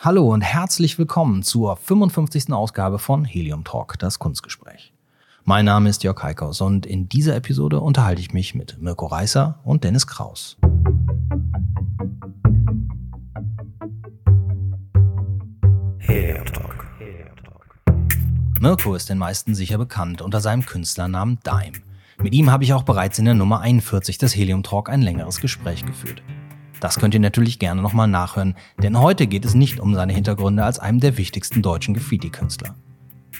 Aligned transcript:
Hallo 0.00 0.32
und 0.32 0.42
herzlich 0.42 0.96
willkommen 0.96 1.42
zur 1.42 1.74
55. 1.74 2.52
Ausgabe 2.52 3.00
von 3.00 3.24
Helium 3.24 3.64
Talk, 3.64 3.98
das 3.98 4.20
Kunstgespräch. 4.20 4.92
Mein 5.42 5.64
Name 5.64 5.88
ist 5.88 6.04
Jörg 6.04 6.22
Heikhaus 6.22 6.60
und 6.60 6.86
in 6.86 7.08
dieser 7.08 7.34
Episode 7.34 7.80
unterhalte 7.80 8.20
ich 8.20 8.32
mich 8.32 8.54
mit 8.54 8.80
Mirko 8.80 9.06
Reißer 9.06 9.58
und 9.64 9.82
Dennis 9.82 10.06
Kraus. 10.06 10.56
Helium 15.98 16.46
Talk. 16.46 16.86
Mirko 18.60 18.94
ist 18.94 19.08
den 19.08 19.18
meisten 19.18 19.56
sicher 19.56 19.78
bekannt 19.78 20.22
unter 20.22 20.40
seinem 20.40 20.64
Künstlernamen 20.64 21.40
Dime. 21.44 21.82
Mit 22.22 22.34
ihm 22.34 22.52
habe 22.52 22.62
ich 22.62 22.72
auch 22.72 22.84
bereits 22.84 23.18
in 23.18 23.24
der 23.24 23.34
Nummer 23.34 23.62
41 23.62 24.16
des 24.16 24.36
Helium 24.36 24.62
Talk 24.62 24.90
ein 24.90 25.02
längeres 25.02 25.40
Gespräch 25.40 25.84
geführt. 25.84 26.22
Das 26.80 26.98
könnt 26.98 27.14
ihr 27.14 27.20
natürlich 27.20 27.58
gerne 27.58 27.82
nochmal 27.82 28.08
nachhören, 28.08 28.54
denn 28.82 28.98
heute 28.98 29.26
geht 29.26 29.44
es 29.44 29.54
nicht 29.54 29.80
um 29.80 29.94
seine 29.94 30.12
Hintergründe 30.12 30.64
als 30.64 30.78
einem 30.78 31.00
der 31.00 31.16
wichtigsten 31.16 31.62
deutschen 31.62 31.94
Graffiti-Künstler. 31.94 32.74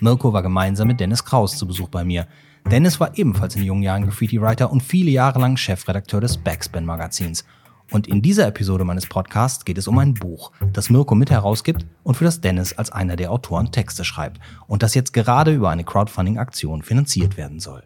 Mirko 0.00 0.32
war 0.32 0.42
gemeinsam 0.42 0.88
mit 0.88 1.00
Dennis 1.00 1.24
Kraus 1.24 1.56
zu 1.56 1.66
Besuch 1.66 1.88
bei 1.88 2.04
mir. 2.04 2.26
Dennis 2.70 3.00
war 3.00 3.16
ebenfalls 3.16 3.56
in 3.56 3.64
jungen 3.64 3.82
Jahren 3.82 4.04
Graffiti-Writer 4.04 4.70
und 4.70 4.82
viele 4.82 5.10
Jahre 5.10 5.40
lang 5.40 5.56
Chefredakteur 5.56 6.20
des 6.20 6.36
Backspin-Magazins. 6.36 7.44
Und 7.90 8.06
in 8.06 8.20
dieser 8.20 8.46
Episode 8.46 8.84
meines 8.84 9.06
Podcasts 9.06 9.64
geht 9.64 9.78
es 9.78 9.88
um 9.88 9.98
ein 9.98 10.14
Buch, 10.14 10.52
das 10.72 10.90
Mirko 10.90 11.14
mit 11.14 11.30
herausgibt 11.30 11.86
und 12.02 12.16
für 12.16 12.24
das 12.24 12.40
Dennis 12.40 12.74
als 12.74 12.92
einer 12.92 13.16
der 13.16 13.32
Autoren 13.32 13.72
Texte 13.72 14.04
schreibt 14.04 14.40
und 14.66 14.82
das 14.82 14.94
jetzt 14.94 15.14
gerade 15.14 15.54
über 15.54 15.70
eine 15.70 15.84
Crowdfunding-Aktion 15.84 16.82
finanziert 16.82 17.36
werden 17.36 17.60
soll. 17.60 17.82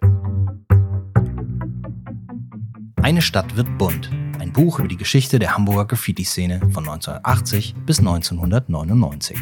Eine 3.01 3.23
Stadt 3.23 3.57
wird 3.57 3.79
bunt 3.79 4.11
ein 4.43 4.53
Buch 4.53 4.81
über 4.81 4.89
die 4.89 4.97
Geschichte 4.97 5.39
der 5.39 5.55
Hamburger 5.55 5.85
Graffiti-Szene 5.85 6.59
von 6.73 6.89
1980 6.89 7.77
bis 7.87 8.01
1999. 8.01 9.39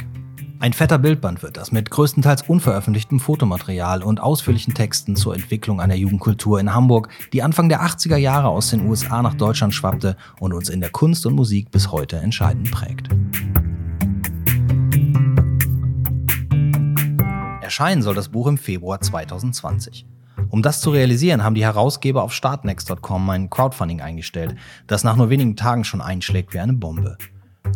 Ein 0.59 0.75
fetter 0.75 0.99
Bildband 0.99 1.43
wird 1.43 1.57
das 1.57 1.73
mit 1.73 1.91
größtenteils 1.91 2.43
unveröffentlichtem 2.43 3.19
Fotomaterial 3.19 4.03
und 4.03 4.21
ausführlichen 4.21 4.75
Texten 4.75 5.17
zur 5.17 5.35
Entwicklung 5.35 5.81
einer 5.81 5.95
Jugendkultur 5.95 6.61
in 6.61 6.75
Hamburg, 6.75 7.09
die 7.33 7.43
Anfang 7.43 7.71
der 7.71 7.83
80er 7.83 8.19
Jahre 8.19 8.49
aus 8.49 8.69
den 8.69 8.87
USA 8.87 9.23
nach 9.23 9.33
Deutschland 9.33 9.73
schwappte 9.73 10.19
und 10.39 10.53
uns 10.53 10.69
in 10.69 10.81
der 10.81 10.91
Kunst 10.91 11.25
und 11.25 11.35
Musik 11.35 11.71
bis 11.71 11.91
heute 11.91 12.19
entscheidend 12.19 12.71
prägt. 12.71 13.09
Erscheinen 17.63 18.03
soll 18.03 18.15
das 18.17 18.29
Buch 18.29 18.49
im 18.49 18.59
Februar 18.59 19.01
2020. 19.01 20.05
Um 20.51 20.63
das 20.63 20.81
zu 20.81 20.91
realisieren, 20.91 21.45
haben 21.45 21.55
die 21.55 21.65
Herausgeber 21.65 22.23
auf 22.23 22.35
startnext.com 22.35 23.31
ein 23.31 23.51
Crowdfunding 23.51 24.01
eingestellt, 24.01 24.57
das 24.87 25.05
nach 25.05 25.17
nur 25.17 25.31
wenigen 25.31 25.57
Tagen 25.57 25.85
schon 25.85 26.01
einschlägt 26.01 26.53
wie 26.53 26.59
eine 26.59 26.73
Bombe. 26.73 27.17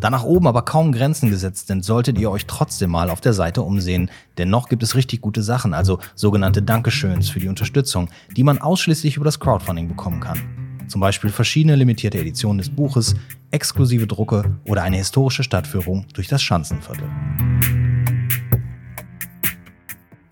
Da 0.01 0.11
nach 0.11 0.25
oben 0.25 0.49
aber 0.49 0.63
kaum 0.63 0.91
Grenzen 0.91 1.31
gesetzt 1.31 1.69
sind, 1.69 1.85
solltet 1.85 2.19
ihr 2.19 2.31
euch 2.31 2.47
trotzdem 2.47 2.91
mal 2.91 3.11
auf 3.11 3.21
der 3.21 3.33
Seite 3.33 3.63
umsehen, 3.63 4.11
denn 4.39 4.51
noch 4.51 4.69
gibt 4.69 4.83
es 4.83 4.97
richtig 4.97 5.21
gute 5.21 5.43
Sachen, 5.43 5.73
also 5.73 6.01
sogenannte 6.17 6.63
Dankeschöns 6.63 7.29
für 7.31 7.39
die 7.39 7.49
Unterstützung, 7.49 8.09
die 8.37 8.43
man 8.43 8.59
ausschließlich 8.59 9.17
über 9.17 9.25
das 9.25 9.39
Crowdfunding 9.39 9.89
bekommen 9.89 10.21
kann. 10.21 10.41
Zum 10.89 11.01
Beispiel 11.01 11.31
verschiedene 11.31 11.77
limitierte 11.77 12.19
Editionen 12.19 12.59
des 12.59 12.71
Buches, 12.71 13.15
exklusive 13.51 14.07
Drucke 14.07 14.57
oder 14.67 14.83
eine 14.83 14.97
historische 14.97 15.45
Stadtführung 15.45 16.07
durch 16.13 16.29
das 16.29 16.43
Schanzenviertel. 16.43 17.09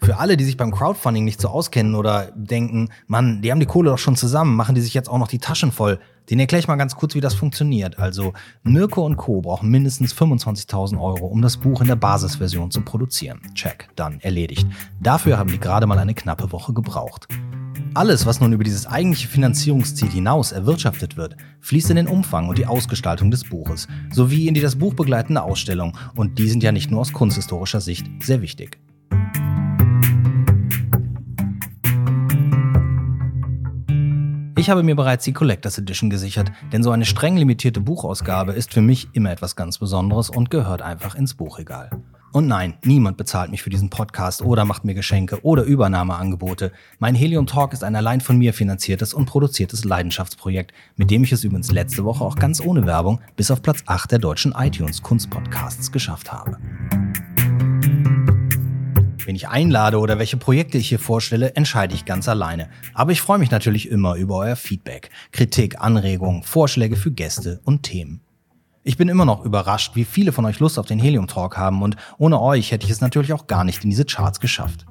Für 0.03 0.19
alle, 0.19 0.36
die 0.36 0.45
sich 0.45 0.56
beim 0.56 0.72
Crowdfunding 0.72 1.25
nicht 1.25 1.41
so 1.41 1.48
auskennen 1.48 1.95
oder 1.95 2.33
denken, 2.34 2.89
Mann, 3.06 3.41
die 3.41 3.53
haben 3.53 3.61
die 3.61 3.67
Kohle 3.67 3.91
doch 3.91 3.98
schon 3.98 4.17
zusammen, 4.17 4.56
machen 4.56 4.75
die 4.75 4.81
sich 4.81 4.94
jetzt 4.94 5.09
auch 5.09 5.19
noch 5.19 5.28
die 5.28 5.39
Taschen 5.39 5.70
voll, 5.70 6.00
den 6.28 6.41
erkläre 6.41 6.61
ich 6.61 6.69
mal 6.69 6.77
ganz 6.77 6.97
kurz, 6.97 7.14
wie 7.14 7.20
das 7.20 7.34
funktioniert. 7.34 7.98
Also, 7.98 8.33
Mirko 8.64 9.06
und 9.06 9.17
Co. 9.17 9.41
brauchen 9.42 9.69
mindestens 9.69 10.12
25.000 10.12 11.00
Euro, 11.00 11.27
um 11.27 11.41
das 11.41 11.56
Buch 11.56 11.81
in 11.81 11.86
der 11.86 11.97
Basisversion 11.97 12.70
zu 12.70 12.81
produzieren. 12.81 13.41
Check, 13.55 13.89
dann 13.94 14.19
erledigt. 14.20 14.67
Dafür 15.00 15.39
haben 15.39 15.50
die 15.50 15.61
gerade 15.61 15.86
mal 15.86 15.98
eine 15.98 16.14
knappe 16.14 16.50
Woche 16.50 16.72
gebraucht. 16.72 17.28
Alles, 17.94 18.27
was 18.27 18.41
nun 18.41 18.53
über 18.53 18.65
dieses 18.65 18.87
eigentliche 18.87 19.28
Finanzierungsziel 19.28 20.09
hinaus 20.09 20.50
erwirtschaftet 20.50 21.16
wird, 21.16 21.37
fließt 21.60 21.91
in 21.91 21.97
den 21.97 22.09
Umfang 22.09 22.48
und 22.48 22.59
die 22.59 22.66
Ausgestaltung 22.66 23.31
des 23.31 23.44
Buches, 23.44 23.87
sowie 24.10 24.48
in 24.48 24.54
die 24.54 24.60
das 24.60 24.77
Buch 24.77 24.94
begleitende 24.94 25.43
Ausstellung. 25.43 25.97
Und 26.16 26.38
die 26.38 26.48
sind 26.48 26.62
ja 26.62 26.72
nicht 26.72 26.91
nur 26.91 27.00
aus 27.00 27.12
kunsthistorischer 27.12 27.81
Sicht 27.81 28.06
sehr 28.21 28.41
wichtig. 28.41 28.78
Ich 34.62 34.71
habe 34.71 34.84
mir 34.84 34.95
bereits 34.95 35.25
die 35.25 35.33
Collectors 35.33 35.78
Edition 35.78 36.09
gesichert, 36.09 36.53
denn 36.73 36.84
so 36.84 36.93
eine 36.93 37.05
streng 37.05 37.37
limitierte 37.37 37.81
Buchausgabe 37.81 38.53
ist 38.53 38.73
für 38.73 38.81
mich 38.81 39.09
immer 39.12 39.33
etwas 39.33 39.56
ganz 39.56 39.78
Besonderes 39.78 40.31
und 40.31 40.50
gehört 40.50 40.83
einfach 40.83 41.17
ins 41.17 41.34
Buchregal. 41.34 41.91
Und 42.31 42.47
nein, 42.47 42.75
niemand 42.84 43.17
bezahlt 43.17 43.51
mich 43.51 43.61
für 43.61 43.71
diesen 43.71 43.91
Podcast 43.91 44.41
oder 44.41 44.65
macht 44.65 44.84
mir 44.84 44.95
Geschenke 44.95 45.43
oder 45.43 45.65
Übernahmeangebote. 45.65 46.71
Mein 47.01 47.17
Helium 47.17 47.49
Talk 47.49 47.72
ist 47.72 47.83
ein 47.83 47.97
allein 47.97 48.21
von 48.21 48.39
mir 48.39 48.55
finanziertes 48.55 49.15
und 49.15 49.27
produziertes 49.27 49.84
Leidenschaftsprojekt, 49.84 50.72
mit 50.95 51.11
dem 51.11 51.25
ich 51.25 51.33
es 51.33 51.43
übrigens 51.43 51.72
letzte 51.72 52.05
Woche 52.05 52.22
auch 52.22 52.37
ganz 52.37 52.61
ohne 52.61 52.87
Werbung 52.87 53.21
bis 53.34 53.51
auf 53.51 53.62
Platz 53.62 53.83
8 53.87 54.12
der 54.12 54.21
deutschen 54.21 54.53
iTunes 54.56 55.03
Kunstpodcasts 55.03 55.91
geschafft 55.91 56.33
habe 56.33 56.56
wen 59.27 59.37
ich 59.37 59.49
einlade 59.49 59.99
oder 59.99 60.19
welche 60.19 60.37
Projekte 60.37 60.78
ich 60.78 60.88
hier 60.88 60.99
vorstelle, 60.99 61.55
entscheide 61.55 61.94
ich 61.94 62.05
ganz 62.05 62.28
alleine. 62.28 62.69
Aber 62.94 63.12
ich 63.12 63.21
freue 63.21 63.38
mich 63.38 63.50
natürlich 63.50 63.88
immer 63.88 64.15
über 64.16 64.37
euer 64.37 64.56
Feedback, 64.56 65.10
Kritik, 65.33 65.81
Anregungen, 65.81 66.43
Vorschläge 66.43 66.97
für 66.97 67.10
Gäste 67.10 67.60
und 67.65 67.83
Themen. 67.83 68.21
Ich 68.84 68.97
bin 68.97 69.09
immer 69.09 69.25
noch 69.25 69.44
überrascht, 69.44 69.94
wie 69.94 70.05
viele 70.05 70.33
von 70.33 70.44
euch 70.44 70.59
Lust 70.59 70.78
auf 70.78 70.87
den 70.87 70.99
Helium 70.99 71.28
Talk 71.28 71.56
haben 71.56 71.83
und 71.83 71.97
ohne 72.19 72.41
euch 72.41 72.72
hätte 72.72 72.84
ich 72.84 72.93
es 72.93 73.00
natürlich 73.00 73.33
auch 73.33 73.47
gar 73.47 73.65
nicht 73.65 73.84
in 73.84 73.91
diese 73.91 74.05
Charts 74.05 74.41
geschafft. 74.41 74.87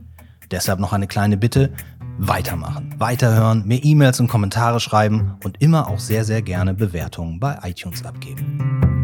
Deshalb 0.49 0.79
noch 0.79 0.93
eine 0.93 1.07
kleine 1.07 1.37
Bitte, 1.37 1.71
weitermachen, 2.17 2.93
weiterhören, 2.97 3.65
mir 3.65 3.83
E-Mails 3.83 4.19
und 4.19 4.27
Kommentare 4.27 4.79
schreiben 4.79 5.37
und 5.43 5.61
immer 5.61 5.87
auch 5.87 5.99
sehr, 5.99 6.23
sehr 6.23 6.41
gerne 6.41 6.73
Bewertungen 6.73 7.39
bei 7.39 7.57
iTunes 7.63 8.05
abgeben. 8.05 9.00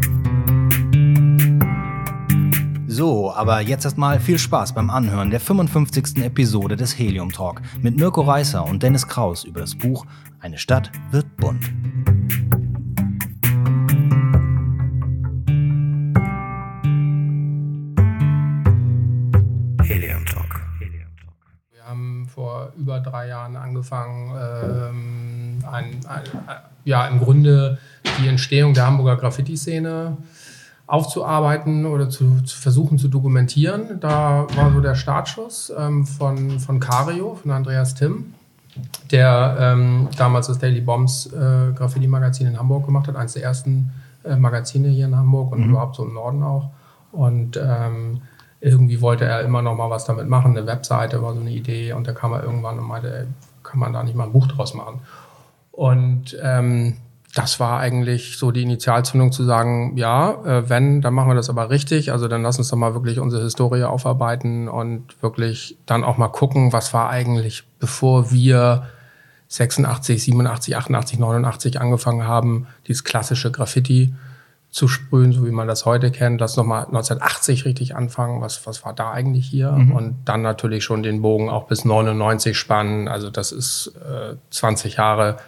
So, 2.98 3.32
aber 3.32 3.60
jetzt 3.60 3.84
erstmal 3.84 4.18
viel 4.18 4.40
Spaß 4.40 4.72
beim 4.72 4.90
Anhören 4.90 5.30
der 5.30 5.38
55. 5.38 6.16
Episode 6.16 6.74
des 6.74 6.98
Helium 6.98 7.30
Talk 7.30 7.62
mit 7.80 7.96
Mirko 7.96 8.22
Reißer 8.22 8.64
und 8.64 8.82
Dennis 8.82 9.06
Kraus 9.06 9.44
über 9.44 9.60
das 9.60 9.76
Buch 9.76 10.04
Eine 10.40 10.58
Stadt 10.58 10.90
wird 11.12 11.36
bunt. 11.36 11.62
Helium 19.84 20.26
Talk. 20.26 20.60
Wir 21.70 21.84
haben 21.84 22.26
vor 22.26 22.72
über 22.76 22.98
drei 22.98 23.28
Jahren 23.28 23.54
angefangen, 23.54 24.32
ähm, 24.36 25.64
ein, 25.70 26.00
ein, 26.08 26.22
ja, 26.84 27.06
im 27.06 27.20
Grunde 27.20 27.78
die 28.20 28.26
Entstehung 28.26 28.74
der 28.74 28.86
Hamburger 28.86 29.14
Graffiti-Szene 29.14 30.16
äh, 30.20 30.47
aufzuarbeiten 30.88 31.86
oder 31.86 32.08
zu, 32.08 32.42
zu, 32.42 32.56
versuchen 32.56 32.98
zu 32.98 33.08
dokumentieren. 33.08 34.00
Da 34.00 34.46
war 34.56 34.72
so 34.72 34.80
der 34.80 34.94
Startschuss 34.94 35.72
ähm, 35.78 36.06
von, 36.06 36.58
von 36.58 36.80
Cario, 36.80 37.34
von 37.34 37.50
Andreas 37.50 37.94
Timm, 37.94 38.34
der 39.12 39.56
ähm, 39.60 40.08
damals 40.16 40.48
das 40.48 40.58
Daily 40.58 40.80
Bombs 40.80 41.26
äh, 41.26 41.72
Graffiti-Magazin 41.74 42.46
in 42.46 42.58
Hamburg 42.58 42.86
gemacht 42.86 43.06
hat, 43.06 43.16
eines 43.16 43.34
der 43.34 43.42
ersten 43.42 43.92
äh, 44.24 44.34
Magazine 44.36 44.88
hier 44.88 45.04
in 45.04 45.14
Hamburg 45.14 45.52
und 45.52 45.60
mhm. 45.60 45.70
überhaupt 45.70 45.94
so 45.94 46.04
im 46.04 46.14
Norden 46.14 46.42
auch. 46.42 46.70
Und 47.12 47.60
ähm, 47.62 48.22
irgendwie 48.60 49.02
wollte 49.02 49.26
er 49.26 49.42
immer 49.42 49.60
noch 49.60 49.76
mal 49.76 49.90
was 49.90 50.06
damit 50.06 50.26
machen. 50.26 50.56
Eine 50.56 50.66
Webseite 50.66 51.22
war 51.22 51.34
so 51.34 51.40
eine 51.40 51.50
Idee 51.50 51.92
und 51.92 52.06
da 52.06 52.12
kam 52.12 52.32
er 52.32 52.42
irgendwann 52.42 52.78
und 52.78 52.88
meinte, 52.88 53.14
ey, 53.14 53.26
kann 53.62 53.78
man 53.78 53.92
da 53.92 54.02
nicht 54.02 54.16
mal 54.16 54.24
ein 54.24 54.32
Buch 54.32 54.46
draus 54.46 54.72
machen? 54.72 55.00
Und 55.70 56.36
ähm, 56.42 56.96
das 57.34 57.60
war 57.60 57.78
eigentlich 57.80 58.38
so 58.38 58.50
die 58.50 58.62
Initialzündung 58.62 59.32
zu 59.32 59.44
sagen, 59.44 59.96
ja, 59.96 60.32
äh, 60.44 60.68
wenn, 60.68 61.02
dann 61.02 61.14
machen 61.14 61.28
wir 61.28 61.34
das 61.34 61.50
aber 61.50 61.70
richtig. 61.70 62.10
Also 62.10 62.26
dann 62.26 62.42
lass 62.42 62.58
uns 62.58 62.68
doch 62.68 62.76
mal 62.76 62.94
wirklich 62.94 63.20
unsere 63.20 63.42
Historie 63.42 63.84
aufarbeiten 63.84 64.68
und 64.68 65.22
wirklich 65.22 65.76
dann 65.86 66.04
auch 66.04 66.16
mal 66.16 66.28
gucken, 66.28 66.72
was 66.72 66.94
war 66.94 67.10
eigentlich, 67.10 67.64
bevor 67.78 68.30
wir 68.30 68.84
86, 69.48 70.22
87, 70.22 70.76
88, 70.76 71.18
89 71.18 71.80
angefangen 71.80 72.26
haben, 72.26 72.66
dieses 72.86 73.04
klassische 73.04 73.50
Graffiti 73.50 74.14
zu 74.70 74.86
sprühen, 74.86 75.32
so 75.32 75.46
wie 75.46 75.50
man 75.50 75.66
das 75.66 75.86
heute 75.86 76.10
kennt. 76.10 76.40
Lass 76.40 76.56
noch 76.56 76.64
mal 76.64 76.80
1980 76.80 77.64
richtig 77.64 77.96
anfangen. 77.96 78.42
Was, 78.42 78.66
was 78.66 78.84
war 78.84 78.92
da 78.92 79.10
eigentlich 79.10 79.46
hier? 79.46 79.72
Mhm. 79.72 79.92
Und 79.92 80.16
dann 80.26 80.42
natürlich 80.42 80.84
schon 80.84 81.02
den 81.02 81.22
Bogen 81.22 81.48
auch 81.48 81.66
bis 81.66 81.84
99 81.84 82.56
spannen. 82.56 83.08
Also 83.08 83.30
das 83.30 83.52
ist 83.52 83.92
äh, 83.96 84.36
20 84.50 84.96
Jahre 84.96 85.38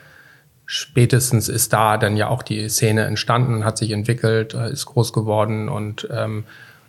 spätestens 0.72 1.49
ist 1.49 1.72
da 1.72 1.99
dann 1.99 2.17
ja 2.17 2.28
auch 2.28 2.44
die 2.44 2.69
Szene 2.69 3.05
entstanden, 3.05 3.64
hat 3.64 3.76
sich 3.76 3.90
entwickelt, 3.90 4.55
äh, 4.55 4.70
ist 4.70 4.87
groß 4.87 5.12
geworden 5.12 5.69
und 5.69 6.06
ähm, 6.12 6.44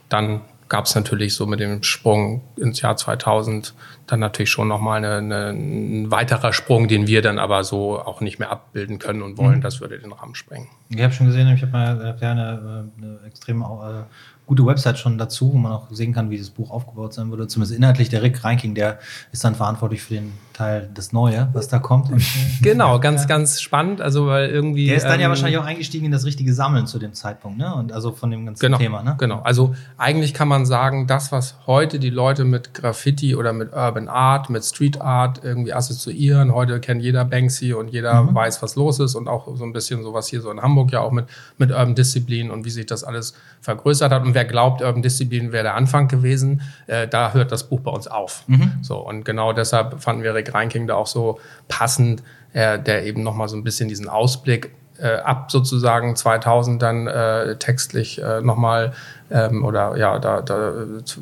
dann 0.07 0.41
gab 0.69 0.85
es 0.85 0.93
natürlich 0.93 1.33
so 1.33 1.47
mit 1.47 1.59
dem 1.59 1.81
Sprung 1.81 2.43
ins 2.57 2.79
Jahr 2.81 2.95
2000 2.95 3.73
dann 4.07 4.19
natürlich 4.19 4.49
schon 4.49 4.67
nochmal 4.67 4.97
eine, 4.97 5.17
eine, 5.17 5.49
ein 5.49 6.11
weiterer 6.11 6.53
Sprung, 6.53 6.87
den 6.87 7.07
wir 7.07 7.21
dann 7.21 7.39
aber 7.39 7.63
so 7.63 7.99
auch 7.99 8.21
nicht 8.21 8.39
mehr 8.39 8.51
abbilden 8.51 8.99
können 8.99 9.21
und 9.21 9.37
wollen. 9.37 9.57
Mhm. 9.57 9.61
Das 9.61 9.81
würde 9.81 9.99
den 9.99 10.11
Rahmen 10.11 10.35
sprengen. 10.35 10.67
Ich 10.89 11.01
habe 11.01 11.13
schon 11.13 11.27
gesehen, 11.27 11.47
ich 11.53 11.61
habe 11.61 11.71
mal 11.71 12.17
ja, 12.19 12.31
eine, 12.31 12.91
eine 12.97 13.19
extrem 13.25 13.61
äh, 13.61 14.03
gute 14.51 14.65
Website 14.65 14.99
schon 14.99 15.17
dazu, 15.17 15.53
wo 15.53 15.57
man 15.57 15.71
auch 15.71 15.87
sehen 15.91 16.13
kann, 16.13 16.29
wie 16.29 16.37
das 16.37 16.49
Buch 16.49 16.71
aufgebaut 16.71 17.13
sein 17.13 17.29
würde. 17.29 17.47
Zumindest 17.47 17.77
inhaltlich 17.77 18.09
der 18.09 18.21
Rick 18.21 18.43
Reinking, 18.43 18.75
der 18.75 18.99
ist 19.31 19.45
dann 19.45 19.55
verantwortlich 19.55 20.01
für 20.01 20.15
den 20.15 20.33
Teil 20.51 20.89
das 20.93 21.13
Neue, 21.13 21.47
was 21.53 21.69
da 21.69 21.79
kommt. 21.79 22.09
genau, 22.61 22.99
ganz, 22.99 23.29
ganz 23.29 23.61
spannend. 23.61 24.01
Also 24.01 24.27
weil 24.27 24.49
irgendwie. 24.49 24.87
Der 24.87 24.97
ist 24.97 25.05
dann 25.05 25.13
ähm, 25.13 25.21
ja 25.21 25.29
wahrscheinlich 25.29 25.57
auch 25.57 25.65
eingestiegen 25.65 26.07
in 26.07 26.11
das 26.11 26.25
richtige 26.25 26.53
Sammeln 26.53 26.85
zu 26.85 26.99
dem 26.99 27.13
Zeitpunkt, 27.13 27.59
ne? 27.59 27.73
Und 27.73 27.93
also 27.93 28.11
von 28.11 28.29
dem 28.29 28.45
ganzen 28.45 28.59
genau, 28.59 28.77
Thema, 28.77 29.03
ne? 29.03 29.15
Genau. 29.19 29.39
Also 29.39 29.73
eigentlich 29.97 30.33
kann 30.33 30.49
man 30.49 30.65
sagen, 30.65 31.07
das, 31.07 31.31
was 31.31 31.55
heute 31.65 31.97
die 31.97 32.09
Leute 32.09 32.43
mit 32.43 32.73
Graffiti 32.73 33.35
oder 33.35 33.53
mit 33.53 33.71
Urban 33.71 33.90
Art, 34.07 34.49
mit 34.49 34.63
Street 34.63 35.01
Art 35.01 35.41
irgendwie 35.43 35.73
assoziieren. 35.73 36.53
Heute 36.53 36.79
kennt 36.79 37.01
jeder 37.01 37.25
Banksy 37.25 37.73
und 37.73 37.89
jeder 37.89 38.23
mhm. 38.23 38.35
weiß, 38.35 38.61
was 38.61 38.75
los 38.75 38.99
ist 38.99 39.15
und 39.15 39.27
auch 39.27 39.55
so 39.55 39.63
ein 39.63 39.73
bisschen 39.73 40.03
sowas 40.03 40.27
hier 40.27 40.41
so 40.41 40.51
in 40.51 40.61
Hamburg 40.61 40.91
ja 40.91 41.01
auch 41.01 41.11
mit, 41.11 41.25
mit 41.57 41.71
Urban 41.71 41.95
Disziplin 41.95 42.51
und 42.51 42.65
wie 42.65 42.69
sich 42.69 42.85
das 42.85 43.03
alles 43.03 43.33
vergrößert 43.61 44.11
hat. 44.11 44.23
Und 44.23 44.33
wer 44.33 44.45
glaubt, 44.45 44.81
Urban 44.81 45.01
Disziplin 45.01 45.51
wäre 45.51 45.63
der 45.63 45.75
Anfang 45.75 46.07
gewesen, 46.07 46.61
äh, 46.87 47.07
da 47.07 47.33
hört 47.33 47.51
das 47.51 47.67
Buch 47.69 47.81
bei 47.81 47.91
uns 47.91 48.07
auf. 48.07 48.43
Mhm. 48.47 48.79
So, 48.81 48.97
und 48.97 49.25
genau 49.25 49.53
deshalb 49.53 50.01
fanden 50.01 50.23
wir 50.23 50.33
Rick 50.33 50.53
Reinking 50.53 50.87
da 50.87 50.95
auch 50.95 51.07
so 51.07 51.39
passend, 51.67 52.23
äh, 52.53 52.79
der 52.79 53.05
eben 53.05 53.23
nochmal 53.23 53.47
so 53.47 53.55
ein 53.55 53.63
bisschen 53.63 53.89
diesen 53.89 54.07
Ausblick 54.07 54.71
äh, 55.01 55.15
ab 55.15 55.51
sozusagen 55.51 56.15
2000 56.15 56.81
dann 56.81 57.07
äh, 57.07 57.55
textlich 57.57 58.21
äh, 58.21 58.41
nochmal 58.41 58.93
ähm, 59.31 59.65
oder 59.65 59.97
ja, 59.97 60.19
da, 60.19 60.41
da 60.41 60.73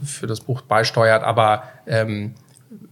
für 0.03 0.27
das 0.27 0.41
Buch 0.41 0.61
beisteuert. 0.61 1.23
Aber 1.23 1.63
ähm, 1.87 2.35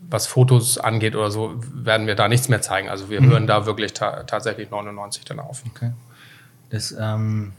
was 0.10 0.28
Fotos 0.28 0.78
angeht 0.78 1.16
oder 1.16 1.32
so, 1.32 1.56
werden 1.74 2.08
wir 2.08 2.16
da 2.16 2.28
nichts 2.28 2.50
mehr 2.50 2.62
zeigen. 2.62 2.90
Also 2.90 3.10
wir 3.10 3.22
mhm. 3.22 3.30
hören 3.30 3.48
da 3.48 3.66
wirklich 3.66 3.94
ta 3.94 4.24
tatsächlich 4.24 4.72
99 4.72 5.26
dann 5.26 5.40
auf. 5.40 5.64
Okay. 5.70 5.92
Das, 6.70 6.96
ähm, 7.00 7.54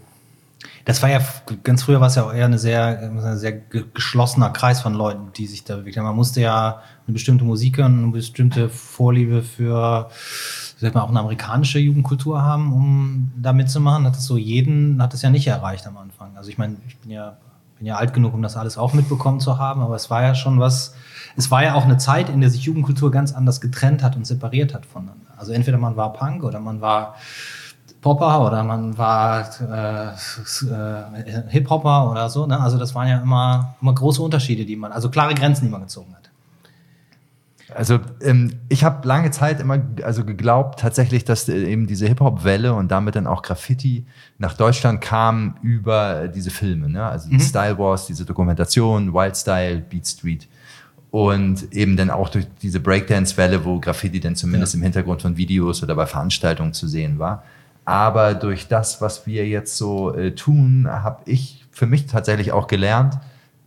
das 0.85 1.03
war 1.03 1.11
ja 1.11 1.21
ganz 1.63 1.83
früher 1.83 2.01
war 2.01 2.09
es 2.09 2.15
ja 2.15 2.25
auch 2.25 2.33
eher 2.33 2.47
eine 2.47 2.59
sehr, 2.59 2.99
ein 2.99 3.39
sehr 3.39 3.53
geschlossener 3.53 4.51
Kreis 4.51 4.81
von 4.81 4.95
Leuten, 4.95 5.33
die 5.37 5.47
sich 5.47 5.65
da 5.65 5.77
bewegt 5.77 5.97
haben. 5.97 6.05
Man 6.05 6.17
musste 6.17 6.41
ja 6.41 6.83
eine 7.07 7.13
bestimmte 7.13 7.45
Musik 7.45 7.79
hören, 7.79 8.03
eine 8.03 8.13
bestimmte 8.13 8.69
Vorliebe 8.69 9.43
für 9.43 10.11
sag 10.81 10.95
mal, 10.95 11.03
auch 11.03 11.09
eine 11.09 11.21
amerikanische 11.21 11.79
Jugendkultur 11.79 12.43
haben, 12.43 12.73
um 12.73 13.33
da 13.37 13.53
mitzumachen. 13.53 14.05
Hat 14.05 14.15
das 14.15 14.27
so 14.27 14.37
jeden, 14.37 15.03
hat 15.03 15.13
das 15.13 15.23
ja 15.23 15.31
nicht 15.31 15.47
erreicht 15.47 15.87
am 15.87 15.97
Anfang. 15.97 16.37
Also 16.37 16.51
ich 16.51 16.59
meine, 16.59 16.77
ich 16.87 16.97
bin 16.99 17.11
ja, 17.11 17.37
bin 17.77 17.87
ja 17.87 17.97
alt 17.97 18.15
genug, 18.15 18.33
um 18.35 18.43
das 18.43 18.57
alles 18.57 18.79
auch 18.79 18.95
mitbekommen 18.95 19.41
zu 19.41 19.59
haben, 19.59 19.83
aber 19.83 19.97
es 19.97 20.09
war 20.11 20.23
ja 20.23 20.35
schon 20.35 20.61
was, 20.61 20.95
es 21.39 21.53
war 21.53 21.63
ja 21.63 21.75
auch 21.75 21.85
eine 21.85 21.99
Zeit, 21.99 22.29
in 22.29 22.41
der 22.41 22.51
sich 22.51 22.65
Jugendkultur 22.65 23.13
ganz 23.13 23.33
anders 23.33 23.61
getrennt 23.61 24.03
hat 24.03 24.17
und 24.17 24.27
separiert 24.27 24.75
hat 24.75 24.85
voneinander. 24.85 25.31
Also 25.37 25.53
entweder 25.53 25.79
man 25.79 25.97
war 25.97 26.13
Punk 26.13 26.43
oder 26.43 26.59
man 26.59 26.81
war 26.81 27.15
Popper 28.01 28.45
oder 28.45 28.65
man 28.65 28.99
war 28.99 29.49
äh, 29.61 30.09
äh, 30.09 31.43
Hip-Hopper 31.49 32.11
oder 32.11 32.29
so. 32.29 32.45
Ne? 32.45 32.59
Also 32.59 32.77
das 32.77 32.93
waren 32.97 33.07
ja 33.07 33.21
immer, 33.21 33.77
immer 33.81 33.95
große 33.95 34.21
Unterschiede, 34.21 34.65
die 34.65 34.75
man, 34.75 34.91
also 34.91 35.11
klare 35.11 35.33
Grenzen, 35.35 35.67
die 35.67 35.71
man 35.71 35.83
gezogen 35.83 36.13
hat. 36.13 36.29
Also 37.73 38.01
ähm, 38.21 38.55
ich 38.69 38.83
habe 38.83 39.07
lange 39.07 39.31
Zeit 39.31 39.61
immer 39.61 39.81
also 40.03 40.25
geglaubt 40.25 40.81
tatsächlich, 40.81 41.25
dass 41.25 41.49
äh, 41.49 41.71
eben 41.71 41.87
diese 41.87 42.09
Hip-Hop-Welle 42.09 42.75
und 42.75 42.91
damit 42.91 43.15
dann 43.15 43.29
auch 43.29 43.43
Graffiti 43.43 44.07
nach 44.39 44.55
Deutschland 44.55 45.01
kam 45.01 45.57
über 45.63 46.27
diese 46.27 46.51
Filme. 46.51 46.89
Ne? 46.89 47.05
Also 47.05 47.31
mhm. 47.31 47.39
Style 47.39 47.79
Wars, 47.79 48.07
diese 48.07 48.25
Dokumentation, 48.25 49.15
Wild 49.15 49.37
Style, 49.37 49.79
Beat 49.79 50.09
Street. 50.09 50.49
Und 51.11 51.73
eben 51.73 51.97
dann 51.97 52.11
auch 52.11 52.29
durch 52.29 52.47
diese 52.61 52.81
Breakdance-Welle, 52.81 53.65
wo 53.65 53.81
Graffiti 53.81 54.21
dann 54.21 54.37
zumindest 54.37 54.75
ja. 54.75 54.79
im 54.79 54.83
Hintergrund 54.83 55.23
von 55.23 55.37
Videos 55.37 55.83
oder 55.83 55.95
bei 55.95 56.07
Veranstaltungen 56.07 56.75
zu 56.75 56.87
sehen 56.87 57.19
war. 57.19 57.45
Aber 57.87 58.35
durch 58.35 58.69
das, 58.69 59.01
was 59.01 59.27
wir 59.27 59.47
jetzt 59.49 59.79
so 59.79 60.15
äh, 60.15 60.35
tun, 60.35 60.87
habe 60.91 61.23
ich 61.25 61.65
für 61.71 61.87
mich 61.87 62.07
tatsächlich 62.07 62.53
auch 62.53 62.67
gelernt, 62.67 63.19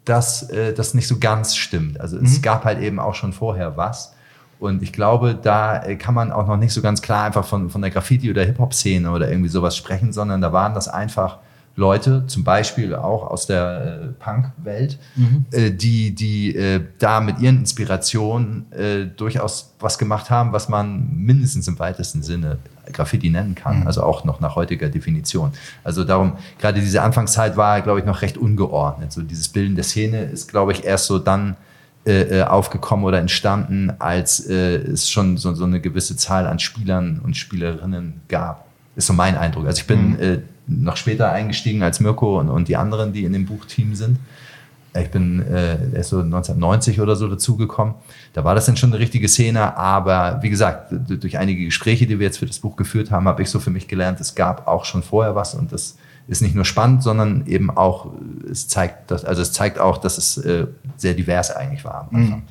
dass 0.05 0.49
äh, 0.51 0.73
das 0.73 0.93
nicht 0.93 1.07
so 1.07 1.17
ganz 1.17 1.55
stimmt. 1.55 1.99
Also 1.99 2.17
mhm. 2.17 2.25
es 2.25 2.41
gab 2.43 2.63
halt 2.63 2.79
eben 2.79 2.99
auch 2.99 3.15
schon 3.15 3.33
vorher 3.33 3.77
was. 3.77 4.13
Und 4.59 4.83
ich 4.83 4.93
glaube, 4.93 5.33
da 5.33 5.83
äh, 5.83 5.95
kann 5.95 6.13
man 6.13 6.31
auch 6.31 6.45
noch 6.45 6.57
nicht 6.57 6.71
so 6.73 6.83
ganz 6.83 7.01
klar 7.01 7.25
einfach 7.25 7.45
von, 7.45 7.71
von 7.71 7.81
der 7.81 7.89
Graffiti- 7.89 8.29
oder 8.29 8.43
Hip-Hop-Szene 8.43 9.09
oder 9.09 9.27
irgendwie 9.27 9.49
sowas 9.49 9.75
sprechen, 9.75 10.13
sondern 10.13 10.39
da 10.39 10.53
waren 10.53 10.75
das 10.75 10.87
einfach 10.87 11.39
Leute, 11.75 12.25
zum 12.27 12.43
Beispiel 12.43 12.95
auch 12.95 13.29
aus 13.29 13.47
der 13.47 14.01
äh, 14.01 14.07
Punk-Welt, 14.23 14.99
mhm. 15.15 15.45
äh, 15.51 15.71
die, 15.71 16.13
die 16.13 16.55
äh, 16.55 16.81
da 16.99 17.21
mit 17.21 17.39
ihren 17.39 17.59
Inspirationen 17.59 18.71
äh, 18.73 19.05
durchaus 19.05 19.73
was 19.79 19.97
gemacht 19.97 20.29
haben, 20.29 20.51
was 20.51 20.67
man 20.67 21.09
mindestens 21.15 21.67
im 21.67 21.79
weitesten 21.79 22.23
Sinne 22.23 22.57
Graffiti 22.91 23.29
nennen 23.29 23.55
kann, 23.55 23.81
mhm. 23.81 23.87
also 23.87 24.03
auch 24.03 24.25
noch 24.25 24.41
nach 24.41 24.55
heutiger 24.55 24.89
Definition. 24.89 25.53
Also 25.83 26.03
darum, 26.03 26.33
gerade 26.59 26.81
diese 26.81 27.01
Anfangszeit 27.01 27.55
war, 27.55 27.81
glaube 27.81 27.99
ich, 27.99 28.05
noch 28.05 28.21
recht 28.21 28.37
ungeordnet. 28.37 29.13
So 29.13 29.21
dieses 29.21 29.47
Bilden 29.47 29.75
der 29.75 29.85
Szene 29.85 30.23
ist, 30.23 30.49
glaube 30.49 30.73
ich, 30.73 30.83
erst 30.83 31.05
so 31.05 31.19
dann 31.19 31.55
äh, 32.05 32.39
äh, 32.39 32.43
aufgekommen 32.43 33.05
oder 33.05 33.19
entstanden, 33.19 33.93
als 33.99 34.39
es 34.41 35.09
schon 35.09 35.37
so, 35.37 35.53
so, 35.53 35.63
eine 35.63 35.79
gewisse 35.79 36.17
Zahl 36.17 36.47
an 36.47 36.59
Spielern 36.59 37.21
und 37.23 37.37
Spielerinnen 37.37 38.19
gab. 38.27 38.65
Ist 38.97 39.07
so 39.07 39.13
mein 39.13 39.37
Eindruck. 39.37 39.67
Also 39.67 39.79
ich 39.79 39.87
bin 39.87 40.09
mhm 40.09 40.43
noch 40.67 40.97
später 40.97 41.31
eingestiegen 41.31 41.83
als 41.83 41.99
Mirko 41.99 42.39
und, 42.39 42.49
und 42.49 42.67
die 42.67 42.77
anderen, 42.77 43.13
die 43.13 43.23
in 43.23 43.33
dem 43.33 43.45
Buchteam 43.45 43.95
sind. 43.95 44.19
Ich 44.93 45.09
bin 45.09 45.41
äh, 45.47 45.95
erst 45.95 46.09
so 46.09 46.19
1990 46.19 46.99
oder 46.99 47.15
so 47.15 47.27
dazugekommen. 47.29 47.95
Da 48.33 48.43
war 48.43 48.55
das 48.55 48.65
dann 48.65 48.75
schon 48.75 48.91
eine 48.91 48.99
richtige 48.99 49.29
Szene, 49.29 49.77
aber 49.77 50.39
wie 50.41 50.49
gesagt, 50.49 50.93
durch 51.07 51.37
einige 51.37 51.63
Gespräche, 51.65 52.05
die 52.07 52.19
wir 52.19 52.25
jetzt 52.25 52.39
für 52.39 52.45
das 52.45 52.59
Buch 52.59 52.75
geführt 52.75 53.09
haben, 53.09 53.27
habe 53.27 53.41
ich 53.41 53.49
so 53.49 53.59
für 53.59 53.69
mich 53.69 53.87
gelernt, 53.87 54.19
es 54.19 54.35
gab 54.35 54.67
auch 54.67 54.83
schon 54.83 55.01
vorher 55.01 55.33
was 55.33 55.55
und 55.55 55.71
das 55.71 55.97
ist 56.27 56.41
nicht 56.41 56.55
nur 56.55 56.65
spannend, 56.65 57.03
sondern 57.03 57.45
eben 57.47 57.69
auch, 57.69 58.11
es 58.49 58.67
zeigt, 58.67 59.11
dass, 59.11 59.23
also 59.23 59.41
es 59.41 59.53
zeigt 59.53 59.79
auch, 59.79 59.97
dass 59.97 60.17
es 60.17 60.37
äh, 60.37 60.67
sehr 60.97 61.13
divers 61.13 61.51
eigentlich 61.51 61.83
war 61.85 62.09
Anfang. 62.11 62.43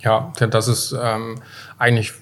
Ja, 0.00 0.32
das 0.50 0.68
ist 0.68 0.94
ähm, 1.00 1.36
eigentlich 1.78 2.12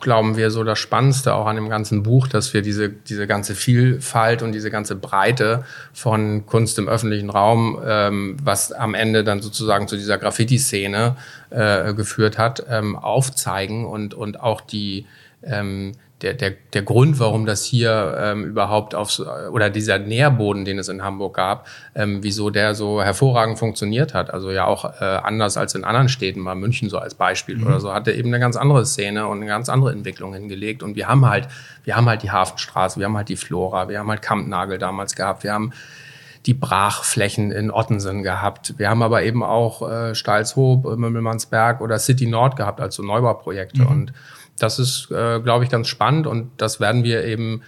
glauben 0.00 0.36
wir, 0.36 0.50
so 0.50 0.64
das 0.64 0.78
Spannendste 0.78 1.34
auch 1.34 1.46
an 1.46 1.56
dem 1.56 1.68
ganzen 1.68 2.02
Buch, 2.02 2.28
dass 2.28 2.54
wir 2.54 2.62
diese, 2.62 2.88
diese 2.88 3.26
ganze 3.26 3.54
Vielfalt 3.54 4.42
und 4.42 4.52
diese 4.52 4.70
ganze 4.70 4.96
Breite 4.96 5.64
von 5.92 6.46
Kunst 6.46 6.78
im 6.78 6.88
öffentlichen 6.88 7.30
Raum, 7.30 7.80
ähm, 7.84 8.36
was 8.42 8.72
am 8.72 8.94
Ende 8.94 9.24
dann 9.24 9.40
sozusagen 9.42 9.88
zu 9.88 9.96
dieser 9.96 10.18
Graffiti-Szene 10.18 11.16
äh, 11.50 11.94
geführt 11.94 12.38
hat, 12.38 12.64
ähm, 12.68 12.96
aufzeigen 12.96 13.84
und, 13.84 14.14
und 14.14 14.40
auch 14.40 14.60
die, 14.60 15.06
ähm, 15.42 15.92
der, 16.22 16.34
der, 16.34 16.52
der 16.72 16.82
Grund, 16.82 17.18
warum 17.18 17.46
das 17.46 17.64
hier 17.64 18.16
ähm, 18.18 18.44
überhaupt 18.44 18.94
aufs, 18.94 19.20
oder 19.20 19.70
dieser 19.70 19.98
Nährboden, 19.98 20.64
den 20.64 20.78
es 20.78 20.88
in 20.88 21.02
Hamburg 21.02 21.36
gab, 21.36 21.66
ähm, 21.94 22.22
wieso 22.22 22.50
der 22.50 22.74
so 22.74 23.02
hervorragend 23.02 23.58
funktioniert 23.58 24.12
hat. 24.12 24.32
Also 24.32 24.50
ja 24.50 24.66
auch 24.66 24.84
äh, 25.00 25.04
anders 25.04 25.56
als 25.56 25.74
in 25.74 25.84
anderen 25.84 26.08
Städten, 26.08 26.40
mal 26.40 26.54
München 26.54 26.90
so 26.90 26.98
als 26.98 27.14
Beispiel 27.14 27.56
mhm. 27.56 27.66
oder 27.66 27.80
so, 27.80 27.92
hat 27.94 28.06
er 28.06 28.14
eben 28.14 28.28
eine 28.28 28.40
ganz 28.40 28.56
andere 28.56 28.84
Szene 28.84 29.26
und 29.26 29.38
eine 29.38 29.46
ganz 29.46 29.68
andere 29.68 29.92
Entwicklung 29.92 30.34
hingelegt. 30.34 30.82
Und 30.82 30.94
wir 30.94 31.08
haben 31.08 31.26
halt, 31.26 31.48
wir 31.84 31.96
haben 31.96 32.06
halt 32.06 32.22
die 32.22 32.30
Hafenstraße, 32.30 32.98
wir 32.98 33.06
haben 33.06 33.16
halt 33.16 33.28
die 33.28 33.36
Flora, 33.36 33.88
wir 33.88 33.98
haben 33.98 34.10
halt 34.10 34.22
Kampnagel 34.22 34.78
damals 34.78 35.14
gehabt, 35.14 35.42
wir 35.44 35.52
haben 35.52 35.72
die 36.46 36.54
Brachflächen 36.54 37.50
in 37.50 37.70
Ottensen 37.70 38.22
gehabt. 38.22 38.74
Wir 38.78 38.88
haben 38.88 39.02
aber 39.02 39.22
eben 39.22 39.42
auch 39.42 39.88
äh, 39.88 40.14
Stalshoop, 40.14 40.84
Mümmelmannsberg 40.96 41.80
oder 41.80 41.98
City 41.98 42.26
Nord 42.26 42.56
gehabt, 42.56 42.80
also 42.80 43.02
Neubauprojekte. 43.02 43.82
Mhm. 43.82 43.88
Und 43.88 44.12
das 44.62 44.78
ist, 44.78 45.10
äh, 45.10 45.40
glaube 45.40 45.64
ich, 45.64 45.70
ganz 45.70 45.88
spannend 45.88 46.26
und 46.26 46.50
das 46.56 46.80
werden 46.80 47.04
wir 47.04 47.24
eben 47.24 47.62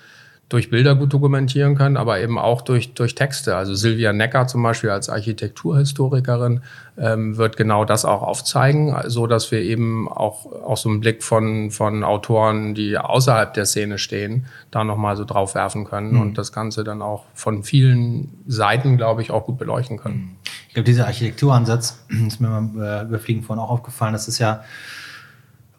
durch 0.53 0.69
Bilder 0.69 0.95
gut 0.95 1.11
dokumentieren 1.15 1.77
können, 1.77 1.97
aber 1.97 2.21
eben 2.21 2.39
auch 2.39 2.61
durch, 2.61 2.93
durch 2.93 3.15
Texte. 3.15 3.57
Also 3.57 3.75
Silvia 3.75 4.13
Necker 4.13 4.47
zum 4.47 4.63
Beispiel 4.63 4.91
als 4.91 5.09
Architekturhistorikerin 5.09 6.61
ähm, 6.99 7.39
wird 7.39 7.57
genau 7.57 7.87
das 7.87 8.05
auch 8.05 8.21
aufzeigen, 8.21 8.95
so 9.07 9.27
dass 9.27 9.51
wir 9.51 9.61
eben 9.63 10.09
auch, 10.09 10.45
auch 10.45 10.77
so 10.77 10.91
einen 10.91 11.01
Blick 11.01 11.23
von, 11.23 11.71
von 11.71 12.05
Autoren, 12.05 12.75
die 12.75 12.99
außerhalb 12.99 13.55
der 13.55 13.65
Szene 13.65 13.97
stehen, 13.97 14.45
da 14.71 14.85
nochmal 14.85 15.17
so 15.17 15.25
drauf 15.25 15.55
werfen 15.55 15.87
können 15.87 16.13
mhm. 16.13 16.21
und 16.21 16.39
das 16.39 16.53
Ganze 16.53 16.85
dann 16.85 17.01
auch 17.01 17.25
von 17.33 17.65
vielen 17.65 18.29
Seiten, 18.47 18.99
glaube 18.99 19.23
ich, 19.23 19.31
auch 19.31 19.47
gut 19.47 19.57
beleuchten 19.57 19.97
können. 19.97 20.37
Ich 20.69 20.75
glaube, 20.75 20.85
dieser 20.85 21.07
Architekturansatz 21.07 22.05
ist 22.27 22.43
mir 22.43 22.49
beim 22.49 22.79
äh, 22.79 23.05
Überfliegen 23.05 23.43
vorhin 23.43 23.65
auch 23.65 23.71
aufgefallen. 23.71 24.13
Das 24.13 24.29
ist 24.29 24.39
ja 24.39 24.63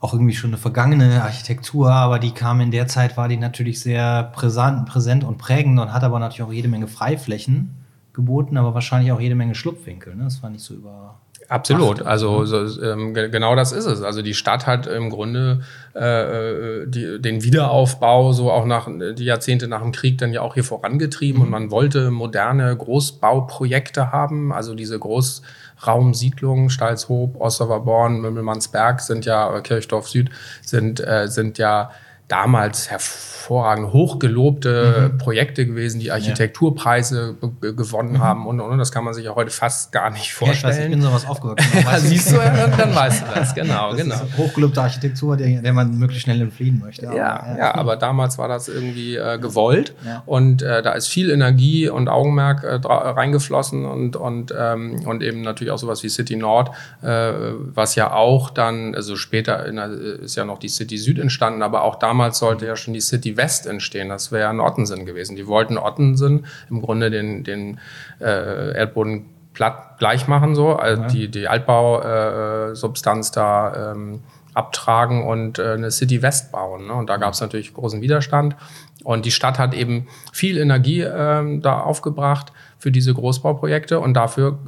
auch 0.04 0.14
irgendwie 0.14 0.36
schon 0.36 0.50
eine 0.50 0.58
vergangene 0.58 1.24
Architektur, 1.24 1.90
aber 1.90 2.20
die 2.20 2.32
kam 2.32 2.60
in 2.60 2.72
der 2.72 2.88
Zeit, 2.88 3.16
war 3.16 3.30
die 3.30 3.38
natürlich 3.38 3.80
sehr 3.80 4.24
präsent, 4.36 4.86
präsent 4.86 5.24
und 5.24 5.38
prägend 5.38 5.80
und 5.80 5.94
hat 5.94 6.04
aber 6.04 6.20
natürlich 6.20 6.44
auch 6.44 6.52
jede 6.52 6.68
Menge 6.68 6.90
Freiflächen 6.90 7.72
geboten, 8.12 8.58
aber 8.58 8.74
wahrscheinlich 8.74 9.14
auch 9.14 9.22
jede 9.22 9.36
Menge 9.36 9.56
Schlupfwinkel. 9.56 10.14
Ne? 10.16 10.26
Das 10.26 10.44
war 10.44 10.50
nicht 10.50 10.64
so 10.64 10.74
über. 10.74 11.16
Absolut. 11.50 12.02
Also 12.02 12.46
so, 12.46 12.82
ähm, 12.82 13.14
genau 13.14 13.56
das 13.56 13.72
ist 13.72 13.86
es. 13.86 14.02
Also 14.02 14.22
die 14.22 14.34
Stadt 14.34 14.66
hat 14.66 14.88
im 14.88 15.10
Grunde 15.10 15.62
äh, 15.94 16.88
die, 16.88 17.22
den 17.22 17.44
Wiederaufbau 17.44 18.34
so 18.34 18.52
auch 18.52 18.66
nach 18.66 18.88
die 18.88 19.26
Jahrzehnte 19.26 19.68
nach 19.68 19.82
dem 19.82 19.92
Krieg 19.92 20.18
dann 20.18 20.34
ja 20.34 20.42
auch 20.42 20.54
hier 20.54 20.64
vorangetrieben 20.64 21.40
mhm. 21.40 21.46
und 21.46 21.52
man 21.52 21.72
wollte 21.72 22.12
moderne 22.12 22.76
Großbauprojekte 22.76 24.12
haben. 24.12 24.52
Also 24.52 24.76
diese 24.76 24.98
Großraumsiedlungen, 24.98 26.70
Stalshoop, 26.70 27.40
Osterwerborn, 27.40 28.22
Mümmelmannsberg 28.22 29.02
sind 29.02 29.26
ja 29.26 29.60
Kirchdorf 29.62 30.08
Süd 30.08 30.30
sind 30.62 31.00
äh, 31.00 31.28
sind 31.28 31.58
ja 31.58 31.92
damals 32.28 32.90
hervorragend 32.90 33.92
hochgelobte 33.92 35.12
mhm. 35.12 35.18
Projekte 35.18 35.66
gewesen, 35.66 36.00
die 36.00 36.12
Architekturpreise 36.12 37.36
ja. 37.42 37.72
gewonnen 37.72 38.14
mhm. 38.14 38.20
haben 38.20 38.48
und, 38.48 38.60
und, 38.60 38.78
Das 38.78 38.92
kann 38.92 39.04
man 39.04 39.14
sich 39.14 39.26
ja 39.26 39.36
heute 39.36 39.52
fast 39.52 39.92
gar 39.92 40.10
nicht 40.10 40.34
vorstellen. 40.34 40.74
Ich, 40.74 40.80
weiß, 40.80 40.86
ich 40.86 40.92
bin 40.92 41.02
sowas 41.02 41.28
aufgewachsen. 41.28 41.70
ja, 41.84 42.00
siehst 42.00 42.32
du, 42.32 42.38
ja, 42.38 42.68
dann, 42.68 42.96
weißt 42.96 43.24
du 43.24 43.26
das, 43.36 43.54
genau. 43.54 43.92
Das 43.94 44.02
genau. 44.02 44.16
Hochgelobte 44.38 44.82
Architektur, 44.82 45.38
der, 45.38 45.62
der 45.62 45.74
man 45.74 45.98
möglichst 46.00 46.24
schnell 46.24 46.42
entfliehen 46.42 46.80
möchte. 46.80 47.08
Aber, 47.08 47.18
ja, 47.18 47.56
ja, 47.58 47.76
aber 47.76 47.98
damals 47.98 48.38
war 48.38 48.48
das 48.48 48.68
irgendwie 48.68 49.16
äh, 49.16 49.38
gewollt 49.38 49.94
und 50.26 50.62
äh, 50.62 50.82
da 50.82 50.94
ist 50.94 51.08
viel 51.08 51.30
Energie 51.30 51.90
und 51.90 52.08
Augenmerk 52.08 52.64
äh, 52.64 52.80
reingeflossen 52.84 53.86
und, 53.86 54.16
und, 54.16 54.54
ähm, 54.58 55.02
und 55.06 55.22
eben 55.22 55.42
natürlich 55.42 55.72
auch 55.72 55.78
sowas 55.78 56.02
wie 56.04 56.10
City 56.10 56.38
Nord, 56.38 56.72
äh, 57.02 57.34
was 57.74 57.96
ja 57.96 58.14
auch 58.14 58.50
dann, 58.50 58.96
also 58.96 59.16
später 59.16 59.72
der, 59.72 59.86
ist 59.92 60.36
ja 60.36 60.46
noch 60.46 60.58
die 60.58 60.70
City 60.70 60.98
Süd 60.98 61.20
entstanden, 61.20 61.62
aber 61.62 61.84
auch 61.84 61.96
damals 61.96 62.13
damals 62.14 62.38
sollte 62.38 62.68
ja 62.68 62.76
schon 62.76 62.94
die 62.94 63.02
City 63.02 63.38
West 63.38 63.66
entstehen. 63.66 64.10
Das 64.10 64.32
wäre 64.32 64.52
in 64.52 64.60
Ottensen 64.60 65.08
gewesen. 65.08 65.36
Die 65.36 65.48
wollten 65.48 65.80
Ottensen 65.80 66.46
im 66.70 66.80
Grunde 66.80 67.10
den, 67.10 67.44
den 67.44 67.80
äh, 68.20 68.78
Erdboden 68.78 69.26
platt 69.56 69.98
gleich 69.98 70.28
machen, 70.28 70.54
so, 70.54 70.76
also 70.76 71.02
ja. 71.02 71.08
die, 71.08 71.28
die 71.30 71.48
Altbausubstanz 71.48 73.30
äh, 73.30 73.34
da 73.34 73.92
ähm, 73.94 74.20
abtragen 74.54 75.24
und 75.24 75.58
äh, 75.58 75.74
eine 75.74 75.90
City 75.90 76.22
West 76.22 76.52
bauen. 76.52 76.86
Ne? 76.86 76.94
Und 76.94 77.10
da 77.10 77.18
gab 77.18 77.34
es 77.34 77.42
natürlich 77.42 77.74
großen 77.74 78.00
Widerstand. 78.02 78.56
Und 79.04 79.26
die 79.26 79.32
Stadt 79.32 79.58
hat 79.58 79.74
eben 79.74 80.08
viel 80.32 80.60
Energie 80.60 81.02
ähm, 81.02 81.64
da 81.64 81.80
aufgebracht 81.80 82.54
für 82.78 82.92
diese 82.92 83.16
Großbauprojekte 83.16 84.00
und 84.00 84.14
dafür 84.14 84.60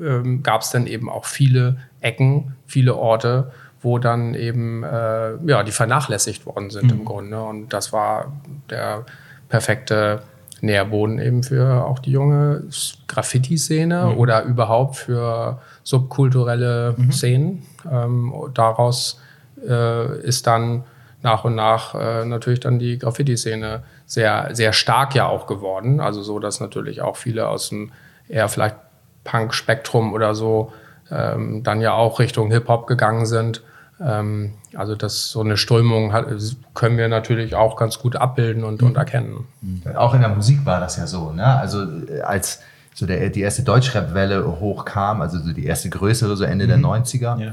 äh, 0.00 0.04
äh, 0.04 0.38
gab 0.38 0.62
es 0.62 0.70
dann 0.70 0.86
eben 0.86 1.10
auch 1.10 1.26
viele 1.26 1.76
Ecken, 2.00 2.56
viele 2.66 2.96
Orte, 2.96 3.52
wo 3.86 3.98
dann 3.98 4.34
eben 4.34 4.82
äh, 4.82 5.36
ja, 5.46 5.62
die 5.62 5.70
vernachlässigt 5.70 6.44
worden 6.44 6.70
sind 6.70 6.90
mhm. 6.90 6.98
im 6.98 7.04
Grunde. 7.04 7.40
Und 7.40 7.72
das 7.72 7.92
war 7.92 8.32
der 8.68 9.06
perfekte 9.48 10.22
Nährboden 10.60 11.20
eben 11.20 11.44
für 11.44 11.84
auch 11.84 12.00
die 12.00 12.10
junge 12.10 12.64
Graffiti-Szene 13.06 14.06
mhm. 14.06 14.18
oder 14.18 14.42
überhaupt 14.42 14.96
für 14.96 15.60
subkulturelle 15.84 16.96
mhm. 16.96 17.12
Szenen. 17.12 17.62
Ähm, 17.88 18.34
daraus 18.54 19.20
äh, 19.64 20.18
ist 20.22 20.48
dann 20.48 20.82
nach 21.22 21.44
und 21.44 21.54
nach 21.54 21.94
äh, 21.94 22.24
natürlich 22.24 22.58
dann 22.58 22.80
die 22.80 22.98
Graffiti-Szene 22.98 23.84
sehr, 24.04 24.48
sehr 24.50 24.72
stark 24.72 25.14
ja 25.14 25.28
auch 25.28 25.46
geworden. 25.46 26.00
Also 26.00 26.24
so, 26.24 26.40
dass 26.40 26.58
natürlich 26.58 27.02
auch 27.02 27.16
viele 27.16 27.46
aus 27.46 27.68
dem 27.68 27.92
eher 28.28 28.48
vielleicht 28.48 28.76
Punk-Spektrum 29.22 30.12
oder 30.12 30.34
so 30.34 30.72
ähm, 31.08 31.62
dann 31.62 31.80
ja 31.80 31.92
auch 31.92 32.18
Richtung 32.18 32.50
Hip-Hop 32.50 32.88
gegangen 32.88 33.26
sind. 33.26 33.62
Ähm, 34.00 34.52
also 34.74 34.94
das 34.94 35.30
so 35.30 35.40
eine 35.40 35.56
Strömung 35.56 36.12
hat, 36.12 36.26
können 36.74 36.98
wir 36.98 37.08
natürlich 37.08 37.54
auch 37.54 37.76
ganz 37.76 37.98
gut 37.98 38.16
abbilden 38.16 38.64
und, 38.64 38.82
mhm. 38.82 38.88
und 38.88 38.96
erkennen. 38.96 39.46
Mhm. 39.62 39.96
Auch 39.96 40.14
in 40.14 40.20
der 40.20 40.30
Musik 40.30 40.64
war 40.64 40.80
das 40.80 40.96
ja 40.96 41.06
so. 41.06 41.32
Ne? 41.32 41.44
Also 41.44 41.82
äh, 41.82 42.20
als 42.20 42.60
so 42.94 43.06
der, 43.06 43.30
die 43.30 43.40
erste 43.40 43.62
Deutschrap-Welle 43.62 44.60
hochkam, 44.60 45.20
also 45.20 45.38
so 45.38 45.52
die 45.52 45.64
erste 45.64 45.90
größere, 45.90 46.36
so 46.36 46.44
Ende 46.44 46.64
mhm. 46.64 46.68
der 46.68 46.78
90er, 46.78 47.40
ja. 47.40 47.52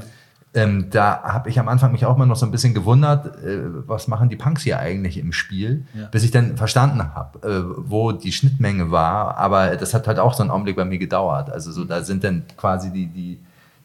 ähm, 0.54 0.88
da 0.90 1.22
habe 1.22 1.48
ich 1.48 1.58
am 1.58 1.68
Anfang 1.68 1.92
mich 1.92 2.04
auch 2.04 2.16
mal 2.16 2.26
noch 2.26 2.36
so 2.36 2.44
ein 2.44 2.52
bisschen 2.52 2.74
gewundert, 2.74 3.26
äh, 3.42 3.60
was 3.86 4.06
machen 4.08 4.28
die 4.28 4.36
Punks 4.36 4.62
hier 4.62 4.78
eigentlich 4.78 5.16
im 5.18 5.32
Spiel, 5.32 5.86
ja. 5.94 6.06
bis 6.06 6.24
ich 6.24 6.30
dann 6.30 6.58
verstanden 6.58 7.14
habe, 7.14 7.46
äh, 7.46 7.62
wo 7.90 8.12
die 8.12 8.32
Schnittmenge 8.32 8.90
war. 8.90 9.38
Aber 9.38 9.76
das 9.76 9.94
hat 9.94 10.06
halt 10.06 10.18
auch 10.18 10.34
so 10.34 10.42
einen 10.42 10.50
Augenblick 10.50 10.76
bei 10.76 10.84
mir 10.84 10.98
gedauert. 10.98 11.50
Also 11.50 11.72
so 11.72 11.84
da 11.84 12.02
sind 12.02 12.24
dann 12.24 12.44
quasi 12.56 12.90
die, 12.90 13.06
die 13.06 13.40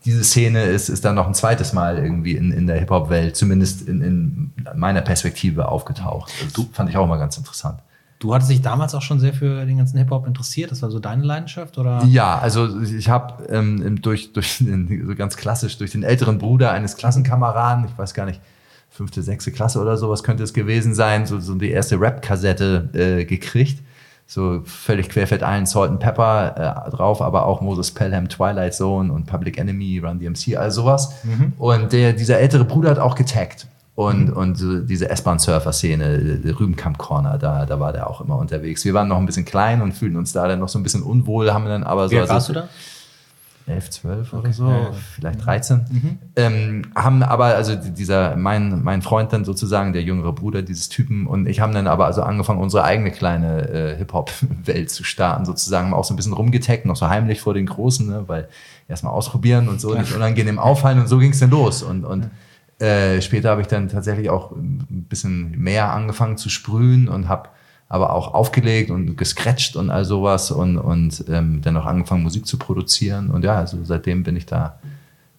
diese 0.05 0.23
Szene 0.23 0.63
ist, 0.63 0.89
ist 0.89 1.03
dann 1.03 1.15
noch 1.15 1.27
ein 1.27 1.33
zweites 1.33 1.73
Mal 1.73 1.97
irgendwie 1.97 2.35
in, 2.35 2.51
in 2.51 2.67
der 2.67 2.79
Hip-Hop-Welt, 2.79 3.35
zumindest 3.35 3.87
in, 3.87 4.01
in 4.01 4.53
meiner 4.75 5.01
Perspektive 5.01 5.67
aufgetaucht. 5.67 6.31
Also, 6.41 6.63
du 6.63 6.69
fand 6.71 6.89
ich 6.89 6.97
auch 6.97 7.07
mal 7.07 7.17
ganz 7.17 7.37
interessant. 7.37 7.79
Du 8.19 8.33
hattest 8.33 8.51
dich 8.51 8.61
damals 8.61 8.93
auch 8.95 9.01
schon 9.01 9.19
sehr 9.19 9.33
für 9.33 9.65
den 9.65 9.77
ganzen 9.77 9.97
Hip-Hop 9.97 10.27
interessiert. 10.27 10.71
Das 10.71 10.81
war 10.81 10.91
so 10.91 10.99
deine 10.99 11.23
Leidenschaft, 11.23 11.77
oder? 11.77 12.03
Ja, 12.05 12.37
also 12.37 12.81
ich 12.81 13.09
habe 13.09 13.45
ähm, 13.47 14.01
durch, 14.01 14.33
durch 14.33 14.57
so 14.57 15.15
ganz 15.15 15.37
klassisch 15.37 15.77
durch 15.77 15.91
den 15.91 16.03
älteren 16.03 16.37
Bruder 16.37 16.71
eines 16.71 16.97
Klassenkameraden, 16.97 17.85
ich 17.85 17.97
weiß 17.97 18.13
gar 18.13 18.25
nicht, 18.25 18.41
fünfte, 18.89 19.21
sechste 19.21 19.51
Klasse 19.51 19.79
oder 19.79 19.95
sowas 19.97 20.23
könnte 20.23 20.43
es 20.43 20.53
gewesen 20.53 20.93
sein, 20.93 21.25
so, 21.25 21.39
so 21.39 21.55
die 21.55 21.69
erste 21.69 21.99
Rap-Kassette 21.99 22.89
äh, 22.93 23.25
gekriegt 23.25 23.81
so 24.31 24.61
völlig 24.63 25.09
querfett 25.09 25.41
ein 25.41 25.65
Salt 25.65 25.89
and 25.89 25.99
Pepper 25.99 26.85
äh, 26.87 26.91
drauf, 26.91 27.19
aber 27.19 27.47
auch 27.47 27.61
Moses 27.61 27.89
Pelham, 27.89 28.29
Twilight 28.29 28.75
Zone 28.75 29.11
und 29.11 29.25
Public 29.25 29.57
Enemy, 29.57 29.97
Run 30.05 30.19
DMC, 30.19 30.55
all 30.55 30.69
sowas. 30.69 31.15
Mhm. 31.23 31.53
Und 31.57 31.91
der, 31.93 32.13
dieser 32.13 32.37
ältere 32.37 32.63
Bruder 32.63 32.91
hat 32.91 32.99
auch 32.99 33.15
getaggt. 33.15 33.65
Und, 33.95 34.27
mhm. 34.27 34.37
und 34.37 34.55
so 34.55 34.81
diese 34.81 35.09
S-Bahn-Surfer-Szene, 35.09 36.41
Rübenkamp 36.59 36.99
Corner, 36.99 37.39
da, 37.39 37.65
da 37.65 37.79
war 37.79 37.91
der 37.91 38.07
auch 38.07 38.21
immer 38.21 38.37
unterwegs. 38.37 38.85
Wir 38.85 38.93
waren 38.93 39.07
noch 39.07 39.17
ein 39.17 39.25
bisschen 39.25 39.45
klein 39.45 39.81
und 39.81 39.93
fühlten 39.93 40.15
uns 40.15 40.31
da 40.31 40.47
dann 40.47 40.59
noch 40.59 40.69
so 40.69 40.77
ein 40.77 40.83
bisschen 40.83 41.01
unwohl, 41.01 41.51
haben 41.51 41.65
dann 41.65 41.83
aber 41.83 42.07
so. 42.07 42.11
Wie 42.15 42.19
also, 42.19 42.33
warst 42.33 42.49
du 42.49 42.53
da? 42.53 42.69
11, 43.69 43.89
12 43.89 44.33
okay. 44.33 44.41
oder 44.41 44.53
so, 44.53 44.67
ja, 44.67 44.91
vielleicht 45.15 45.45
13. 45.45 45.85
Mhm. 45.89 46.17
Ähm, 46.35 46.81
haben 46.95 47.23
aber, 47.23 47.45
also 47.45 47.75
dieser, 47.75 48.35
mein, 48.35 48.83
mein 48.83 49.01
Freund 49.01 49.31
dann 49.31 49.45
sozusagen, 49.45 49.93
der 49.93 50.03
jüngere 50.03 50.33
Bruder 50.33 50.61
dieses 50.61 50.89
Typen 50.89 51.27
und 51.27 51.47
ich 51.47 51.59
haben 51.59 51.73
dann 51.73 51.87
aber 51.87 52.05
also 52.05 52.21
angefangen, 52.23 52.59
unsere 52.59 52.83
eigene 52.83 53.11
kleine 53.11 53.69
äh, 53.69 53.97
Hip-Hop-Welt 53.97 54.89
zu 54.89 55.03
starten, 55.03 55.45
sozusagen, 55.45 55.93
auch 55.93 56.03
so 56.03 56.13
ein 56.13 56.17
bisschen 56.17 56.33
rumgetaggt, 56.33 56.85
noch 56.85 56.95
so 56.95 57.07
heimlich 57.07 57.41
vor 57.41 57.53
den 57.53 57.67
Großen, 57.67 58.07
ne, 58.07 58.23
weil 58.27 58.49
erstmal 58.87 59.13
ausprobieren 59.13 59.69
und 59.69 59.79
so, 59.79 59.93
nicht 59.93 60.15
unangenehm 60.15 60.59
auffallen 60.59 60.99
und 60.99 61.07
so 61.07 61.19
ging 61.19 61.31
es 61.31 61.39
dann 61.39 61.51
los. 61.51 61.83
Und, 61.83 62.03
und 62.05 62.29
äh, 62.79 63.21
später 63.21 63.49
habe 63.51 63.61
ich 63.61 63.67
dann 63.67 63.89
tatsächlich 63.89 64.29
auch 64.29 64.51
ein 64.51 65.05
bisschen 65.09 65.51
mehr 65.59 65.91
angefangen 65.91 66.37
zu 66.37 66.49
sprühen 66.49 67.07
und 67.07 67.27
habe 67.27 67.49
aber 67.89 68.13
auch 68.13 68.35
aufgelegt 68.35 68.91
und 68.91 69.17
gescratcht 69.17 69.75
und 69.75 69.89
all 69.89 70.05
sowas 70.05 70.51
und, 70.51 70.77
und 70.77 71.25
ähm, 71.27 71.61
dann 71.61 71.75
auch 71.75 71.85
angefangen, 71.85 72.21
Musik 72.21 72.45
zu 72.45 72.57
produzieren. 72.57 73.31
Und 73.31 73.43
ja, 73.43 73.55
also 73.55 73.79
seitdem 73.83 74.23
bin 74.23 74.35
ich 74.35 74.45
da 74.45 74.79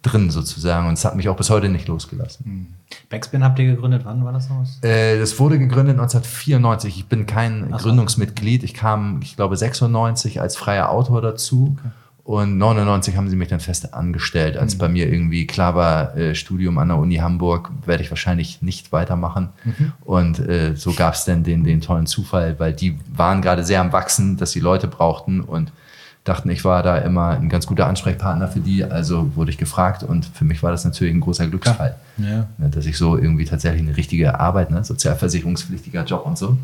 drin 0.03 0.31
sozusagen 0.31 0.89
und 0.89 0.95
es 0.95 1.05
hat 1.05 1.15
mich 1.15 1.29
auch 1.29 1.37
bis 1.37 1.49
heute 1.51 1.69
nicht 1.69 1.87
losgelassen. 1.87 2.45
Hm. 2.45 2.67
Backspin 3.09 3.45
habt 3.45 3.59
ihr 3.61 3.67
gegründet, 3.67 4.03
wann 4.05 4.25
war 4.25 4.33
das 4.33 4.49
noch? 4.49 4.65
Äh, 4.83 5.19
das 5.19 5.39
wurde 5.39 5.59
gegründet 5.59 5.99
1994. 5.99 6.97
Ich 6.97 7.07
bin 7.07 7.27
kein 7.27 7.69
so. 7.71 7.77
Gründungsmitglied. 7.77 8.65
Ich 8.65 8.75
kam, 8.75 9.21
ich 9.23 9.37
glaube, 9.37 9.57
96 9.57 10.41
als 10.41 10.57
freier 10.57 10.91
Autor 10.91 11.23
dazu. 11.23 11.77
Okay. 11.79 11.91
Und 12.25 12.59
99 12.59 13.17
haben 13.17 13.29
sie 13.29 13.37
mich 13.37 13.49
dann 13.49 13.61
fest 13.61 13.95
angestellt, 13.95 14.57
als 14.57 14.75
mhm. 14.75 14.79
bei 14.79 14.89
mir 14.89 15.13
irgendwie 15.13 15.47
klar 15.47 15.75
war, 15.75 16.17
äh, 16.17 16.35
Studium 16.35 16.79
an 16.79 16.89
der 16.89 16.99
Uni 16.99 17.17
Hamburg 17.17 17.71
werde 17.87 18.03
ich 18.03 18.11
wahrscheinlich 18.11 18.63
nicht 18.63 18.93
weitermachen. 18.93 19.49
Mhm. 19.65 19.93
Und 20.03 20.39
äh, 20.39 20.77
so 20.77 20.93
gab 20.93 21.15
es 21.15 21.25
dann 21.25 21.45
den, 21.45 21.65
den 21.65 21.81
tollen 21.81 22.07
Zufall, 22.07 22.59
weil 22.59 22.73
die 22.73 22.99
waren 23.13 23.43
gerade 23.43 23.65
sehr 23.65 23.81
am 23.81 23.93
Wachsen, 23.93 24.37
dass 24.37 24.53
sie 24.53 24.61
Leute 24.61 24.87
brauchten 24.87 25.41
und 25.41 25.73
dachten, 26.25 26.51
ich 26.51 26.65
war 26.65 26.83
da 26.83 26.99
immer 26.99 27.31
ein 27.31 27.49
ganz 27.49 27.67
guter 27.67 27.87
Ansprechpartner 27.87 28.49
für 28.49 28.61
die. 28.61 28.85
Also 28.85 29.35
wurde 29.35 29.51
ich 29.51 29.59
gefragt 29.59 30.03
und 30.03 30.27
für 30.27 30.45
mich 30.45 30.63
war 30.63 30.71
das 30.71 30.85
natürlich 30.85 31.15
ein 31.15 31.21
großer 31.21 31.47
Glücksfall, 31.47 31.97
ja. 32.19 32.47
Ne, 32.59 32.69
dass 32.71 32.87
ich 32.87 32.99
so 32.99 33.17
irgendwie 33.17 33.47
tatsächlich 33.47 33.83
eine 33.83 33.97
richtige 33.97 34.39
Arbeit, 34.39 34.71
ne, 34.71 34.85
sozialversicherungspflichtiger 34.85 36.05
Job 36.05 36.27
und 36.27 36.37
so 36.37 36.59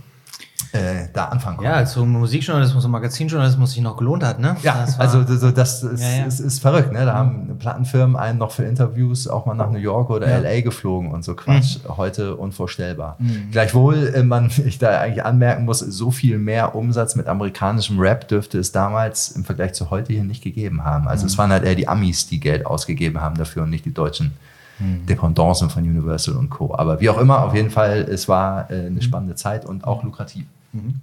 äh, 0.73 1.09
da 1.13 1.27
anfangen 1.27 1.59
konnte. 1.59 1.71
Ja, 1.71 1.87
so 1.87 2.05
Musikjournalismus 2.05 2.85
und 2.85 2.91
Magazinjournalismus 2.91 3.73
sich 3.73 3.83
noch 3.83 3.97
gelohnt 3.97 4.25
hat, 4.25 4.39
ne? 4.41 4.57
Ja, 4.63 4.81
das 4.81 4.99
also 4.99 5.23
so, 5.25 5.51
das 5.51 5.83
ist, 5.83 6.03
ja, 6.03 6.19
ja. 6.19 6.25
Ist, 6.25 6.41
ist, 6.41 6.61
verrückt, 6.61 6.93
ne? 6.93 7.05
Da 7.05 7.13
mhm. 7.13 7.17
haben 7.17 7.59
Plattenfirmen 7.59 8.17
einen 8.17 8.39
noch 8.39 8.51
für 8.51 8.65
Interviews 8.65 9.29
auch 9.29 9.47
mal 9.47 9.55
nach 9.55 9.71
New 9.71 9.79
York 9.79 10.11
oder 10.11 10.29
ja. 10.29 10.39
LA 10.39 10.63
geflogen 10.63 11.13
und 11.13 11.25
so 11.25 11.35
Quatsch. 11.35 11.79
Mhm. 11.85 11.97
Heute 11.97 12.37
unvorstellbar. 12.37 13.17
Mhm. 13.19 13.51
Gleichwohl, 13.53 14.13
äh, 14.15 14.23
man, 14.23 14.51
ich 14.67 14.79
da 14.79 15.01
eigentlich 15.01 15.25
anmerken 15.25 15.65
muss, 15.65 15.81
so 15.81 16.11
viel 16.11 16.39
mehr 16.39 16.75
Umsatz 16.75 17.17
mit 17.17 17.27
amerikanischem 17.27 17.99
Rap 17.99 18.29
dürfte 18.29 18.59
es 18.59 18.73
damals 18.73 19.31
im 19.31 19.45
Vergleich 19.45 19.75
zu 19.75 19.91
heute 19.91 20.13
hier 20.13 20.25
nicht 20.25 20.43
gegeben 20.43 20.85
haben. 20.85 21.09
Also 21.09 21.25
mhm. 21.25 21.29
es 21.29 21.39
waren 21.39 21.51
halt 21.51 21.65
eher 21.65 21.75
die 21.75 21.89
Amis, 21.89 22.27
die 22.27 22.41
Geld 22.41 22.67
ausgegeben 22.67 23.21
haben 23.21 23.37
dafür 23.37 23.63
und 23.63 23.71
nicht 23.71 23.85
die 23.85 23.95
Deutschen. 23.95 24.33
Mhm. 24.79 25.07
Dependancen 25.07 25.71
von 25.71 25.83
Universal 25.83 26.37
und 26.37 26.51
Co. 26.51 26.75
Aber 26.75 27.01
wie 27.01 27.09
auch 27.09 27.19
immer, 27.19 27.45
auf 27.45 27.55
jeden 27.55 27.71
Fall, 27.71 28.01
es 28.11 28.29
war 28.29 28.71
äh, 28.71 28.87
eine 28.87 29.03
spannende 29.03 29.35
Zeit 29.35 29.65
und 29.65 29.85
auch 29.85 30.03
lukrativ. 30.03 30.47
Mhm. 30.73 30.97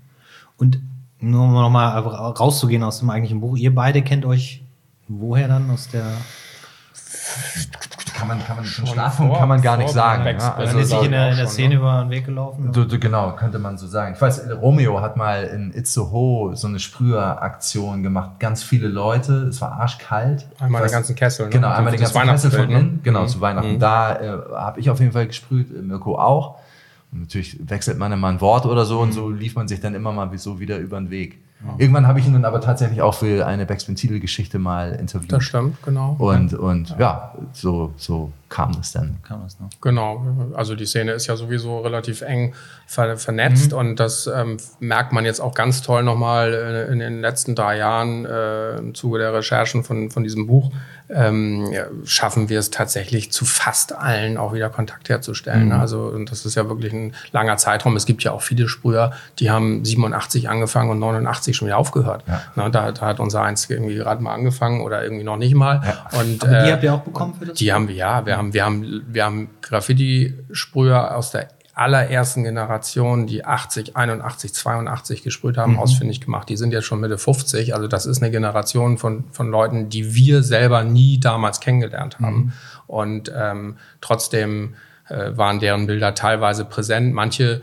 Und 0.57 0.79
nur 1.19 1.43
um 1.43 1.53
nochmal 1.53 1.97
rauszugehen 1.99 2.83
aus 2.83 2.99
dem 2.99 3.09
eigentlichen 3.09 3.39
Buch, 3.39 3.57
ihr 3.57 3.73
beide 3.73 4.01
kennt 4.01 4.25
euch 4.25 4.63
woher 5.07 5.47
dann 5.47 5.69
aus 5.69 5.87
der 5.89 6.05
kann 8.27 8.37
man, 8.37 8.45
kann 8.45 8.55
man 8.57 8.65
Schon 8.65 8.87
Startpunkt 8.87 9.31
vor- 9.31 9.39
kann 9.39 9.49
man 9.49 9.61
gar 9.61 9.77
nicht 9.77 9.89
sagen. 9.89 10.25
Ja, 10.25 10.55
also 10.55 10.77
ist 10.79 10.89
sich 10.89 11.01
in 11.03 11.11
der, 11.11 11.31
in 11.31 11.37
der 11.37 11.47
Szene 11.47 11.69
ne? 11.69 11.75
über 11.75 12.01
den 12.03 12.09
Weg 12.09 12.25
gelaufen. 12.25 12.71
Du, 12.71 12.85
du, 12.85 12.97
genau, 12.99 13.33
könnte 13.35 13.59
man 13.59 13.77
so 13.77 13.87
sagen. 13.87 14.13
Ich 14.15 14.21
weiß, 14.21 14.49
Romeo 14.61 15.01
hat 15.01 15.17
mal 15.17 15.43
in 15.43 15.73
Itzehoe 15.73 16.55
so 16.55 16.67
eine 16.67 16.79
Sprüheraktion 16.79 18.03
gemacht. 18.03 18.39
Ganz 18.39 18.63
viele 18.63 18.87
Leute, 18.87 19.33
es 19.47 19.61
war 19.61 19.73
arschkalt. 19.73 20.47
Einmal 20.59 20.81
Ich 20.81 20.87
den 20.87 20.89
weiß- 20.89 20.93
ganzen 20.93 21.15
Kessel. 21.15 21.45
Ne? 21.45 21.51
Genau, 21.51 21.69
einmal 21.69 21.91
den 21.91 22.01
ganzen 22.01 22.21
Kessel 22.21 22.51
von 22.51 22.67
ne? 22.67 22.79
innen. 22.79 22.99
Genau, 23.03 23.23
Mhm. 23.23 23.27
zu 23.27 23.41
Weihnachten. 23.41 23.73
Mhm. 23.73 23.79
Da 23.79 24.15
äh, 24.15 24.37
habe 24.55 24.79
ich 24.79 24.89
auf 24.89 24.99
jeden 24.99 25.11
Fall 25.11 25.27
gesprüht, 25.27 25.71
äh, 25.71 25.81
Mirko 25.81 26.17
auch. 26.17 26.59
Und 27.11 27.21
natürlich 27.21 27.57
wechselt 27.69 27.97
man 27.99 28.11
immer 28.11 28.27
ein 28.29 28.41
Wort 28.41 28.65
oder 28.65 28.85
so 28.85 28.99
und 28.99 29.09
Mhm. 29.09 29.13
so 29.13 29.29
lief 29.29 29.55
man 29.55 29.67
sich 29.67 29.79
dann 29.81 29.93
immer 29.93 30.11
mal 30.11 30.35
so 30.37 30.59
wieder 30.59 30.77
über 30.77 30.97
den 30.99 31.09
Weg. 31.11 31.43
Irgendwann 31.77 32.07
habe 32.07 32.19
ich 32.19 32.25
ihn 32.25 32.33
dann 32.33 32.45
aber 32.45 32.61
tatsächlich 32.61 33.01
auch 33.01 33.13
für 33.15 33.45
eine 33.45 33.65
Backspin-Titel-Geschichte 33.65 34.59
mal 34.59 34.93
interviewt. 34.93 35.31
Das 35.31 35.43
stimmt, 35.43 35.81
genau. 35.83 36.15
Und, 36.19 36.53
und 36.53 36.95
ja, 36.99 37.33
so, 37.53 37.93
so 37.97 38.31
kam 38.53 38.71
es 38.79 38.91
dann. 38.91 39.17
Kann 39.23 39.41
das 39.43 39.59
noch. 39.59 39.69
Genau, 39.81 40.23
also 40.53 40.75
die 40.75 40.85
Szene 40.85 41.13
ist 41.13 41.25
ja 41.25 41.35
sowieso 41.35 41.79
relativ 41.79 42.21
eng 42.21 42.53
ver 42.85 43.17
vernetzt 43.17 43.73
und 43.73 43.95
das 43.95 44.27
ähm, 44.27 44.57
merkt 44.79 45.11
man 45.11 45.25
jetzt 45.25 45.39
auch 45.39 45.55
ganz 45.55 45.81
toll 45.81 46.03
nochmal 46.03 46.53
äh, 46.53 46.91
in 46.91 46.99
den 46.99 47.21
letzten 47.21 47.55
drei 47.55 47.77
Jahren 47.77 48.25
äh, 48.25 48.77
im 48.77 48.93
Zuge 48.93 49.17
der 49.17 49.33
Recherchen 49.33 49.83
von, 49.83 50.11
von 50.11 50.23
diesem 50.23 50.45
Buch. 50.45 50.71
Ähm, 51.09 51.71
ja, 51.71 51.85
schaffen 52.05 52.49
wir 52.49 52.59
es 52.59 52.69
tatsächlich 52.69 53.31
zu 53.31 53.43
fast 53.43 53.95
allen 53.95 54.37
auch 54.37 54.53
wieder 54.53 54.69
Kontakt 54.69 55.09
herzustellen. 55.09 55.71
Also 55.71 56.03
und 56.03 56.31
das 56.31 56.45
ist 56.45 56.55
ja 56.55 56.69
wirklich 56.69 56.93
ein 56.93 57.13
langer 57.31 57.57
Zeitraum. 57.57 57.95
Es 57.95 58.05
gibt 58.05 58.23
ja 58.23 58.31
auch 58.31 58.41
viele 58.41 58.69
Sprüher, 58.69 59.13
die 59.39 59.49
haben 59.49 59.83
87 59.83 60.47
angefangen 60.49 60.91
und 60.91 60.99
89 60.99 61.52
schon 61.55 61.67
wieder 61.67 61.77
aufgehört. 61.77 62.23
Na, 62.55 62.69
da, 62.69 62.91
da 62.91 63.05
hat 63.05 63.19
unser 63.19 63.41
eins 63.41 63.69
irgendwie 63.69 63.95
gerade 63.95 64.21
mal 64.21 64.33
angefangen 64.33 64.81
oder 64.81 65.03
irgendwie 65.03 65.23
noch 65.23 65.37
nicht 65.37 65.55
mal. 65.55 65.81
Und, 66.19 66.43
Aber 66.43 66.61
die 66.63 66.69
äh, 66.69 66.71
habt 66.73 66.83
ihr 66.83 66.93
auch 66.93 67.01
bekommen 67.01 67.33
für 67.35 67.45
das? 67.45 67.57
die 67.57 67.73
haben 67.73 67.87
wir, 67.87 67.95
ja. 67.95 68.25
Wir 68.25 68.37
haben, 68.37 68.53
wir 68.53 68.65
haben, 68.65 69.03
wir 69.07 69.25
haben 69.25 69.49
Graffiti-Sprüher 69.61 71.15
aus 71.15 71.31
der 71.31 71.47
allerersten 71.75 72.43
Generation, 72.43 73.25
die 73.25 73.45
80, 73.45 73.95
81, 73.95 74.53
82 74.53 75.23
gesprüht 75.23 75.57
haben, 75.57 75.79
ausfindig 75.79 76.21
gemacht. 76.21 76.47
Die 76.49 76.57
sind 76.57 76.71
jetzt 76.71 76.85
schon 76.85 76.99
Mitte 76.99 77.17
50. 77.17 77.73
Also 77.73 77.87
das 77.87 78.05
ist 78.05 78.21
eine 78.21 78.31
Generation 78.31 78.97
von, 78.97 79.25
von 79.31 79.49
Leuten, 79.49 79.89
die 79.89 80.13
wir 80.13 80.43
selber 80.43 80.83
nie 80.83 81.19
damals 81.19 81.59
kennengelernt 81.59 82.19
haben. 82.19 82.53
Und 82.85 83.31
ähm, 83.35 83.77
trotzdem 84.01 84.75
äh, 85.09 85.35
waren 85.35 85.59
deren 85.59 85.87
Bilder 85.87 86.13
teilweise 86.13 86.63
präsent. 86.63 87.13
Manche 87.13 87.61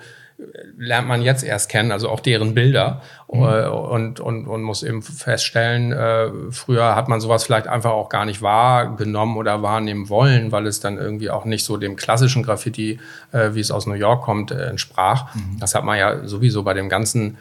lernt 0.76 1.08
man 1.08 1.22
jetzt 1.22 1.42
erst 1.42 1.68
kennen, 1.68 1.92
also 1.92 2.08
auch 2.08 2.20
deren 2.20 2.54
Bilder 2.54 3.02
äh, 3.28 3.34
und, 3.36 4.20
und, 4.20 4.46
und 4.46 4.62
muss 4.62 4.82
eben 4.82 5.02
feststellen, 5.02 5.92
äh, 5.92 6.30
früher 6.50 6.96
hat 6.96 7.08
man 7.08 7.20
sowas 7.20 7.44
vielleicht 7.44 7.66
einfach 7.66 7.90
auch 7.90 8.08
gar 8.08 8.24
nicht 8.24 8.42
wahrgenommen 8.42 9.36
oder 9.36 9.62
wahrnehmen 9.62 10.08
wollen, 10.08 10.52
weil 10.52 10.66
es 10.66 10.80
dann 10.80 10.98
irgendwie 10.98 11.30
auch 11.30 11.44
nicht 11.44 11.64
so 11.64 11.76
dem 11.76 11.96
klassischen 11.96 12.42
Graffiti, 12.42 12.98
äh, 13.32 13.50
wie 13.54 13.60
es 13.60 13.70
aus 13.70 13.86
New 13.86 13.94
York 13.94 14.22
kommt, 14.22 14.50
äh, 14.50 14.66
entsprach. 14.66 15.34
Das 15.58 15.74
hat 15.74 15.84
man 15.84 15.98
ja 15.98 16.26
sowieso 16.26 16.62
bei 16.62 16.74
dem 16.74 16.88
ganzen 16.88 17.38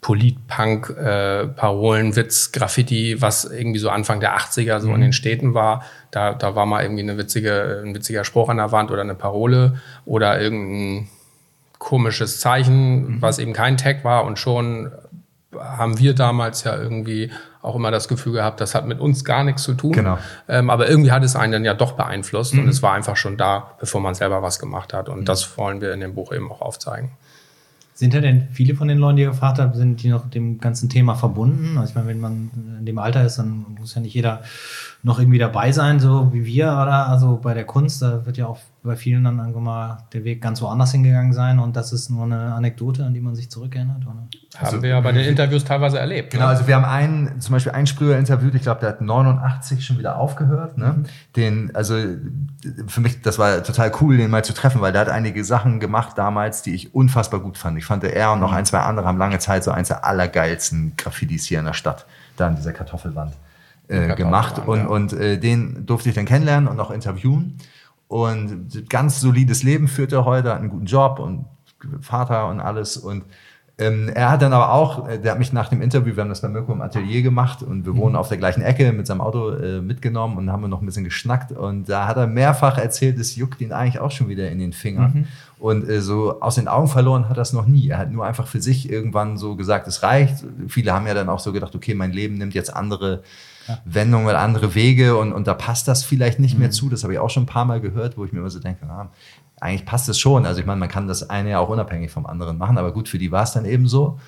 Polit-Punk, 0.00 0.90
äh, 0.90 1.46
Parolen, 1.46 2.16
Witz, 2.16 2.52
Graffiti, 2.52 3.20
was 3.20 3.44
irgendwie 3.44 3.78
so 3.78 3.90
Anfang 3.90 4.20
der 4.20 4.36
80er 4.38 4.80
so 4.80 4.94
in 4.94 5.02
den 5.02 5.12
Städten 5.12 5.52
war. 5.52 5.84
Da, 6.10 6.32
da 6.32 6.54
war 6.54 6.64
mal 6.64 6.82
irgendwie 6.82 7.02
eine 7.02 7.18
witzige, 7.18 7.82
ein 7.84 7.94
witziger 7.94 8.24
Spruch 8.24 8.48
an 8.48 8.56
der 8.56 8.72
Wand 8.72 8.90
oder 8.90 9.02
eine 9.02 9.14
Parole 9.14 9.78
oder 10.06 10.40
irgendein 10.40 11.08
komisches 11.80 12.38
Zeichen, 12.38 13.20
was 13.20 13.40
eben 13.40 13.52
kein 13.52 13.76
Tag 13.76 14.04
war 14.04 14.24
und 14.24 14.38
schon 14.38 14.92
haben 15.58 15.98
wir 15.98 16.14
damals 16.14 16.62
ja 16.62 16.76
irgendwie 16.76 17.32
auch 17.62 17.74
immer 17.74 17.90
das 17.90 18.06
Gefühl 18.06 18.34
gehabt, 18.34 18.60
das 18.60 18.74
hat 18.74 18.86
mit 18.86 19.00
uns 19.00 19.24
gar 19.24 19.42
nichts 19.42 19.64
zu 19.64 19.74
tun. 19.74 19.92
Genau. 19.92 20.18
Ähm, 20.48 20.70
aber 20.70 20.88
irgendwie 20.88 21.10
hat 21.10 21.24
es 21.24 21.34
einen 21.34 21.52
dann 21.52 21.64
ja 21.64 21.74
doch 21.74 21.92
beeinflusst 21.92 22.54
und 22.54 22.68
es 22.68 22.82
war 22.82 22.92
einfach 22.92 23.16
schon 23.16 23.36
da, 23.36 23.72
bevor 23.80 24.00
man 24.00 24.14
selber 24.14 24.42
was 24.42 24.58
gemacht 24.58 24.92
hat. 24.92 25.08
Und 25.08 25.28
das 25.28 25.58
wollen 25.58 25.80
wir 25.80 25.92
in 25.92 26.00
dem 26.00 26.14
Buch 26.14 26.32
eben 26.32 26.52
auch 26.52 26.60
aufzeigen. 26.60 27.10
Sind 27.94 28.14
ja 28.14 28.20
denn 28.20 28.48
viele 28.52 28.74
von 28.74 28.88
den 28.88 28.98
Leuten, 28.98 29.16
die 29.16 29.22
ihr 29.22 29.30
gefragt 29.30 29.58
habt, 29.58 29.76
sind 29.76 30.02
die 30.02 30.08
noch 30.08 30.30
dem 30.30 30.58
ganzen 30.58 30.88
Thema 30.88 31.16
verbunden? 31.16 31.76
Also 31.76 31.90
ich 31.90 31.94
meine, 31.96 32.08
wenn 32.08 32.20
man 32.20 32.50
in 32.78 32.86
dem 32.86 32.98
Alter 32.98 33.24
ist, 33.26 33.36
dann 33.36 33.66
muss 33.78 33.94
ja 33.94 34.00
nicht 34.00 34.14
jeder 34.14 34.42
noch 35.02 35.18
irgendwie 35.18 35.38
dabei 35.38 35.72
sein, 35.72 35.98
so 35.98 36.32
wie 36.32 36.44
wir, 36.44 36.66
oder? 36.66 37.08
Also 37.08 37.38
bei 37.42 37.54
der 37.54 37.64
Kunst, 37.64 38.02
da 38.02 38.26
wird 38.26 38.36
ja 38.36 38.46
auch 38.46 38.58
bei 38.82 38.96
vielen 38.96 39.24
dann 39.24 39.38
irgendwann 39.38 39.62
mal 39.62 39.98
der 40.12 40.24
Weg 40.24 40.42
ganz 40.42 40.60
woanders 40.60 40.92
hingegangen 40.92 41.32
sein 41.32 41.58
und 41.58 41.76
das 41.76 41.92
ist 41.92 42.10
nur 42.10 42.24
eine 42.24 42.54
Anekdote, 42.54 43.04
an 43.04 43.14
die 43.14 43.20
man 43.20 43.34
sich 43.34 43.50
zurückerinnert, 43.50 44.02
oder? 44.06 44.26
Haben 44.56 44.82
wir 44.82 44.90
ja 44.90 45.00
bei 45.00 45.12
den 45.12 45.24
Interviews 45.26 45.64
teilweise 45.64 45.98
erlebt. 45.98 46.32
Genau, 46.32 46.44
ne? 46.44 46.50
also 46.50 46.66
wir 46.66 46.74
haben 46.74 46.84
einen, 46.84 47.40
zum 47.40 47.52
Beispiel 47.52 47.72
einen 47.72 47.86
Sprüher 47.86 48.18
interviewt, 48.18 48.54
ich 48.54 48.62
glaube, 48.62 48.80
der 48.80 48.90
hat 48.90 49.00
89 49.00 49.84
schon 49.84 49.98
wieder 49.98 50.16
aufgehört. 50.16 50.76
Ne? 50.76 51.04
Den, 51.36 51.74
also 51.74 51.94
für 52.86 53.00
mich, 53.00 53.22
das 53.22 53.38
war 53.38 53.62
total 53.62 53.92
cool, 54.00 54.18
den 54.18 54.30
mal 54.30 54.44
zu 54.44 54.52
treffen, 54.52 54.80
weil 54.82 54.92
der 54.92 55.02
hat 55.02 55.08
einige 55.08 55.44
Sachen 55.44 55.80
gemacht 55.80 56.18
damals, 56.18 56.62
die 56.62 56.74
ich 56.74 56.94
unfassbar 56.94 57.40
gut 57.40 57.56
fand. 57.56 57.78
Ich 57.78 57.86
fand, 57.86 58.04
er 58.04 58.32
und 58.32 58.40
noch 58.40 58.52
ein, 58.52 58.66
zwei 58.66 58.80
andere 58.80 59.06
haben 59.06 59.18
lange 59.18 59.38
Zeit 59.38 59.64
so 59.64 59.70
eins 59.70 59.88
der 59.88 60.04
allergeilsten 60.04 60.94
Graffitis 60.96 61.46
hier 61.46 61.58
in 61.58 61.64
der 61.64 61.74
Stadt, 61.74 62.06
da 62.36 62.48
an 62.48 62.56
dieser 62.56 62.72
Kartoffelwand 62.72 63.34
äh, 63.90 64.14
gemacht. 64.14 64.62
Und, 64.66 64.78
ja. 64.78 64.86
und 64.86 65.12
äh, 65.12 65.38
den 65.38 65.84
durfte 65.86 66.08
ich 66.08 66.14
dann 66.14 66.24
kennenlernen 66.24 66.68
und 66.68 66.78
auch 66.80 66.90
interviewen. 66.90 67.58
Und 68.08 68.88
ganz 68.88 69.20
solides 69.20 69.62
Leben 69.62 69.88
führt 69.88 70.12
er 70.12 70.24
heute, 70.24 70.50
hat 70.50 70.60
einen 70.60 70.70
guten 70.70 70.86
Job 70.86 71.18
und 71.18 71.44
Vater 72.00 72.48
und 72.48 72.60
alles. 72.60 72.96
Und 72.96 73.24
ähm, 73.80 74.10
er 74.14 74.30
hat 74.30 74.42
dann 74.42 74.52
aber 74.52 74.72
auch, 74.72 75.08
äh, 75.08 75.18
der 75.18 75.32
hat 75.32 75.38
mich 75.38 75.52
nach 75.52 75.68
dem 75.68 75.80
Interview, 75.80 76.14
wir 76.14 76.22
haben 76.22 76.28
das 76.28 76.42
bei 76.42 76.48
Mirko 76.48 76.72
im 76.72 76.82
Atelier 76.82 77.22
gemacht 77.22 77.62
und 77.62 77.86
wir 77.86 77.96
wohnen 77.96 78.14
auf 78.14 78.28
der 78.28 78.36
gleichen 78.36 78.60
Ecke 78.60 78.92
mit 78.92 79.06
seinem 79.06 79.22
Auto 79.22 79.50
äh, 79.52 79.80
mitgenommen 79.80 80.36
und 80.36 80.52
haben 80.52 80.60
wir 80.60 80.68
noch 80.68 80.82
ein 80.82 80.86
bisschen 80.86 81.04
geschnackt. 81.04 81.52
Und 81.52 81.88
da 81.88 82.06
hat 82.06 82.18
er 82.18 82.26
mehrfach 82.26 82.76
erzählt, 82.76 83.18
es 83.18 83.36
juckt 83.36 83.60
ihn 83.60 83.72
eigentlich 83.72 83.98
auch 83.98 84.10
schon 84.10 84.28
wieder 84.28 84.50
in 84.50 84.58
den 84.58 84.74
Fingern. 84.74 85.28
Und 85.58 85.88
äh, 85.88 86.00
so 86.02 86.40
aus 86.40 86.56
den 86.56 86.68
Augen 86.68 86.88
verloren 86.88 87.28
hat 87.28 87.38
er 87.38 87.42
es 87.42 87.52
noch 87.52 87.66
nie. 87.66 87.88
Er 87.88 87.98
hat 87.98 88.10
nur 88.10 88.26
einfach 88.26 88.46
für 88.46 88.60
sich 88.60 88.90
irgendwann 88.90 89.38
so 89.38 89.56
gesagt, 89.56 89.86
es 89.88 90.02
reicht. 90.02 90.44
Viele 90.68 90.92
haben 90.92 91.06
ja 91.06 91.14
dann 91.14 91.28
auch 91.28 91.40
so 91.40 91.52
gedacht, 91.52 91.74
okay, 91.74 91.94
mein 91.94 92.12
Leben 92.12 92.36
nimmt 92.36 92.54
jetzt 92.54 92.74
andere 92.74 93.22
Wendungen 93.84 94.26
oder 94.26 94.40
andere 94.40 94.74
Wege 94.74 95.16
und, 95.16 95.32
und 95.32 95.46
da 95.46 95.54
passt 95.54 95.88
das 95.88 96.04
vielleicht 96.04 96.38
nicht 96.38 96.58
mehr 96.58 96.70
zu. 96.70 96.88
Das 96.88 97.02
habe 97.02 97.12
ich 97.12 97.18
auch 97.18 97.30
schon 97.30 97.44
ein 97.44 97.46
paar 97.46 97.64
Mal 97.64 97.80
gehört, 97.80 98.16
wo 98.16 98.24
ich 98.24 98.32
mir 98.32 98.40
immer 98.40 98.50
so 98.50 98.60
denke, 98.60 98.86
ah, 98.86 99.10
eigentlich 99.60 99.86
passt 99.86 100.08
es 100.08 100.18
schon. 100.18 100.46
Also 100.46 100.60
ich 100.60 100.66
meine, 100.66 100.80
man 100.80 100.88
kann 100.88 101.06
das 101.06 101.28
eine 101.28 101.50
ja 101.50 101.58
auch 101.58 101.68
unabhängig 101.68 102.10
vom 102.10 102.26
anderen 102.26 102.58
machen, 102.58 102.78
aber 102.78 102.92
gut, 102.92 103.08
für 103.08 103.18
die 103.18 103.30
war 103.30 103.42
es 103.42 103.52
dann 103.52 103.64
eben 103.64 103.86
so. 103.86 104.18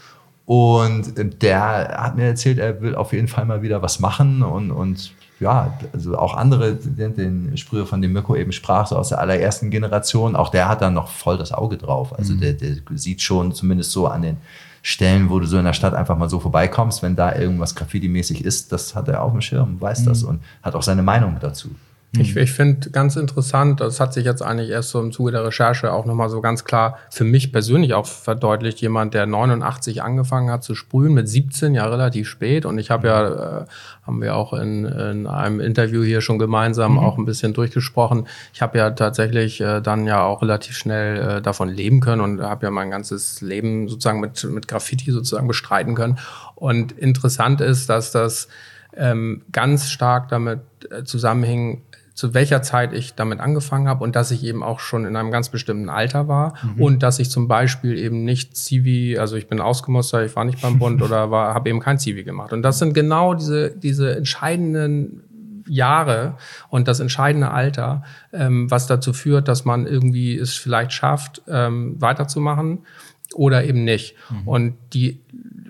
Und 0.45 1.15
der 1.43 1.97
hat 1.97 2.17
mir 2.17 2.25
erzählt, 2.25 2.59
er 2.59 2.81
will 2.83 2.95
auf 2.95 3.13
jeden 3.13 3.29
Fall 3.29 3.45
mal 3.45 3.63
wieder 3.63 3.81
was 3.81 4.01
machen 4.01 4.43
und, 4.43 4.71
und 4.71 5.15
ja, 5.39 5.73
also 5.93 6.17
auch 6.17 6.35
andere, 6.35 6.75
den, 6.75 7.17
den 7.17 7.57
Sprüher, 7.57 7.87
von 7.87 8.01
dem 8.01 8.13
Mirko 8.13 8.37
eben 8.37 8.53
sprach, 8.53 8.87
so 8.87 8.97
aus 8.97 9.11
der 9.11 9.21
allerersten 9.21 9.71
Generation, 9.71 10.37
auch 10.37 10.51
der 10.51 10.69
hat 10.69 10.83
dann 10.83 10.95
noch 10.95 11.09
voll 11.09 11.37
das 11.37 11.53
Auge 11.53 11.77
drauf. 11.77 12.17
Also 12.17 12.35
der, 12.35 12.53
der 12.53 12.77
sieht 12.95 13.23
schon 13.23 13.53
zumindest 13.53 13.93
so 13.93 14.07
an 14.07 14.23
den 14.23 14.37
Stellen, 14.83 15.31
wo 15.31 15.39
du 15.39 15.47
so 15.47 15.59
in 15.59 15.65
der 15.65 15.73
Stadt 15.73 15.95
einfach 15.95 16.19
mal 16.19 16.29
so 16.29 16.41
vorbeikommst, 16.41 17.03
wenn 17.03 17.15
da 17.15 17.35
irgendwas 17.35 17.75
Graffiti-mäßig 17.77 18.45
ist, 18.45 18.73
das 18.73 18.95
hat 18.95 19.09
er 19.09 19.23
auf 19.23 19.31
dem 19.31 19.41
Schirm, 19.41 19.81
weiß 19.81 20.05
das 20.05 20.25
und 20.25 20.43
hat 20.63 20.75
auch 20.75 20.83
seine 20.83 21.03
Meinung 21.03 21.37
dazu. 21.41 21.71
Ich, 22.19 22.37
ich 22.37 22.53
finde 22.53 22.91
ganz 22.91 23.17
interessant, 23.17 23.81
das 23.81 23.99
hat 23.99 24.13
sich 24.13 24.27
jetzt 24.27 24.43
eigentlich 24.43 24.69
erst 24.69 24.91
so 24.91 25.01
im 25.01 25.13
Zuge 25.13 25.33
der 25.33 25.47
Recherche 25.47 25.95
auch 25.95 26.05
nochmal 26.05 26.29
so 26.29 26.43
ganz 26.43 26.63
klar 26.63 26.99
für 27.09 27.25
mich 27.25 27.53
persönlich 27.53 27.95
auch 27.95 28.05
verdeutlicht, 28.05 28.83
jemand, 28.83 29.15
der 29.15 29.25
89 29.25 30.03
angefangen 30.03 30.51
hat 30.51 30.63
zu 30.63 30.75
sprühen, 30.75 31.15
mit 31.15 31.27
17 31.27 31.75
ja 31.75 31.87
relativ 31.87 32.29
spät. 32.29 32.67
Und 32.67 32.77
ich 32.77 32.91
habe 32.91 33.09
ja, 33.09 33.61
äh, 33.63 33.65
haben 34.03 34.21
wir 34.21 34.37
auch 34.37 34.53
in, 34.53 34.85
in 34.85 35.27
einem 35.27 35.61
Interview 35.61 36.03
hier 36.03 36.21
schon 36.21 36.39
gemeinsam 36.39 36.99
auch 36.99 37.17
ein 37.17 37.25
bisschen 37.25 37.55
durchgesprochen, 37.55 38.27
ich 38.53 38.61
habe 38.61 38.77
ja 38.77 38.91
tatsächlich 38.91 39.63
äh, 39.63 39.81
dann 39.81 40.07
ja 40.07 40.23
auch 40.23 40.43
relativ 40.43 40.77
schnell 40.77 41.39
äh, 41.39 41.43
davon 41.43 41.71
leben 41.71 42.01
können 42.01 42.21
und 42.21 42.43
habe 42.43 42.67
ja 42.67 42.71
mein 42.71 42.91
ganzes 42.91 43.41
Leben 43.41 43.89
sozusagen 43.89 44.21
mit, 44.21 44.45
mit 44.45 44.69
Graffiti 44.69 45.11
sozusagen 45.13 45.49
bestreiten 45.49 45.95
können. 45.95 46.19
Und 46.57 46.93
interessant 46.93 47.63
ist, 47.63 47.89
dass 47.89 48.13
das 48.13 48.49
ähm, 48.95 49.43
ganz 49.53 49.91
stark 49.91 50.29
damit 50.29 50.61
äh, 50.91 51.05
zusammenhing, 51.05 51.83
zu 52.23 52.35
welcher 52.35 52.63
Zeit 52.63 52.93
ich 52.93 53.17
damit 53.17 53.41
angefangen 53.41 53.89
habe 53.89 54.05
und 54.05 54.15
dass 54.15 54.31
ich 54.31 54.45
eben 54.45 54.63
auch 54.63 54.79
schon 54.79 55.07
in 55.07 55.17
einem 55.17 55.33
ganz 55.33 55.49
bestimmten 55.49 55.89
Alter 55.89 56.29
war 56.29 56.55
und 56.79 57.03
dass 57.03 57.19
ich 57.19 57.33
zum 57.33 57.49
Beispiel 57.49 57.99
eben 57.99 58.25
nicht 58.25 58.57
Zivi, 58.57 59.19
also 59.19 59.35
ich 59.35 59.49
bin 59.49 59.61
ausgemustert, 59.61 60.25
ich 60.25 60.37
war 60.37 60.45
nicht 60.45 60.63
beim 60.63 60.79
Bund 60.79 61.03
oder 61.03 61.33
war, 61.33 61.53
habe 61.53 61.69
eben 61.69 61.81
kein 61.81 61.99
Zivi 61.99 62.23
gemacht. 62.23 62.53
Und 62.53 62.63
das 62.63 62.79
sind 62.79 62.95
genau 62.95 63.35
diese, 63.35 63.73
diese 63.73 64.15
entscheidenden 64.17 65.65
Jahre 65.67 66.37
und 66.69 66.87
das 66.87 67.01
entscheidende 67.01 67.51
Alter, 67.51 68.05
ähm, 68.33 68.71
was 68.71 68.87
dazu 68.87 69.13
führt, 69.13 69.49
dass 69.49 69.65
man 69.65 69.89
irgendwie 69.89 70.39
es 70.39 70.55
vielleicht 70.55 70.93
schafft, 70.93 71.43
ähm, 71.49 72.01
weiterzumachen 72.01 72.87
oder 73.35 73.65
eben 73.65 73.83
nicht. 73.83 74.15
Und 74.45 74.75
die 74.93 75.19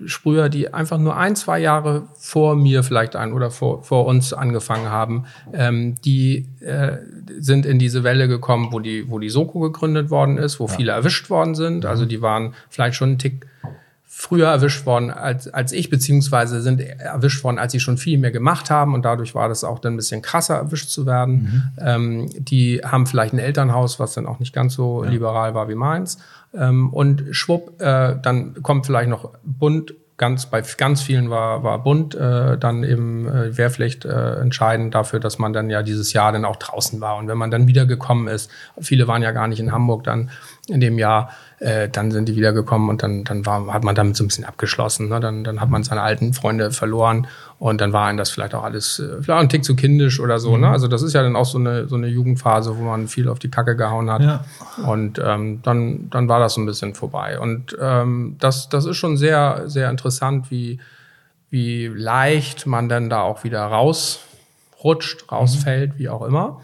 Sprüher, 0.05 0.49
die 0.49 0.73
einfach 0.73 0.97
nur 0.97 1.15
ein, 1.17 1.35
zwei 1.35 1.59
Jahre 1.59 2.03
vor 2.15 2.55
mir 2.55 2.83
vielleicht 2.83 3.15
ein 3.15 3.33
oder 3.33 3.51
vor, 3.51 3.83
vor 3.83 4.05
uns 4.05 4.33
angefangen 4.33 4.89
haben, 4.89 5.25
ähm, 5.53 5.95
die 6.03 6.47
äh, 6.59 6.97
sind 7.39 7.65
in 7.65 7.79
diese 7.79 8.03
Welle 8.03 8.27
gekommen, 8.27 8.69
wo 8.71 8.79
die, 8.79 9.09
wo 9.09 9.19
die 9.19 9.29
Soko 9.29 9.59
gegründet 9.59 10.09
worden 10.09 10.37
ist, 10.37 10.59
wo 10.59 10.67
viele 10.67 10.91
erwischt 10.91 11.29
worden 11.29 11.55
sind. 11.55 11.85
Also 11.85 12.05
die 12.05 12.21
waren 12.21 12.53
vielleicht 12.69 12.95
schon 12.95 13.09
einen 13.09 13.19
Tick 13.19 13.45
früher 14.15 14.47
erwischt 14.47 14.85
worden 14.85 15.09
als, 15.09 15.47
als 15.47 15.71
ich, 15.71 15.89
beziehungsweise 15.89 16.61
sind 16.61 16.79
erwischt 16.79 17.43
worden, 17.43 17.57
als 17.57 17.71
sie 17.71 17.79
schon 17.79 17.97
viel 17.97 18.19
mehr 18.19 18.29
gemacht 18.29 18.69
haben 18.69 18.93
und 18.93 19.03
dadurch 19.03 19.33
war 19.33 19.49
das 19.49 19.63
auch 19.63 19.79
dann 19.79 19.93
ein 19.93 19.97
bisschen 19.97 20.21
krasser 20.21 20.55
erwischt 20.55 20.89
zu 20.89 21.07
werden. 21.07 21.33
Mhm. 21.33 21.63
Ähm, 21.79 22.29
die 22.37 22.81
haben 22.85 23.07
vielleicht 23.07 23.33
ein 23.33 23.39
Elternhaus, 23.39 23.99
was 23.99 24.13
dann 24.13 24.27
auch 24.27 24.39
nicht 24.39 24.53
ganz 24.53 24.75
so 24.75 25.03
ja. 25.03 25.09
liberal 25.09 25.55
war 25.55 25.67
wie 25.67 25.75
meins. 25.75 26.19
Ähm, 26.53 26.93
und 26.93 27.25
schwupp, 27.31 27.81
äh, 27.81 28.15
dann 28.21 28.61
kommt 28.61 28.85
vielleicht 28.85 29.09
noch 29.09 29.31
bunt 29.43 29.93
ganz 30.17 30.45
bei 30.45 30.61
ganz 30.77 31.01
vielen 31.01 31.29
war 31.29 31.63
war 31.63 31.83
bunt 31.83 32.13
äh, 32.15 32.57
dann 32.57 32.83
eben 32.83 33.27
äh, 33.27 33.57
Wehrpflicht 33.57 34.05
äh, 34.05 34.35
entscheidend 34.35 34.93
dafür, 34.93 35.19
dass 35.19 35.39
man 35.39 35.53
dann 35.53 35.69
ja 35.69 35.81
dieses 35.81 36.13
Jahr 36.13 36.31
dann 36.31 36.45
auch 36.45 36.57
draußen 36.57 37.01
war. 37.01 37.17
Und 37.17 37.27
wenn 37.27 37.37
man 37.37 37.51
dann 37.51 37.67
wieder 37.67 37.85
gekommen 37.85 38.27
ist, 38.27 38.51
viele 38.79 39.07
waren 39.07 39.23
ja 39.23 39.31
gar 39.31 39.47
nicht 39.47 39.59
in 39.59 39.71
Hamburg 39.71 40.03
dann 40.03 40.29
in 40.67 40.79
dem 40.79 40.97
Jahr, 40.97 41.29
äh, 41.59 41.89
dann 41.89 42.11
sind 42.11 42.29
die 42.29 42.37
wiedergekommen 42.37 42.89
und 42.89 43.03
dann, 43.03 43.25
dann 43.25 43.45
war, 43.45 43.73
hat 43.73 43.83
man 43.83 43.95
damit 43.95 44.15
so 44.15 44.23
ein 44.23 44.27
bisschen 44.27 44.45
abgeschlossen. 44.45 45.09
Ne? 45.09 45.19
Dann, 45.19 45.43
dann 45.43 45.59
hat 45.59 45.69
man 45.69 45.83
seine 45.83 46.01
alten 46.01 46.33
Freunde 46.33 46.71
verloren 46.71 47.27
und 47.59 47.81
dann 47.81 47.91
war 47.91 48.07
einem 48.07 48.17
das 48.17 48.29
vielleicht 48.29 48.55
auch 48.55 48.63
alles, 48.63 48.99
äh, 48.99 49.21
vielleicht 49.21 49.29
auch 49.29 49.41
ein 49.41 49.49
Tick 49.49 49.65
zu 49.65 49.75
kindisch 49.75 50.21
oder 50.21 50.39
so. 50.39 50.51
Ne? 50.51 50.57
Mhm. 50.57 50.61
Ne? 50.63 50.69
Also 50.69 50.87
das 50.87 51.01
ist 51.01 51.13
ja 51.13 51.21
dann 51.21 51.35
auch 51.35 51.45
so 51.45 51.57
eine, 51.57 51.89
so 51.89 51.95
eine 51.95 52.07
Jugendphase, 52.07 52.77
wo 52.77 52.81
man 52.81 53.09
viel 53.09 53.27
auf 53.27 53.39
die 53.39 53.51
Kacke 53.51 53.75
gehauen 53.75 54.09
hat. 54.09 54.21
Ja. 54.21 54.45
Und 54.87 55.21
ähm, 55.23 55.61
dann, 55.63 56.09
dann 56.09 56.29
war 56.29 56.39
das 56.39 56.53
so 56.53 56.61
ein 56.61 56.65
bisschen 56.65 56.95
vorbei. 56.95 57.39
Und 57.39 57.75
ähm, 57.81 58.37
das, 58.39 58.69
das 58.69 58.85
ist 58.85 58.95
schon 58.95 59.17
sehr, 59.17 59.63
sehr 59.65 59.89
interessant, 59.89 60.49
wie, 60.49 60.79
wie 61.49 61.87
leicht 61.87 62.67
man 62.67 62.87
dann 62.87 63.09
da 63.09 63.21
auch 63.21 63.43
wieder 63.43 63.63
rausrutscht, 63.65 65.29
rausfällt, 65.29 65.95
mhm. 65.95 65.99
wie 65.99 66.07
auch 66.07 66.25
immer. 66.25 66.61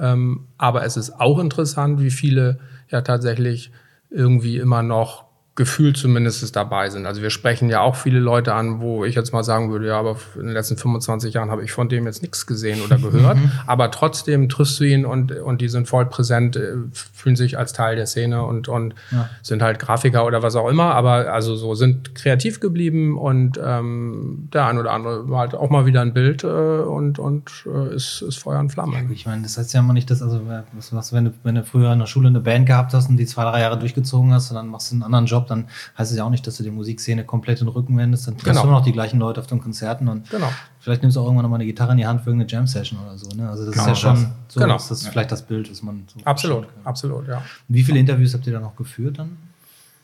Ähm, 0.00 0.46
aber 0.56 0.86
es 0.86 0.96
ist 0.96 1.20
auch 1.20 1.38
interessant, 1.38 2.00
wie 2.00 2.10
viele 2.10 2.58
ja 2.92 3.02
tatsächlich 3.02 3.72
irgendwie 4.10 4.58
immer 4.58 4.82
noch 4.82 5.31
gefühlt 5.54 5.98
zumindest 5.98 6.56
dabei 6.56 6.88
sind. 6.88 7.04
Also 7.04 7.20
wir 7.20 7.28
sprechen 7.28 7.68
ja 7.68 7.80
auch 7.80 7.94
viele 7.94 8.18
Leute 8.18 8.54
an, 8.54 8.80
wo 8.80 9.04
ich 9.04 9.14
jetzt 9.14 9.32
mal 9.32 9.44
sagen 9.44 9.70
würde, 9.70 9.86
ja, 9.86 9.98
aber 9.98 10.16
in 10.34 10.46
den 10.46 10.54
letzten 10.54 10.78
25 10.78 11.34
Jahren 11.34 11.50
habe 11.50 11.62
ich 11.62 11.72
von 11.72 11.90
dem 11.90 12.06
jetzt 12.06 12.22
nichts 12.22 12.46
gesehen 12.46 12.80
oder 12.82 12.96
gehört. 12.98 13.36
Mhm. 13.36 13.52
aber 13.66 13.90
trotzdem 13.90 14.48
triffst 14.48 14.80
du 14.80 14.84
ihn 14.84 15.04
und, 15.04 15.32
und 15.32 15.60
die 15.60 15.68
sind 15.68 15.88
voll 15.88 16.06
präsent, 16.06 16.56
äh, 16.56 16.76
fühlen 16.92 17.36
sich 17.36 17.58
als 17.58 17.72
Teil 17.72 17.96
der 17.96 18.06
Szene 18.06 18.42
und, 18.44 18.68
und 18.68 18.94
ja. 19.10 19.28
sind 19.42 19.62
halt 19.62 19.78
Grafiker 19.78 20.26
oder 20.26 20.42
was 20.42 20.56
auch 20.56 20.68
immer, 20.68 20.94
aber 20.94 21.32
also 21.32 21.54
so 21.54 21.74
sind 21.74 22.14
kreativ 22.14 22.60
geblieben 22.60 23.18
und 23.18 23.60
ähm, 23.62 24.48
der 24.52 24.66
ein 24.66 24.78
oder 24.78 24.92
andere 24.92 25.26
halt 25.36 25.54
auch 25.54 25.70
mal 25.70 25.86
wieder 25.86 26.00
ein 26.00 26.14
Bild 26.14 26.44
äh, 26.44 26.46
und, 26.46 27.18
und 27.18 27.66
äh, 27.66 27.94
ist, 27.94 28.22
ist 28.22 28.38
Feuer 28.38 28.58
und 28.58 28.70
Flamme. 28.70 28.94
Ja, 28.94 29.02
ich 29.10 29.26
meine, 29.26 29.42
das 29.42 29.58
heißt 29.58 29.72
ja 29.74 29.80
immer 29.80 29.92
nicht, 29.92 30.10
dass, 30.10 30.22
also 30.22 30.40
was, 30.72 30.92
was, 30.92 31.12
wenn, 31.12 31.26
du, 31.26 31.34
wenn 31.42 31.54
du 31.54 31.64
früher 31.64 31.92
in 31.92 31.98
der 31.98 32.06
Schule 32.06 32.28
eine 32.28 32.40
Band 32.40 32.66
gehabt 32.66 32.92
hast 32.94 33.08
und 33.08 33.16
die 33.16 33.26
zwei, 33.26 33.44
drei 33.44 33.60
Jahre 33.60 33.78
durchgezogen 33.78 34.32
hast 34.32 34.50
und 34.50 34.56
dann 34.56 34.68
machst 34.68 34.90
du 34.90 34.96
einen 34.96 35.02
anderen 35.02 35.26
Job, 35.26 35.46
dann 35.52 35.68
heißt 35.96 36.10
es 36.10 36.18
ja 36.18 36.24
auch 36.24 36.30
nicht, 36.30 36.46
dass 36.46 36.56
du 36.56 36.62
die 36.62 36.70
Musikszene 36.70 37.24
komplett 37.24 37.60
in 37.60 37.66
den 37.66 37.72
Rücken 37.72 37.96
wendest. 37.96 38.26
Dann 38.26 38.34
triffst 38.34 38.46
genau. 38.46 38.62
du 38.62 38.68
immer 38.68 38.78
noch 38.78 38.84
die 38.84 38.92
gleichen 38.92 39.18
Leute 39.18 39.40
auf 39.40 39.46
den 39.46 39.60
Konzerten 39.60 40.08
und 40.08 40.28
genau. 40.30 40.48
vielleicht 40.80 41.02
nimmst 41.02 41.16
du 41.16 41.20
auch 41.20 41.24
irgendwann 41.24 41.44
nochmal 41.44 41.58
eine 41.58 41.66
Gitarre 41.66 41.92
in 41.92 41.98
die 41.98 42.06
Hand 42.06 42.22
für 42.22 42.30
irgendeine 42.30 42.50
Jam-Session 42.50 42.98
oder 43.04 43.16
so. 43.18 43.28
Ne? 43.36 43.48
Also 43.48 43.66
das 43.66 43.74
genau, 43.74 43.84
ist 43.84 43.88
ja 43.88 43.94
schon 43.94 44.26
so, 44.48 44.60
genau. 44.60 44.74
das 44.74 44.90
ist 44.90 45.08
vielleicht 45.08 45.32
das 45.32 45.42
Bild, 45.42 45.70
was 45.70 45.82
man 45.82 46.04
so 46.06 46.24
Absolut, 46.24 46.66
absolut, 46.84 47.28
ja. 47.28 47.42
Wie 47.68 47.82
viele 47.82 47.98
Interviews 47.98 48.34
habt 48.34 48.46
ihr 48.46 48.52
da 48.52 48.60
noch 48.60 48.76
geführt 48.76 49.18
dann? 49.18 49.36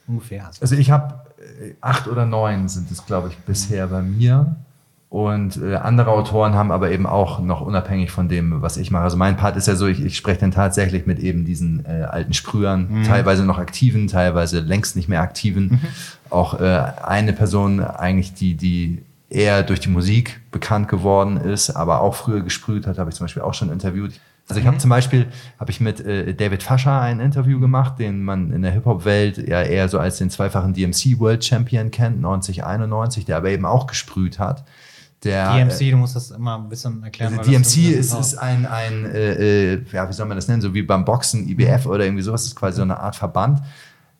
Ungefähr. 0.07 0.51
Also 0.61 0.75
ich 0.75 0.91
habe 0.91 1.15
äh, 1.61 1.75
acht 1.81 2.09
oder 2.09 2.25
neun 2.25 2.69
sind 2.69 2.91
es, 2.91 3.05
glaube 3.05 3.29
ich, 3.29 3.37
bisher 3.39 3.87
bei 3.89 4.01
mir. 4.01 4.57
Und 5.11 5.57
äh, 5.63 5.77
andere 5.77 6.11
Autoren 6.11 6.55
haben 6.55 6.71
aber 6.71 6.91
eben 6.91 7.07
auch 7.07 7.41
noch 7.41 7.63
unabhängig 7.63 8.11
von 8.11 8.29
dem, 8.29 8.61
was 8.61 8.77
ich 8.77 8.91
mache. 8.91 9.05
Also 9.05 9.17
mein 9.17 9.39
Part 9.39 9.57
ist 9.57 9.67
ja 9.67 9.75
so, 9.75 9.87
ich, 9.87 10.05
ich 10.05 10.17
spreche 10.17 10.41
dann 10.41 10.51
tatsächlich 10.51 11.07
mit 11.07 11.19
eben 11.19 11.47
diesen 11.47 11.87
äh, 11.87 12.03
alten 12.03 12.35
Sprühern, 12.35 12.89
mhm. 12.91 13.05
teilweise 13.05 13.45
noch 13.45 13.59
aktiven, 13.59 14.07
teilweise 14.07 14.61
längst 14.61 14.97
nicht 14.97 15.09
mehr 15.09 15.23
aktiven. 15.23 15.65
Mhm. 15.65 15.81
Auch 16.29 16.61
äh, 16.61 16.83
eine 17.03 17.33
Person 17.33 17.81
eigentlich, 17.81 18.35
die, 18.35 18.55
die 18.55 19.03
eher 19.31 19.63
durch 19.63 19.81
die 19.81 19.89
Musik 19.89 20.41
bekannt 20.51 20.89
geworden 20.89 21.39
ist, 21.39 21.71
aber 21.71 22.03
auch 22.03 22.15
früher 22.15 22.43
gesprüht 22.43 22.87
hat, 22.87 22.99
habe 22.99 23.09
ich 23.09 23.17
zum 23.17 23.25
Beispiel 23.25 23.43
auch 23.43 23.55
schon 23.55 23.71
interviewt. 23.71 24.13
Also 24.47 24.61
ich 24.61 24.67
habe 24.67 24.77
mhm. 24.77 24.81
zum 24.81 24.91
Beispiel 24.91 25.27
habe 25.59 25.71
ich 25.71 25.81
mit 25.81 26.01
äh, 26.01 26.35
David 26.35 26.63
Fascher 26.63 27.01
ein 27.01 27.21
Interview 27.21 27.61
gemacht, 27.61 27.99
den 27.99 28.23
man 28.23 28.53
in 28.53 28.61
der 28.61 28.73
Hip-Hop-Welt 28.73 29.39
ja 29.39 29.63
eher 29.63 29.89
so 29.89 29.99
als 29.99 30.19
den 30.19 30.29
zweifachen 30.29 30.75
DMC 30.75 31.19
World 31.19 31.45
Champion 31.45 31.91
kennt, 31.91 32.17
1991, 32.17 33.25
der 33.25 33.39
aber 33.39 33.51
eben 33.51 33.65
auch 33.65 33.87
gesprüht 33.87 34.39
hat. 34.39 34.65
Der, 35.25 35.53
DMC, 35.53 35.91
du 35.91 35.97
musst 35.97 36.15
das 36.15 36.31
immer 36.31 36.57
ein 36.57 36.69
bisschen 36.69 37.03
erklären. 37.03 37.37
Also 37.39 37.51
DMC 37.51 37.99
ist, 37.99 38.15
ist 38.15 38.37
ein, 38.37 38.67
ein 38.67 39.05
äh, 39.05 39.73
äh, 39.73 39.83
ja, 39.93 40.09
wie 40.09 40.13
soll 40.13 40.27
man 40.27 40.37
das 40.37 40.47
nennen, 40.47 40.63
so 40.63 40.73
wie 40.75 40.83
beim 40.83 41.05
Boxen, 41.05 41.49
IBF 41.49 41.87
oder 41.87 42.05
irgendwie 42.05 42.23
sowas, 42.23 42.43
das 42.43 42.49
ist 42.51 42.57
quasi 42.57 42.77
so 42.77 42.83
eine 42.83 43.01
Art 43.01 43.17
Verband. 43.17 43.61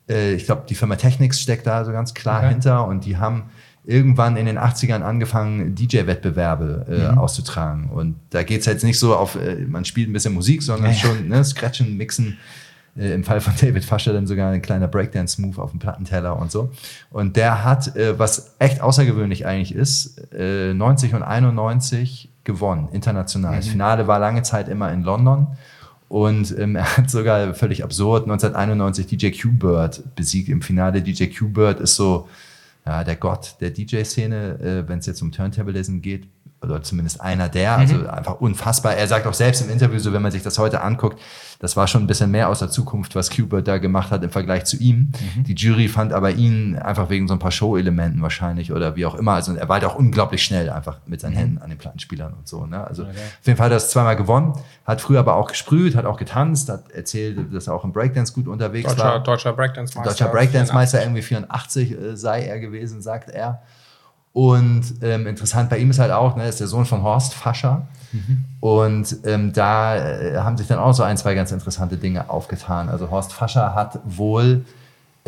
Äh, 0.09 0.33
ich 0.33 0.45
glaube, 0.45 0.63
die 0.67 0.75
Firma 0.75 0.97
Technics 0.97 1.39
steckt 1.39 1.67
da 1.67 1.85
so 1.85 1.93
ganz 1.93 2.13
klar 2.13 2.39
okay. 2.39 2.49
hinter 2.49 2.85
und 2.85 3.05
die 3.05 3.17
haben 3.17 3.43
irgendwann 3.85 4.35
in 4.35 4.45
den 4.45 4.59
80ern 4.59 5.01
angefangen, 5.01 5.73
DJ-Wettbewerbe 5.73 6.85
äh, 6.89 7.11
mhm. 7.11 7.17
auszutragen. 7.17 7.89
Und 7.89 8.15
da 8.29 8.43
geht 8.43 8.59
es 8.59 8.65
jetzt 8.65 8.83
nicht 8.83 8.99
so 8.99 9.15
auf, 9.15 9.35
äh, 9.35 9.55
man 9.67 9.85
spielt 9.85 10.09
ein 10.09 10.13
bisschen 10.13 10.33
Musik, 10.33 10.61
sondern 10.63 10.91
ja. 10.91 10.97
schon 10.97 11.27
ne, 11.29 11.43
Scratchen, 11.43 11.95
Mixen, 11.95 12.37
äh, 12.97 13.13
im 13.13 13.23
Fall 13.23 13.41
von 13.41 13.53
David 13.61 13.85
Fascher 13.85 14.13
dann 14.13 14.27
sogar 14.27 14.51
ein 14.51 14.61
kleiner 14.61 14.87
Breakdance-Move 14.87 15.61
auf 15.61 15.71
dem 15.71 15.79
Plattenteller 15.79 16.37
und 16.37 16.51
so. 16.51 16.71
Und 17.11 17.35
der 17.35 17.63
hat, 17.63 17.95
äh, 17.95 18.17
was 18.17 18.55
echt 18.59 18.81
außergewöhnlich 18.81 19.45
eigentlich 19.45 19.75
ist, 19.75 20.33
äh, 20.33 20.73
90 20.73 21.13
und 21.13 21.23
91 21.23 22.29
gewonnen, 22.43 22.89
international. 22.91 23.53
Mhm. 23.53 23.57
Das 23.57 23.67
Finale 23.67 24.07
war 24.07 24.19
lange 24.19 24.43
Zeit 24.43 24.69
immer 24.69 24.91
in 24.91 25.03
London. 25.03 25.47
Und 26.07 26.57
ähm, 26.57 26.75
er 26.75 26.97
hat 26.97 27.09
sogar 27.09 27.53
völlig 27.53 27.83
absurd 27.83 28.23
1991 28.23 29.05
DJ 29.05 29.29
Q-Bird 29.29 30.15
besiegt 30.15 30.49
im 30.49 30.63
Finale. 30.63 31.03
DJ 31.03 31.25
Q-Bird 31.27 31.79
ist 31.79 31.95
so 31.95 32.27
ja, 32.85 33.03
der 33.03 33.15
Gott 33.15 33.55
der 33.59 33.69
DJ-Szene, 33.69 34.59
äh, 34.59 34.89
wenn 34.89 34.97
es 34.97 35.05
jetzt 35.05 35.21
um 35.21 35.31
Turntablism 35.31 35.99
geht 35.99 36.27
oder 36.61 36.81
zumindest 36.81 37.21
einer 37.21 37.47
der, 37.47 37.77
also 37.77 37.95
mhm. 37.95 38.09
einfach 38.09 38.41
unfassbar. 38.41 38.95
Er 38.95 39.07
sagt 39.07 39.25
auch 39.25 39.33
selbst 39.33 39.61
im 39.61 39.69
Interview, 39.69 39.99
so 39.99 40.11
wenn 40.11 40.21
man 40.21 40.31
sich 40.31 40.43
das 40.43 40.59
heute 40.59 40.81
anguckt, 40.81 41.19
das 41.59 41.75
war 41.75 41.87
schon 41.87 42.03
ein 42.03 42.07
bisschen 42.07 42.31
mehr 42.31 42.49
aus 42.49 42.59
der 42.59 42.69
Zukunft, 42.69 43.15
was 43.15 43.29
Kubert 43.29 43.67
da 43.67 43.77
gemacht 43.77 44.11
hat 44.11 44.23
im 44.23 44.29
Vergleich 44.29 44.65
zu 44.65 44.77
ihm. 44.77 45.11
Mhm. 45.35 45.43
Die 45.43 45.55
Jury 45.55 45.87
fand 45.87 46.13
aber 46.13 46.31
ihn 46.31 46.77
einfach 46.77 47.09
wegen 47.09 47.27
so 47.27 47.33
ein 47.33 47.39
paar 47.39 47.51
Show-Elementen 47.51 48.21
wahrscheinlich 48.21 48.71
oder 48.71 48.95
wie 48.95 49.05
auch 49.05 49.15
immer. 49.15 49.33
Also 49.33 49.53
er 49.55 49.67
war 49.67 49.75
halt 49.75 49.85
auch 49.85 49.95
unglaublich 49.95 50.43
schnell 50.43 50.69
einfach 50.69 50.99
mit 51.05 51.21
seinen 51.21 51.33
mhm. 51.33 51.37
Händen 51.37 51.57
an 51.59 51.69
den 51.69 51.77
Plattenspielern 51.77 52.33
und 52.33 52.47
so. 52.47 52.65
Ne? 52.65 52.85
Also 52.85 53.03
okay. 53.03 53.11
auf 53.11 53.45
jeden 53.45 53.57
Fall 53.57 53.65
hat 53.65 53.71
er 53.71 53.75
das 53.75 53.89
zweimal 53.89 54.15
gewonnen, 54.15 54.53
hat 54.85 55.01
früher 55.01 55.19
aber 55.19 55.35
auch 55.35 55.49
gesprüht, 55.49 55.95
hat 55.95 56.05
auch 56.05 56.17
getanzt, 56.17 56.69
hat 56.69 56.91
erzählt, 56.91 57.53
dass 57.53 57.67
er 57.67 57.73
auch 57.73 57.83
im 57.83 57.91
Breakdance 57.93 58.33
gut 58.33 58.47
unterwegs 58.47 58.89
Deutscher, 58.89 59.03
war. 59.03 59.23
Deutscher 59.23 59.53
Breakdance-Meister. 59.53 60.09
Deutscher 60.09 60.27
Breakdance-Meister, 60.27 61.01
irgendwie 61.01 61.21
84 61.21 61.91
äh, 61.91 62.17
sei 62.17 62.45
er 62.45 62.59
gewesen, 62.59 63.01
sagt 63.01 63.29
er. 63.29 63.61
Und 64.33 64.83
ähm, 65.01 65.27
interessant 65.27 65.69
bei 65.69 65.79
ihm 65.79 65.89
ist 65.89 65.99
halt 65.99 66.11
auch, 66.11 66.35
ne, 66.35 66.47
ist 66.47 66.59
der 66.59 66.67
Sohn 66.67 66.85
von 66.85 67.03
Horst 67.03 67.33
Fascher. 67.33 67.87
Mhm. 68.11 68.45
Und 68.59 69.17
ähm, 69.25 69.53
da 69.53 69.95
äh, 69.95 70.37
haben 70.37 70.57
sich 70.57 70.67
dann 70.67 70.79
auch 70.79 70.93
so 70.93 71.03
ein, 71.03 71.17
zwei 71.17 71.35
ganz 71.35 71.51
interessante 71.51 71.97
Dinge 71.97 72.29
aufgetan. 72.29 72.89
Also 72.89 73.09
Horst 73.09 73.33
Fascher 73.33 73.73
hat 73.75 73.99
wohl 74.05 74.65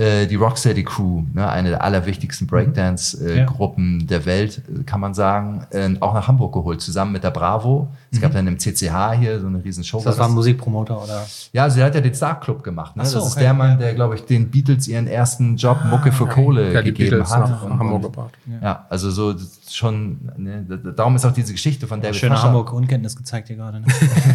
äh, 0.01 0.25
die 0.25 0.35
Rocksteady 0.35 0.83
Crew, 0.83 1.21
ne, 1.33 1.47
eine 1.47 1.69
der 1.69 1.83
allerwichtigsten 1.83 2.47
Breakdance-Gruppen 2.47 3.97
äh, 3.97 4.01
ja. 4.01 4.07
der 4.07 4.25
Welt, 4.25 4.61
kann 4.87 4.99
man 4.99 5.13
sagen, 5.13 5.67
äh, 5.69 5.89
auch 5.99 6.15
nach 6.15 6.27
Hamburg 6.27 6.53
geholt, 6.53 6.81
zusammen 6.81 7.11
mit 7.11 7.23
der 7.23 7.29
Bravo. 7.29 7.87
Es 8.09 8.17
mhm. 8.17 8.21
gab 8.23 8.33
dann 8.33 8.47
im 8.47 8.57
CCH 8.57 9.13
hier 9.19 9.39
so 9.39 9.45
eine 9.45 9.63
riesen 9.63 9.83
Show. 9.83 10.01
Das 10.03 10.17
war 10.17 10.27
ein 10.27 10.33
Musikpromoter 10.33 11.03
oder? 11.03 11.23
Ja, 11.53 11.69
sie 11.69 11.83
hat 11.83 11.93
ja 11.93 12.01
den 12.01 12.15
Star 12.15 12.39
Club 12.39 12.63
gemacht. 12.63 12.95
Ne? 12.95 13.05
So, 13.05 13.19
das 13.19 13.27
ist 13.27 13.33
okay. 13.33 13.41
der 13.41 13.53
Mann, 13.53 13.77
der, 13.77 13.93
glaube 13.93 14.15
ich, 14.15 14.25
den 14.25 14.49
Beatles 14.49 14.87
ihren 14.87 15.05
ersten 15.05 15.55
Job 15.55 15.77
ah, 15.83 15.87
Mucke 15.87 16.11
für 16.11 16.25
Kohle 16.25 16.73
ja, 16.73 16.81
gegeben 16.81 17.11
Beatles 17.11 17.29
hat. 17.29 17.49
Nach, 17.49 17.69
nach 17.69 17.79
Hamburg 17.79 18.01
gebracht. 18.01 18.33
Ja. 18.47 18.67
ja, 18.67 18.85
also 18.89 19.11
so 19.11 19.35
schon, 19.69 20.17
ne, 20.35 20.65
darum 20.95 21.15
ist 21.15 21.25
auch 21.25 21.31
diese 21.31 21.53
Geschichte 21.53 21.85
von 21.85 22.01
David 22.01 22.15
Schöne 22.15 22.35
Fascher. 22.35 22.47
Hamburg 22.47 22.73
Unkenntnis 22.73 23.15
gezeigt 23.15 23.49
hier 23.49 23.57
gerade. 23.57 23.81
Ne? 23.81 23.85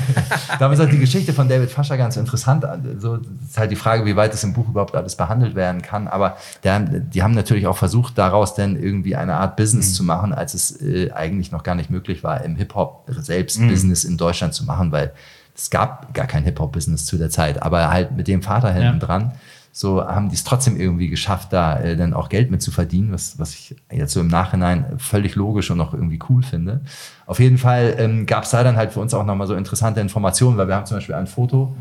darum 0.59 0.73
ist 0.73 0.81
auch 0.81 0.89
die 0.89 0.99
Geschichte 0.99 1.33
von 1.33 1.49
David 1.49 1.71
Fascher 1.71 1.97
ganz 1.97 2.17
interessant. 2.17 2.65
So 2.99 3.17
ist 3.17 3.59
halt 3.59 3.73
die 3.73 3.77
Frage, 3.77 4.05
wie 4.07 4.15
weit 4.15 4.33
es 4.33 4.45
im 4.45 4.53
Buch 4.53 4.69
überhaupt 4.69 4.95
alles 4.95 5.17
behandelt 5.17 5.56
werden 5.57 5.83
kann. 5.83 6.07
Aber 6.07 6.37
der, 6.63 6.81
die 6.81 7.23
haben 7.23 7.35
natürlich 7.35 7.67
auch 7.67 7.77
versucht, 7.77 8.17
daraus 8.19 8.55
dann 8.55 8.77
irgendwie 8.77 9.17
eine 9.17 9.35
Art 9.35 9.57
Business 9.57 9.91
mhm. 9.91 9.95
zu 9.95 10.05
machen, 10.05 10.33
als 10.33 10.55
es 10.55 10.81
äh, 10.81 11.11
eigentlich 11.13 11.51
noch 11.51 11.63
gar 11.63 11.75
nicht 11.75 11.91
möglich 11.91 12.23
war, 12.23 12.45
im 12.45 12.57
Hip-Hop 12.57 13.05
selbst 13.09 13.59
mhm. 13.59 13.69
Business 13.69 14.05
in 14.05 14.17
Deutschland 14.17 14.55
zu 14.55 14.65
machen, 14.65 14.93
weil 14.93 15.13
es 15.55 15.71
gab 15.71 16.15
gar 16.15 16.27
kein 16.27 16.45
Hip-Hop-Business 16.45 17.07
zu 17.07 17.17
der 17.17 17.31
Zeit. 17.31 17.63
Aber 17.63 17.91
halt 17.91 18.17
mit 18.17 18.29
dem 18.29 18.43
Vater 18.43 18.73
hinten 18.73 19.01
ja. 19.01 19.07
dran, 19.07 19.33
so 19.77 20.03
haben 20.03 20.31
die 20.31 20.35
es 20.35 20.45
trotzdem 20.45 20.81
irgendwie 20.81 21.09
geschafft, 21.09 21.53
da 21.53 21.79
äh, 21.79 21.97
dann 21.97 22.15
auch 22.15 22.31
Geld 22.31 22.51
mit 22.51 22.63
zu 22.63 22.71
verdienen, 22.71 23.13
was, 23.13 23.39
was 23.39 23.53
ich 23.53 23.77
jetzt 23.93 24.15
so 24.15 24.21
im 24.21 24.29
Nachhinein 24.29 24.87
völlig 24.97 25.35
logisch 25.35 25.71
und 25.71 25.79
auch 25.83 25.93
irgendwie 25.93 26.19
cool 26.31 26.43
finde. 26.43 26.81
Auf 27.27 27.41
jeden 27.41 27.59
Fall 27.59 27.95
ähm, 27.99 28.25
gab 28.25 28.45
es 28.45 28.51
da 28.51 28.65
dann 28.65 28.77
halt 28.77 28.93
für 28.93 29.01
uns 29.01 29.13
auch 29.13 29.27
nochmal 29.27 29.47
so 29.47 29.55
interessante 29.55 30.01
Informationen, 30.01 30.57
weil 30.57 30.69
wir 30.69 30.77
haben 30.77 30.87
zum 30.87 30.97
Beispiel 30.97 31.15
ein 31.15 31.27
Foto 31.27 31.77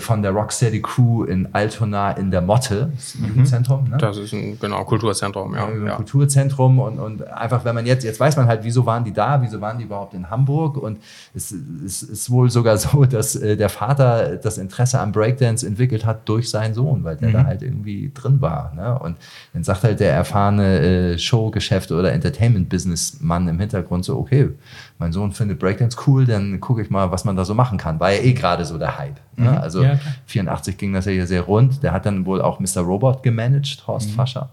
von 0.00 0.22
der 0.22 0.32
Rocksteady 0.32 0.82
Crew 0.82 1.22
in 1.22 1.54
Altona 1.54 2.10
in 2.10 2.32
der 2.32 2.40
Motte, 2.40 2.90
das 2.96 3.14
Jugendzentrum. 3.14 3.84
Ne? 3.88 3.96
Das 3.98 4.16
ist 4.16 4.32
ein 4.32 4.58
genau, 4.58 4.82
Kulturzentrum, 4.84 5.54
ja. 5.54 5.66
Ein 5.66 5.86
ja. 5.86 5.94
Kulturzentrum 5.94 6.80
und, 6.80 6.98
und 6.98 7.24
einfach, 7.28 7.64
wenn 7.64 7.76
man 7.76 7.86
jetzt, 7.86 8.02
jetzt 8.02 8.18
weiß 8.18 8.36
man 8.36 8.48
halt, 8.48 8.64
wieso 8.64 8.84
waren 8.86 9.04
die 9.04 9.12
da, 9.12 9.40
wieso 9.40 9.60
waren 9.60 9.78
die 9.78 9.84
überhaupt 9.84 10.14
in 10.14 10.30
Hamburg 10.30 10.78
und 10.78 10.98
es, 11.32 11.52
es 11.52 12.02
ist 12.02 12.28
wohl 12.28 12.50
sogar 12.50 12.76
so, 12.76 13.04
dass 13.04 13.36
äh, 13.36 13.56
der 13.56 13.68
Vater 13.68 14.36
das 14.36 14.58
Interesse 14.58 14.98
am 14.98 15.12
Breakdance 15.12 15.64
entwickelt 15.64 16.04
hat 16.04 16.28
durch 16.28 16.50
seinen 16.50 16.74
Sohn, 16.74 17.04
weil 17.04 17.16
der 17.16 17.30
da 17.30 17.44
halt 17.44 17.62
irgendwie 17.62 18.10
drin 18.12 18.40
war. 18.40 18.72
Ne? 18.74 18.98
Und 18.98 19.16
dann 19.52 19.62
sagt 19.62 19.84
halt 19.84 20.00
der 20.00 20.12
erfahrene 20.12 20.80
äh, 20.80 21.18
Showgeschäft 21.18 21.92
oder 21.92 22.12
Entertainment-Business-Mann 22.12 23.46
im 23.46 23.60
Hintergrund 23.60 24.04
so, 24.04 24.18
okay, 24.18 24.50
mein 24.98 25.12
Sohn 25.12 25.32
findet 25.32 25.58
Breakdance 25.58 25.96
cool, 26.06 26.26
dann 26.26 26.60
gucke 26.60 26.82
ich 26.82 26.90
mal, 26.90 27.10
was 27.12 27.24
man 27.24 27.36
da 27.36 27.44
so 27.44 27.54
machen 27.54 27.78
kann. 27.78 28.00
War 28.00 28.10
ja 28.10 28.20
eh 28.20 28.32
gerade 28.32 28.64
so 28.64 28.78
der 28.78 28.98
Hype. 28.98 29.20
Ne? 29.36 29.60
Also 29.60 29.82
Ja, 29.82 29.94
klar. 29.94 30.14
84 30.26 30.76
ging 30.76 30.92
das 30.92 31.04
ja 31.04 31.12
hier 31.12 31.26
sehr 31.26 31.42
rund. 31.42 31.82
Der 31.82 31.92
hat 31.92 32.04
dann 32.04 32.26
wohl 32.26 32.42
auch 32.42 32.58
Mr. 32.58 32.80
Robot 32.80 33.22
gemanagt, 33.22 33.86
Horst 33.86 34.10
Fascher. 34.10 34.48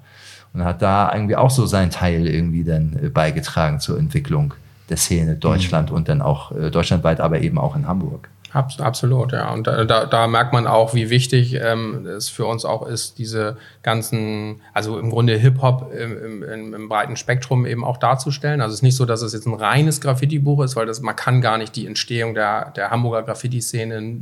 Und 0.53 0.63
hat 0.63 0.81
da 0.81 1.11
irgendwie 1.13 1.35
auch 1.35 1.49
so 1.49 1.65
seinen 1.65 1.89
Teil 1.89 2.27
irgendwie 2.27 2.63
dann 2.63 2.97
äh, 3.01 3.09
beigetragen 3.09 3.79
zur 3.79 3.97
Entwicklung 3.97 4.53
der 4.89 4.97
Szene 4.97 5.35
Deutschland 5.35 5.89
und 5.91 6.07
dann 6.07 6.21
auch 6.21 6.51
äh, 6.51 6.69
deutschlandweit, 6.69 7.19
aber 7.19 7.41
eben 7.41 7.57
auch 7.57 7.75
in 7.75 7.87
Hamburg. 7.87 8.29
Abs 8.55 8.79
absolut, 8.79 9.33
ja. 9.33 9.51
Und 9.51 9.67
da, 9.67 9.83
da, 9.83 10.27
merkt 10.27 10.53
man 10.53 10.65
auch, 10.65 10.93
wie 10.93 11.09
wichtig 11.09 11.55
ähm, 11.55 12.05
es 12.05 12.29
für 12.29 12.45
uns 12.45 12.63
auch 12.63 12.87
ist, 12.87 13.17
diese 13.17 13.57
ganzen, 13.83 14.61
also 14.73 14.97
im 14.97 15.09
Grunde 15.09 15.35
Hip-Hop 15.35 15.91
im, 15.93 16.43
im, 16.43 16.73
im 16.73 16.89
breiten 16.89 17.17
Spektrum 17.17 17.65
eben 17.65 17.83
auch 17.83 17.97
darzustellen. 17.97 18.61
Also 18.61 18.73
es 18.73 18.79
ist 18.79 18.83
nicht 18.83 18.95
so, 18.95 19.05
dass 19.05 19.21
es 19.21 19.33
jetzt 19.33 19.45
ein 19.45 19.53
reines 19.53 19.99
Graffiti-Buch 19.99 20.63
ist, 20.63 20.75
weil 20.75 20.85
das, 20.85 21.01
man 21.01 21.15
kann 21.15 21.41
gar 21.41 21.57
nicht 21.57 21.75
die 21.75 21.85
Entstehung 21.85 22.33
der, 22.33 22.71
der 22.71 22.91
Hamburger 22.91 23.23
Graffiti-Szene 23.23 24.21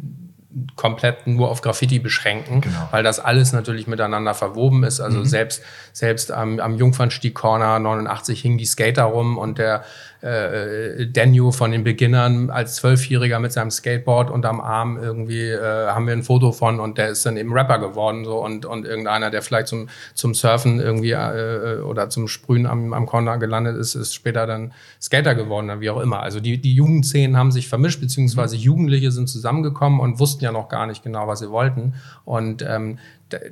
komplett 0.76 1.26
nur 1.26 1.50
auf 1.50 1.62
Graffiti 1.62 2.00
beschränken, 2.00 2.62
Genau. 2.62 2.88
weil 2.91 3.04
das 3.04 3.19
alles 3.19 3.54
natürlich 3.54 3.88
miteinander 3.88 4.34
verwoben 4.34 4.84
ist. 4.84 5.00
Also 5.00 5.24
selbst, 5.24 5.63
selbst 5.93 6.32
am, 6.32 6.60
am 6.60 6.76
Jungfernstieg 6.76 7.34
Corner 7.34 7.80
89 7.80 8.41
hingen 8.41 8.58
die 8.58 8.65
Skater 8.65 9.04
rum 9.04 9.38
und 9.38 9.58
der 9.58 9.84
äh, 10.24 11.08
Daniel 11.08 11.52
von 11.52 11.72
den 11.72 11.84
Beginnern 11.84 12.50
als 12.50 12.76
Zwölfjähriger 12.76 13.40
mit 13.40 13.52
seinem 13.52 13.72
Skateboard 13.72 14.32
unterm 14.32 14.62
Arm 14.62 14.98
irgendwie 14.98 15.50
äh, 15.50 15.88
haben 15.88 16.08
wir 16.08 16.14
ein 16.14 16.24
Foto 16.24 16.52
von 16.52 16.80
und 16.80 16.98
der 16.98 17.10
ist 17.10 17.26
dann 17.26 17.38
eben 17.38 17.52
Rapper 17.52 17.80
geworden 17.80 18.24
so 18.24 18.44
und, 18.44 18.66
und 18.66 18.86
irgendeiner, 18.86 19.30
der 19.30 19.42
vielleicht 19.42 19.68
zum, 19.68 19.90
zum 20.14 20.34
Surfen 20.34 20.80
irgendwie 20.80 21.12
äh, 21.12 21.82
oder 21.82 22.10
zum 22.10 22.28
Sprühen 22.28 22.66
am, 22.66 22.94
am 22.94 23.06
Corner 23.06 23.38
gelandet 23.38 23.78
ist, 23.78 23.96
ist 23.96 24.14
später 24.14 24.48
dann 24.48 24.74
Skater 25.02 25.36
geworden, 25.36 25.70
oder 25.70 25.82
wie 25.82 25.90
auch 25.90 26.00
immer. 26.00 26.22
Also 26.22 26.40
die, 26.40 26.60
die 26.60 26.74
Jugendszenen 26.74 27.38
haben 27.38 27.52
sich 27.52 27.68
vermischt, 27.68 28.00
beziehungsweise 28.00 28.56
Jugendliche 28.56 29.12
sind 29.12 29.28
zusammengekommen 29.28 30.00
und 30.00 30.20
wussten 30.20 30.44
ja 30.44 30.52
noch 30.52 30.70
gar 30.70 30.88
nicht 30.88 31.04
genau, 31.04 31.28
was 31.28 31.40
sie 31.40 31.50
wollten. 31.50 31.96
Und 32.26 32.66
ähm, 32.68 33.00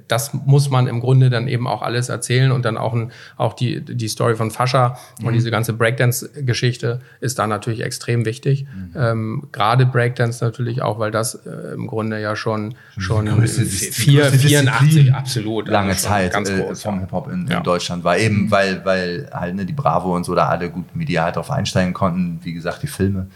das 0.08 0.34
muss 0.34 0.70
man 0.70 0.88
im 0.88 1.00
Grunde 1.00 1.30
dann 1.30 1.48
eben 1.48 1.68
auch 1.68 1.82
alles 1.82 2.10
erzählen 2.10 2.52
und 2.52 2.66
dann 2.66 2.78
auch, 2.78 2.94
ein, 2.94 3.12
auch 3.38 3.54
die, 3.54 3.82
die 3.82 4.08
Story 4.08 4.36
von 4.36 4.52
Fascha 4.52 4.98
und 5.24 5.34
diese 5.34 5.52
ganze 5.52 5.74
Breakdance-Geschichte 5.74 7.00
ist 7.20 7.40
da 7.40 7.48
natürlich 7.48 7.82
extrem 7.82 8.26
wichtig. 8.26 8.66
Ähm, 8.96 9.48
Gerade 9.52 9.86
Breakdance 9.86 10.44
natürlich 10.44 10.82
auch, 10.82 11.00
weil 11.00 11.12
das 11.12 11.36
äh, 11.36 11.74
im 11.74 11.88
Grunde 11.88 12.22
ja 12.22 12.36
schon, 12.36 12.76
schon 12.98 13.26
größte 13.28 13.66
vier, 13.66 14.22
größte 14.24 14.40
84, 14.40 14.88
Disziplin 14.90 15.14
absolut. 15.14 15.64
also 15.66 15.74
lange 15.74 15.96
Zeit 15.96 16.34
Ganz 16.34 16.50
äh, 16.50 16.60
groß, 16.62 16.84
vom 16.84 16.96
ja. 16.96 17.02
Hip-Hop 17.02 17.32
in, 17.32 17.48
Ja. 17.48 17.58
in 17.58 17.64
Deutschland 17.64 18.04
war. 18.04 18.18
Eben 18.18 18.50
weil, 18.52 18.84
weil 18.86 19.30
halt 19.34 19.56
ne, 19.56 19.66
die 19.66 19.74
Bravo 19.74 20.16
und 20.16 20.24
so 20.24 20.36
da 20.36 20.48
alle 20.48 20.70
gut 20.70 20.96
medial 20.96 21.32
drauf 21.32 21.52
einsteigen 21.52 21.94
konnten. 21.94 22.40
Wie 22.44 22.54
gesagt, 22.54 22.84
die 22.84 22.88
Filme 22.88 23.28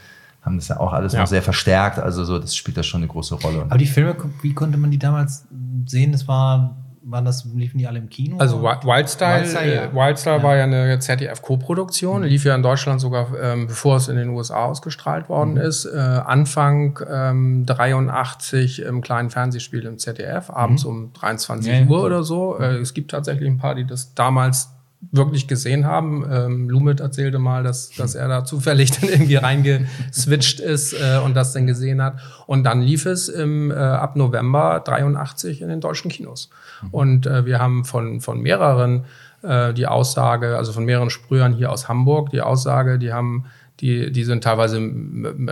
haben 0.45 0.57
das 0.57 0.67
ja 0.67 0.79
auch 0.79 0.93
alles 0.93 1.13
Ja. 1.13 1.21
noch 1.21 1.27
sehr 1.27 1.41
verstärkt. 1.41 1.97
Also 1.99 2.23
so, 2.23 2.37
das 2.39 2.55
spielt 2.55 2.77
da 2.77 2.83
schon 2.83 2.99
eine 3.01 3.07
große 3.07 3.35
Rolle. 3.35 3.63
Aber 3.67 3.77
die 3.79 3.87
Filme, 3.87 4.15
wie 4.43 4.53
konnte 4.53 4.77
man 4.77 4.91
die 4.91 4.99
damals 4.99 5.47
sehen? 5.87 6.11
Das 6.11 6.27
war, 6.27 6.77
waren 7.07 7.25
das, 7.25 7.45
liefen 7.53 7.77
die 7.77 7.87
alle 7.87 7.99
im 7.99 8.09
Kino? 8.09 8.37
Also 8.37 8.61
Wi- 8.61 8.83
Wildstyle, 8.83 9.41
Wildstyle, 9.41 9.75
ja. 9.75 9.83
äh, 9.85 9.93
Wildstyle 9.93 10.37
Ja. 10.37 10.43
war 10.43 10.55
ja 10.55 10.63
eine 10.63 10.99
ZDF-Co-Produktion, 10.99 12.23
lief 12.23 12.45
ja 12.45 12.55
in 12.55 12.63
Deutschland 12.63 12.99
sogar, 13.01 13.27
ähm, 13.39 13.67
bevor 13.67 13.97
es 13.97 14.07
in 14.07 14.15
den 14.17 14.29
USA 14.29 14.65
ausgestrahlt 14.65 15.29
worden 15.29 15.57
ist. 15.57 15.85
Äh, 15.85 15.97
Anfang 15.99 16.99
ähm, 17.09 17.65
83 17.65 18.81
im 18.83 19.01
kleinen 19.01 19.29
Fernsehspiel 19.29 19.83
im 19.85 19.97
ZDF, 19.97 20.49
abends 20.49 20.83
um 20.85 21.11
23 21.13 21.71
Ja, 21.71 21.79
ja. 21.79 21.85
Uhr 21.87 22.03
oder 22.03 22.23
so. 22.23 22.57
Äh, 22.59 22.77
es 22.77 22.93
gibt 22.93 23.11
tatsächlich 23.11 23.47
ein 23.49 23.57
paar, 23.57 23.75
die 23.75 23.85
das 23.85 24.13
damals 24.13 24.69
wirklich 25.11 25.47
gesehen 25.47 25.85
haben. 25.85 26.25
Ähm, 26.29 26.69
Lumit 26.69 26.99
erzählte 26.99 27.39
mal, 27.39 27.63
dass, 27.63 27.89
dass 27.91 28.15
er 28.15 28.27
da 28.27 28.45
zufällig 28.45 28.91
dann 28.99 29.09
irgendwie 29.09 29.35
reingeswitcht 29.35 30.59
ist 30.59 30.93
äh, 30.93 31.19
und 31.23 31.35
das 31.35 31.53
dann 31.53 31.67
gesehen 31.67 32.01
hat. 32.01 32.19
Und 32.47 32.63
dann 32.63 32.81
lief 32.81 33.05
es 33.05 33.29
im, 33.29 33.71
äh, 33.71 33.75
ab 33.75 34.15
November 34.15 34.81
83 34.83 35.61
in 35.61 35.69
den 35.69 35.81
deutschen 35.81 36.09
Kinos. 36.09 36.49
Und 36.91 37.25
äh, 37.25 37.45
wir 37.45 37.59
haben 37.59 37.85
von, 37.85 38.21
von 38.21 38.41
mehreren 38.41 39.05
äh, 39.41 39.73
die 39.73 39.87
Aussage, 39.87 40.57
also 40.57 40.71
von 40.73 40.85
mehreren 40.85 41.09
Sprühern 41.09 41.53
hier 41.53 41.71
aus 41.71 41.87
Hamburg, 41.87 42.29
die 42.31 42.41
Aussage, 42.41 42.99
die 42.99 43.13
haben 43.13 43.45
die, 43.81 44.09
die 44.09 44.23
sind 44.23 44.43
teilweise, 44.43 44.81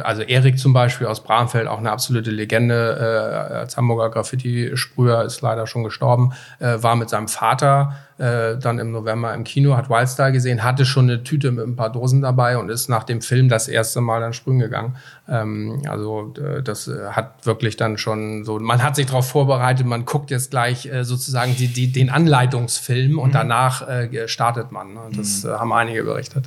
also 0.01 0.21
Erik 0.21 0.57
zum 0.57 0.71
Beispiel 0.71 1.07
aus 1.07 1.23
Bramfeld, 1.23 1.67
auch 1.67 1.79
eine 1.79 1.91
absolute 1.91 2.31
Legende 2.31 2.97
äh, 2.97 3.55
als 3.55 3.75
Hamburger 3.75 4.09
Graffiti-Sprüher, 4.09 5.23
ist 5.25 5.41
leider 5.41 5.67
schon 5.67 5.83
gestorben, 5.83 6.31
äh, 6.59 6.81
war 6.81 6.95
mit 6.95 7.09
seinem 7.09 7.27
Vater 7.27 7.97
äh, 8.17 8.57
dann 8.57 8.79
im 8.79 8.91
November 8.91 9.33
im 9.33 9.43
Kino, 9.43 9.75
hat 9.75 9.89
Wildstar 9.89 10.31
gesehen, 10.31 10.63
hatte 10.63 10.85
schon 10.85 11.09
eine 11.09 11.23
Tüte 11.23 11.51
mit 11.51 11.67
ein 11.67 11.75
paar 11.75 11.91
Dosen 11.91 12.21
dabei 12.21 12.57
und 12.57 12.69
ist 12.69 12.87
nach 12.87 13.03
dem 13.03 13.21
Film 13.21 13.49
das 13.49 13.67
erste 13.67 13.99
Mal 13.99 14.21
dann 14.21 14.31
sprühen 14.31 14.59
gegangen. 14.59 14.95
Ähm, 15.27 15.81
also 15.89 16.33
äh, 16.37 16.63
das 16.63 16.89
hat 17.11 17.45
wirklich 17.45 17.75
dann 17.75 17.97
schon 17.97 18.45
so, 18.45 18.57
man 18.57 18.81
hat 18.81 18.95
sich 18.95 19.07
darauf 19.07 19.27
vorbereitet, 19.27 19.85
man 19.85 20.05
guckt 20.05 20.31
jetzt 20.31 20.51
gleich 20.51 20.85
äh, 20.85 21.03
sozusagen 21.03 21.57
die, 21.57 21.67
die, 21.67 21.91
den 21.91 22.09
Anleitungsfilm 22.09 23.19
und 23.19 23.35
danach 23.35 23.85
äh, 23.85 24.29
startet 24.29 24.71
man. 24.71 24.93
Ne? 24.93 25.01
Das 25.13 25.43
äh, 25.43 25.49
haben 25.49 25.73
einige 25.73 26.05
berichtet. 26.05 26.45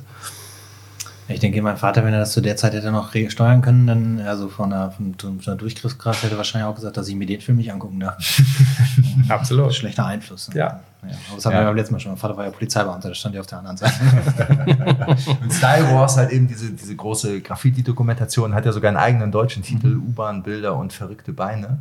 Ich 1.29 1.39
denke, 1.41 1.61
mein 1.61 1.75
Vater, 1.77 2.05
wenn 2.05 2.13
er 2.13 2.19
das 2.19 2.31
zu 2.31 2.41
der 2.41 2.55
Zeit 2.55 2.73
hätte 2.73 2.89
noch 2.91 3.11
steuern 3.29 3.61
können, 3.61 3.85
dann, 3.87 4.19
also 4.21 4.47
von 4.47 4.71
einer, 4.71 4.91
von, 4.91 5.13
einer 5.45 5.55
Durchgriffskraft, 5.57 6.23
hätte 6.23 6.35
er 6.35 6.37
wahrscheinlich 6.37 6.67
auch 6.69 6.75
gesagt, 6.75 6.95
dass 6.95 7.07
ich 7.09 7.15
mir 7.15 7.25
den 7.27 7.41
Film 7.41 7.57
nicht 7.57 7.71
angucken 7.71 7.99
darf. 7.99 8.17
Absolut. 9.29 9.73
Schlechter 9.73 10.05
Einfluss. 10.05 10.47
ne? 10.49 10.55
Ja. 10.55 10.65
ja. 11.03 11.09
Aber 11.27 11.35
das 11.35 11.45
hatten 11.45 11.55
Ja. 11.55 11.61
wir 11.61 11.65
beim 11.67 11.75
letzten 11.75 11.93
Mal 11.93 11.99
schon. 11.99 12.11
Mein 12.13 12.17
Vater 12.19 12.37
war 12.37 12.45
ja 12.45 12.51
Polizeibeamter, 12.51 13.09
das 13.09 13.17
stand 13.17 13.35
ja 13.35 13.41
auf 13.41 13.47
der 13.47 13.57
anderen 13.59 13.75
Seite. 13.77 13.93
Und 15.41 15.51
Style 15.53 15.91
Wars 15.91 16.15
halt 16.17 16.31
eben 16.31 16.47
diese, 16.47 16.71
diese 16.71 16.95
große 16.95 17.41
Graffiti-Dokumentation, 17.41 18.53
hat 18.53 18.65
ja 18.65 18.71
sogar 18.71 18.89
einen 18.89 18.97
eigenen 18.97 19.31
deutschen 19.31 19.63
Titel, 19.63 19.87
Mhm. 19.87 20.07
U-Bahn-Bilder 20.09 20.75
und 20.75 20.93
verrückte 20.93 21.33
Beine. 21.33 21.79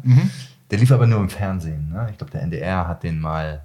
Der 0.70 0.78
lief 0.78 0.90
aber 0.90 1.06
nur 1.06 1.20
im 1.20 1.28
Fernsehen. 1.28 1.90
Ne? 1.92 2.08
Ich 2.10 2.18
glaube, 2.18 2.32
der 2.32 2.42
NDR 2.42 2.88
hat 2.88 3.02
den 3.04 3.20
mal 3.20 3.60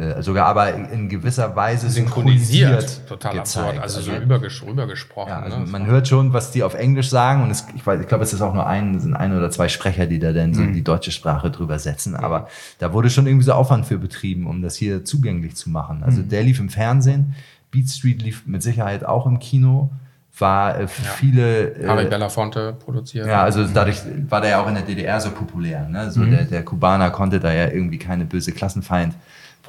äh, 0.00 0.22
sogar 0.22 0.46
aber 0.46 0.74
in, 0.74 1.08
gewisser 1.08 1.54
Weise 1.56 1.88
synchronisiert. 1.90 3.06
Total 3.08 3.32
gezeigt. 3.34 3.66
absurd. 3.68 3.82
Also, 3.82 4.00
so 4.00 4.10
Also- 4.10 4.22
rüberges 4.22 4.62
rübergesprochen. 4.66 5.30
Ja, 5.30 5.40
also 5.40 5.58
ne? 5.58 5.66
man 5.66 5.86
hört 5.86 6.08
schon, 6.08 6.32
was 6.32 6.50
die 6.50 6.62
auf 6.62 6.74
Englisch 6.74 7.10
sagen 7.10 7.42
und 7.42 7.50
es, 7.50 7.66
ich, 7.74 7.86
weiß, 7.86 8.00
ich 8.00 8.08
glaube, 8.08 8.24
es 8.24 8.32
ist 8.32 8.40
auch 8.42 8.54
nur 8.54 8.66
ein, 8.66 8.98
sind 9.00 9.14
ein 9.14 9.36
oder 9.36 9.50
zwei 9.50 9.68
Sprecher, 9.68 10.06
die 10.06 10.18
da 10.18 10.32
dann 10.32 10.54
so 10.54 10.62
Mhm. 10.62 10.72
die 10.72 10.82
deutsche 10.84 11.10
Sprache 11.12 11.50
drüber 11.50 11.78
setzen. 11.78 12.14
Aber 12.16 12.48
da 12.78 12.92
wurde 12.92 13.10
schon 13.10 13.26
irgendwie 13.26 13.44
so 13.44 13.52
Aufwand 13.52 13.86
für 13.86 13.98
betrieben, 13.98 14.46
um 14.46 14.62
das 14.62 14.76
hier 14.76 15.04
zugänglich 15.04 15.56
zu 15.56 15.70
machen. 15.70 15.98
Mhm. 15.98 16.04
Also 16.04 16.22
der 16.22 16.42
lief 16.42 16.60
im 16.60 16.68
Fernsehen, 16.70 17.34
Beat 17.70 17.88
Street 17.88 18.22
lief 18.22 18.46
mit 18.46 18.62
Sicherheit 18.62 19.04
auch 19.04 19.26
im 19.26 19.38
Kino, 19.38 19.90
war 20.38 20.78
äh, 20.78 20.88
für 20.88 21.04
Ja. 21.04 21.10
viele 21.10 21.74
Harry 21.86 22.04
äh, 22.04 22.08
Belafonte 22.08 22.72
produziert. 22.84 23.26
ja, 23.26 23.42
also 23.42 23.64
dadurch 23.66 24.00
war 24.28 24.40
der 24.40 24.50
ja 24.50 24.62
auch 24.62 24.68
in 24.68 24.74
der 24.74 24.84
DDR 24.84 25.20
so 25.20 25.30
populär. 25.30 25.86
Ne? 25.88 26.10
So 26.10 26.24
der, 26.24 26.44
der 26.44 26.64
Kubaner 26.64 27.10
konnte 27.10 27.40
da 27.40 27.52
ja 27.52 27.68
irgendwie 27.68 27.98
keine 27.98 28.24
böse 28.24 28.52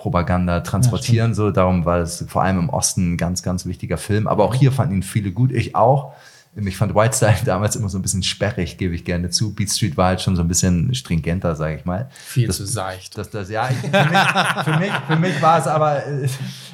Klassenfeind-Propaganda 0.02 0.62
transportieren. 0.62 1.34
so, 1.34 1.52
darum 1.52 1.86
war 1.86 2.00
es 2.00 2.26
vor 2.28 2.44
allem 2.44 2.60
im 2.60 2.70
Osten 2.70 3.14
ein 3.14 3.18
ganz, 3.18 3.44
ganz 3.44 3.66
wichtiger 3.66 3.98
Film. 3.98 4.28
Aber 4.28 4.44
auch 4.44 4.56
hier 4.56 4.72
fanden 4.72 4.96
ihn 4.96 5.04
viele 5.04 5.32
gut, 5.32 5.52
ich 5.52 5.76
auch. 5.76 6.14
Ich 6.54 6.76
fand 6.76 6.94
Whitestyle 6.94 7.38
damals 7.46 7.78
immer 7.78 7.88
so 7.88 7.98
ein 7.98 8.02
bisschen 8.02 8.24
sperrig, 8.24 8.78
gebe 8.78 8.94
ich 8.94 9.06
gerne 9.06 9.30
zu. 9.30 9.56
Beat 9.56 9.70
Street 9.72 9.96
war 9.96 10.08
halt 10.08 10.22
schon 10.22 10.36
so 10.36 10.42
ein 10.42 10.50
bisschen 10.50 10.94
stringenter, 10.94 11.56
sage 11.56 11.78
ich 11.78 11.86
mal. 11.86 12.10
Viel 12.12 12.48
das, 12.48 12.58
zu 12.58 12.66
seicht. 12.66 13.18
das, 13.18 13.30
das, 13.30 13.50
ja, 13.50 13.70
ich, 13.70 13.78
für, 13.78 13.88
mich, 13.88 14.66
für, 14.66 14.80
mich, 14.80 14.92
für 15.08 15.16
mich 15.16 15.42
war 15.42 15.60
es 15.60 15.68
aber, 15.68 16.06
äh, 16.06 16.28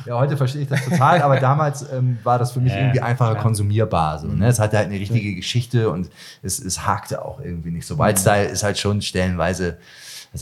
ja, 0.07 0.17
heute 0.17 0.35
verstehe 0.35 0.63
ich 0.63 0.67
das 0.67 0.83
total, 0.83 1.21
aber 1.21 1.39
damals 1.39 1.85
ähm, 1.93 2.17
war 2.23 2.39
das 2.39 2.53
für 2.53 2.59
mich 2.59 2.73
Ja, 2.73 2.79
irgendwie 2.79 3.01
einfacher 3.01 3.33
klar. 3.33 3.43
konsumierbar. 3.43 4.17
So, 4.17 4.27
ne? 4.29 4.47
Es 4.47 4.57
hatte 4.57 4.77
halt 4.77 4.87
eine 4.87 4.99
richtige 4.99 5.35
Geschichte 5.35 5.91
und 5.91 6.09
es, 6.41 6.57
es 6.57 6.87
hakte 6.87 7.23
auch 7.23 7.39
irgendwie 7.39 7.69
nicht 7.69 7.85
so. 7.85 7.99
Wildstyle 7.99 8.45
ist 8.45 8.63
halt 8.63 8.79
schon 8.79 9.03
stellenweise, 9.03 9.77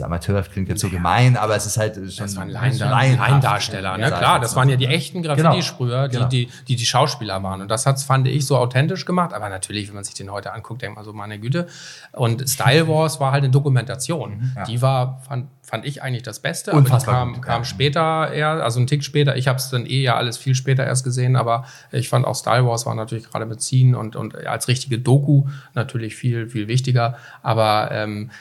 also 0.01 0.05
Amateur 0.05 0.41
klingt 0.43 0.69
jetzt 0.69 0.81
so 0.81 0.89
gemein, 0.89 1.37
aber 1.37 1.55
es 1.55 1.65
ist 1.65 1.77
halt 1.77 1.95
schon. 1.95 2.25
Das 2.25 2.35
waren 2.35 2.49
Laiendarsteller, 2.49 3.97
ne? 3.97 4.07
Klar, 4.07 4.39
das 4.39 4.55
waren 4.55 4.69
ja 4.69 4.75
die 4.75 4.87
echten 4.87 5.21
Graffiti-Sprüher, 5.23 6.09
Genau. 6.09 6.27
die, 6.27 6.45
die, 6.45 6.51
die 6.67 6.75
die 6.75 6.85
Schauspieler 6.85 7.41
waren. 7.43 7.61
Und 7.61 7.69
das 7.69 7.85
hat's, 7.85 8.03
fand 8.03 8.27
ich, 8.27 8.45
so 8.45 8.57
authentisch 8.57 9.05
gemacht. 9.05 9.33
Aber 9.33 9.49
natürlich, 9.49 9.87
wenn 9.87 9.95
man 9.95 10.03
sich 10.03 10.13
den 10.13 10.31
heute 10.31 10.53
anguckt, 10.53 10.81
denkt 10.81 10.95
man 10.95 11.05
so, 11.05 11.13
meine 11.13 11.39
Güte. 11.39 11.67
Und 12.11 12.47
Style 12.49 12.87
Wars 12.87 13.19
war 13.19 13.31
halt 13.31 13.43
eine 13.43 13.51
Dokumentation. 13.51 14.53
Die 14.67 14.81
war, 14.81 15.21
fand, 15.27 15.47
fand 15.61 15.85
ich 15.85 16.03
eigentlich 16.03 16.23
das 16.23 16.39
Beste. 16.39 16.71
Unfassbar 16.71 17.15
aber 17.15 17.25
die 17.25 17.31
kam, 17.31 17.41
gut, 17.41 17.45
kam 17.45 17.61
ja. 17.61 17.65
später 17.65 18.31
eher, 18.31 18.49
also 18.63 18.79
einen 18.79 18.87
Tick 18.87 19.03
später. 19.03 19.35
Ich 19.35 19.47
habe 19.47 19.57
es 19.57 19.69
dann 19.69 19.85
eh 19.85 20.01
ja 20.01 20.15
alles 20.15 20.37
viel 20.37 20.55
später 20.55 20.85
erst 20.85 21.03
gesehen, 21.03 21.35
aber 21.35 21.65
ich 21.91 22.09
fand 22.09 22.25
auch 22.25 22.35
Style 22.35 22.65
Wars 22.65 22.85
war 22.85 22.95
natürlich 22.95 23.29
gerade 23.29 23.45
mit 23.45 23.61
Ziehen 23.61 23.95
und, 23.95 24.15
und 24.15 24.45
als 24.45 24.67
richtige 24.67 24.99
Doku 24.99 25.45
natürlich 25.73 26.15
viel, 26.15 26.49
viel 26.49 26.67
wichtiger. 26.67 27.17
Aber 27.41 27.89
ähm, 27.91 28.29
äh, 28.29 28.33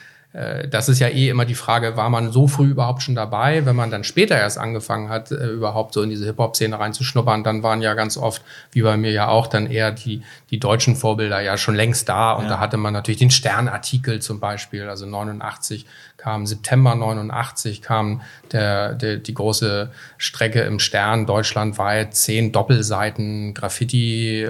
das 0.67 0.89
ist 0.89 0.99
ja 0.99 1.07
eh 1.07 1.29
immer 1.29 1.45
die 1.45 1.55
Frage, 1.55 1.95
war 1.95 2.09
man 2.09 2.31
so 2.31 2.47
früh 2.47 2.69
überhaupt 2.69 3.01
schon 3.03 3.15
dabei? 3.15 3.65
Wenn 3.65 3.75
man 3.75 3.89
dann 3.89 4.03
später 4.03 4.37
erst 4.37 4.57
angefangen 4.57 5.07
hat, 5.07 5.31
äh, 5.31 5.47
überhaupt 5.47 5.93
so 5.93 6.01
in 6.01 6.09
diese 6.09 6.25
Hip-Hop-Szene 6.25 6.77
reinzuschnuppern, 6.77 7.43
dann 7.43 7.63
waren 7.63 7.81
ja 7.81 7.93
ganz 7.93 8.17
oft, 8.17 8.41
wie 8.71 8.81
bei 8.81 8.97
mir 8.97 9.11
ja 9.11 9.29
auch, 9.29 9.47
dann 9.47 9.67
eher 9.67 9.91
die, 9.91 10.23
die 10.49 10.59
deutschen 10.59 10.97
Vorbilder 10.97 11.39
ja 11.39 11.57
schon 11.57 11.75
längst 11.75 12.09
da. 12.09 12.33
Und 12.33 12.43
ja. 12.45 12.49
da 12.49 12.59
hatte 12.59 12.75
man 12.75 12.91
natürlich 12.91 13.19
den 13.19 13.31
Sternartikel 13.31 14.21
zum 14.21 14.41
Beispiel, 14.41 14.89
also 14.89 15.05
89 15.05 15.85
kam 16.25 16.47
September 16.47 16.95
89 16.95 17.83
kam 17.83 18.21
der, 18.51 18.93
der, 18.93 19.17
die 19.17 19.35
große 19.35 19.91
Strecke 20.17 20.61
im 20.61 20.79
Stern 20.79 21.27
deutschlandweit, 21.27 22.15
zehn 22.15 22.51
Doppelseiten 22.51 23.53
Graffiti, 23.53 24.41
äh, 24.41 24.49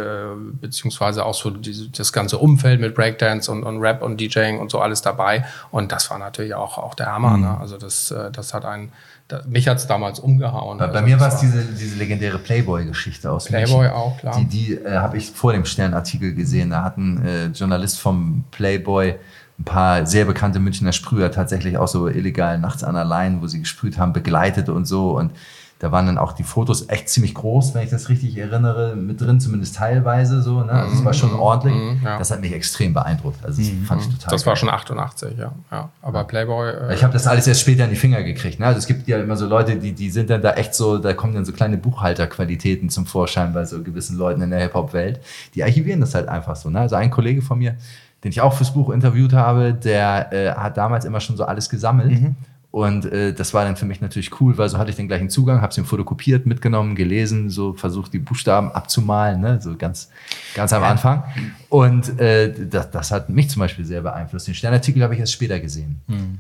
beziehungsweise 0.61 1.25
auch 1.25 1.33
so 1.33 1.49
die, 1.49 1.91
das 1.91 2.13
ganze 2.13 2.37
Umfeld 2.37 2.79
mit 2.79 2.95
Breakdance 2.95 3.51
und, 3.51 3.63
und 3.63 3.81
Rap 3.81 4.01
und 4.01 4.21
DJing 4.21 4.57
und 4.57 4.71
so 4.71 4.79
alles 4.79 5.01
dabei. 5.01 5.43
Und 5.69 5.91
das 5.91 6.09
war 6.09 6.17
natürlich 6.17 6.55
auch, 6.55 6.77
auch 6.77 6.93
der 6.93 7.11
Hammer. 7.11 7.31
Mhm. 7.31 7.43
Ne? 7.43 7.57
Also 7.59 7.77
das, 7.77 8.09
äh, 8.09 8.31
das 8.31 8.53
hat 8.53 8.63
einen, 8.63 8.93
da, 9.27 9.41
mich 9.45 9.67
hat 9.67 9.75
es 9.75 9.85
damals 9.85 10.19
umgehauen. 10.19 10.77
Bei, 10.77 10.85
also 10.85 11.01
mir 11.03 11.19
war 11.19 11.27
es 11.27 11.41
diese, 11.41 11.61
diese 11.61 11.97
legendäre 11.97 12.37
Playboy-Geschichte 12.37 13.29
aus 13.29 13.45
Playboy 13.45 13.79
München. 13.79 13.93
auch, 13.93 14.17
klar. 14.17 14.37
Die, 14.39 14.45
die 14.45 14.73
äh, 14.75 14.95
habe 14.95 15.17
ich 15.17 15.29
vor 15.29 15.51
dem 15.51 15.65
Sternartikel 15.65 16.33
gesehen. 16.35 16.69
Da 16.69 16.83
hat 16.85 16.97
ein 16.97 17.25
äh, 17.25 17.45
Journalist 17.47 17.99
vom 17.99 18.45
Playboy 18.51 19.15
ein 19.59 19.63
paar 19.63 20.05
sehr 20.05 20.25
bekannte 20.25 20.59
Münchner 20.59 20.91
Sprüher 20.91 21.31
tatsächlich 21.31 21.77
auch 21.77 21.87
so 21.87 22.07
illegal 22.07 22.59
nachts 22.59 22.83
an 22.83 22.95
der 22.95 23.05
Line, 23.05 23.41
wo 23.41 23.47
sie 23.47 23.59
gesprüht 23.59 23.97
haben, 23.97 24.11
begleitet 24.13 24.69
und 24.69 24.85
so. 24.85 25.17
Und 25.17 25.31
da 25.79 25.91
waren 25.91 26.05
dann 26.05 26.17
auch 26.17 26.31
die 26.31 26.43
Fotos 26.43 26.87
echt 26.87 27.09
ziemlich 27.09 27.33
groß, 27.33 27.75
wenn 27.75 27.83
ich 27.83 27.89
das 27.89 28.07
richtig 28.07 28.37
erinnere, 28.37 28.95
mit 28.95 29.19
drin, 29.19 29.41
zumindest 29.41 29.75
teilweise 29.75 30.41
so. 30.41 30.63
Ne? 30.63 30.71
Also 30.71 30.95
es 30.95 31.03
war 31.03 31.13
schon 31.13 31.33
mhm. 31.33 31.39
ordentlich. 31.39 31.75
Mhm, 31.75 31.99
ja. 32.01 32.17
Das 32.17 32.31
hat 32.31 32.39
mich 32.39 32.53
extrem 32.53 32.93
beeindruckt. 32.93 33.43
Also 33.43 33.61
das 33.61 33.71
mhm. 33.71 33.83
fand 33.83 34.01
ich 34.01 34.07
total. 34.07 34.31
Das 34.31 34.43
geil. 34.43 34.51
war 34.51 34.55
schon 34.55 34.69
88, 34.69 35.37
ja. 35.37 35.51
ja. 35.71 35.89
Aber 36.01 36.23
Playboy. 36.23 36.69
Äh 36.69 36.93
ich 36.95 37.03
habe 37.03 37.11
das 37.11 37.27
alles 37.27 37.45
erst 37.45 37.59
später 37.59 37.83
in 37.83 37.89
die 37.89 37.97
Finger 37.97 38.23
gekriegt. 38.23 38.57
Ne? 38.59 38.67
Also 38.67 38.79
es 38.79 38.87
gibt 38.87 39.05
ja 39.09 39.19
immer 39.19 39.35
so 39.35 39.47
Leute, 39.47 39.75
die, 39.75 39.91
die 39.91 40.09
sind 40.09 40.29
dann 40.29 40.41
da 40.41 40.53
echt 40.53 40.73
so, 40.73 40.97
da 40.97 41.13
kommen 41.13 41.35
dann 41.35 41.43
so 41.43 41.51
kleine 41.51 41.77
Buchhalterqualitäten 41.77 42.89
zum 42.89 43.05
Vorschein 43.05 43.51
bei 43.51 43.65
so 43.65 43.83
gewissen 43.83 44.17
Leuten 44.17 44.41
in 44.41 44.51
der 44.51 44.61
Hip-Hop-Welt. 44.61 45.19
Die 45.55 45.63
archivieren 45.63 45.99
das 45.99 46.15
halt 46.15 46.29
einfach 46.29 46.55
so. 46.55 46.69
Ne? 46.69 46.79
Also 46.79 46.95
ein 46.95 47.11
Kollege 47.11 47.41
von 47.41 47.59
mir, 47.59 47.75
den 48.25 48.31
ich 48.31 48.41
auch 48.41 48.53
fürs 48.53 48.73
Buch 48.73 48.89
interviewt 48.89 49.33
habe, 49.33 49.71
der 49.71 50.33
äh, 50.33 50.51
hat 50.51 50.77
damals 50.77 51.05
immer 51.05 51.19
schon 51.19 51.37
so 51.37 51.45
alles 51.45 51.69
gesammelt. 51.69 52.19
Mhm. 52.19 52.35
Und 52.71 53.05
äh, 53.05 53.33
das 53.33 53.53
war 53.53 53.63
dann 53.63 53.75
für 53.75 53.85
mich 53.85 54.01
natürlich 54.01 54.41
cool, 54.41 54.57
weil 54.57 54.67
so 54.67 54.79
hatte 54.79 54.89
ich 54.89 54.95
den 54.95 55.07
gleichen 55.07 55.29
Zugang, 55.29 55.61
habe 55.61 55.69
es 55.69 55.77
ihm 55.77 55.85
fotokopiert, 55.85 56.47
mitgenommen, 56.47 56.95
gelesen, 56.95 57.51
so 57.51 57.73
versucht 57.73 58.13
die 58.13 58.19
Buchstaben 58.19 58.71
abzumalen, 58.71 59.41
ne? 59.41 59.61
so 59.61 59.75
ganz, 59.77 60.09
ganz 60.55 60.73
am 60.73 60.81
Anfang. 60.81 61.23
Und 61.69 62.19
äh, 62.19 62.51
das, 62.67 62.89
das 62.89 63.11
hat 63.11 63.29
mich 63.29 63.51
zum 63.51 63.59
Beispiel 63.59 63.85
sehr 63.85 64.01
beeinflusst. 64.01 64.47
Den 64.47 64.55
Sternartikel 64.55 65.03
habe 65.03 65.13
ich 65.13 65.19
erst 65.19 65.33
später 65.33 65.59
gesehen. 65.59 66.01
Mhm. 66.07 66.39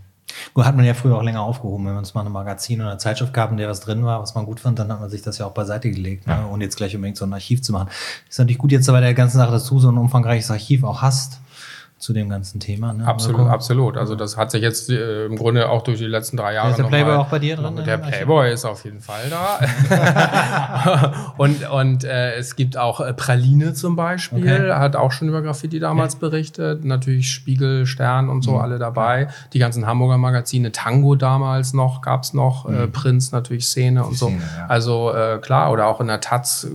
Gut, 0.55 0.65
hat 0.65 0.75
man 0.75 0.85
ja 0.85 0.95
früher 0.95 1.15
auch 1.15 1.23
länger 1.23 1.43
aufgehoben, 1.43 1.85
wenn 1.85 1.93
man 1.93 2.03
es 2.03 2.15
mal 2.15 2.25
ein 2.25 2.31
Magazin 2.31 2.81
oder 2.81 2.89
eine 2.89 2.97
Zeitschrift 2.97 3.31
gab, 3.31 3.51
in 3.51 3.57
der 3.57 3.69
was 3.69 3.79
drin 3.79 4.03
war, 4.03 4.19
was 4.21 4.33
man 4.33 4.45
gut 4.45 4.59
fand, 4.59 4.79
dann 4.79 4.91
hat 4.91 4.99
man 4.99 5.09
sich 5.11 5.21
das 5.21 5.37
ja 5.37 5.45
auch 5.45 5.53
beiseite 5.53 5.91
gelegt, 5.91 6.25
ne? 6.25 6.33
ja. 6.33 6.41
ne? 6.41 6.47
ohne 6.49 6.63
jetzt 6.63 6.77
gleich 6.77 6.95
unbedingt 6.95 7.17
so 7.17 7.25
ein 7.25 7.33
Archiv 7.33 7.61
zu 7.61 7.71
machen. 7.71 7.89
Ist 8.27 8.39
natürlich 8.39 8.57
gut 8.57 8.71
jetzt 8.71 8.87
bei 8.87 8.99
der 8.99 9.13
ganzen 9.13 9.37
Sache, 9.37 9.51
dass 9.51 9.67
du 9.67 9.79
so 9.79 9.89
ein 9.89 9.97
umfangreiches 9.97 10.49
Archiv 10.49 10.83
auch 10.83 11.03
hast 11.03 11.39
zu 11.97 12.11
dem 12.11 12.27
ganzen 12.27 12.59
Thema. 12.59 12.91
Ne? 12.91 13.07
Absolut, 13.07 13.39
also, 13.39 13.51
absolut. 13.51 13.97
Also 13.97 14.15
das 14.15 14.35
hat 14.35 14.51
sich 14.51 14.61
jetzt 14.61 14.89
äh, 14.89 15.25
im 15.25 15.37
Grunde 15.37 15.69
auch 15.69 15.81
durch 15.81 15.97
die 15.97 16.05
letzten 16.05 16.35
drei 16.35 16.53
Jahre. 16.53 16.71
Ist 16.71 16.77
der 16.77 16.83
Playboy 16.83 17.15
auch 17.15 17.29
bei 17.29 17.39
dir 17.39 17.55
drin? 17.55 17.81
Der 17.85 17.97
Playboy 17.97 18.51
ist 18.51 18.65
auf 18.65 18.83
jeden 18.83 18.99
Fall 18.99 19.29
da. 19.29 21.13
und 21.37 21.69
und 21.69 22.03
äh, 22.03 22.35
es 22.35 22.57
gibt 22.57 22.77
auch 22.77 22.99
äh, 22.99 23.13
Praline 23.13 23.73
zum 23.73 23.95
Beispiel, 23.95 24.43
okay. 24.43 24.73
hat 24.73 24.97
auch 24.97 25.13
schon 25.13 25.29
über 25.29 25.41
Graffiti 25.41 25.79
damals 25.79 26.15
okay. 26.15 26.29
berichtet. 26.29 26.83
Natürlich 26.83 27.31
Spiegel, 27.31 27.85
Stern 27.85 28.27
und 28.27 28.41
so 28.41 28.51
mhm. 28.51 28.57
alle 28.57 28.77
dabei. 28.77 29.29
Die 29.53 29.59
ganzen 29.59 29.87
Hamburger 29.87 30.17
Magazine, 30.17 30.73
Tango 30.73 31.15
damals 31.15 31.73
noch, 31.73 32.01
gab's 32.01 32.33
noch, 32.33 32.65
äh, 32.65 32.71
mhm. 32.71 32.83
äh, 32.83 32.87
Prinz 32.87 33.31
natürlich 33.31 33.67
Szene 33.67 34.03
und 34.03 34.17
so. 34.17 34.27
Szene, 34.27 34.41
ja. 34.57 34.65
Also 34.67 35.13
äh, 35.13 35.39
klar, 35.41 35.71
oder 35.71 35.87
auch 35.87 36.01
in 36.01 36.07
der 36.07 36.19
Taz, 36.19 36.67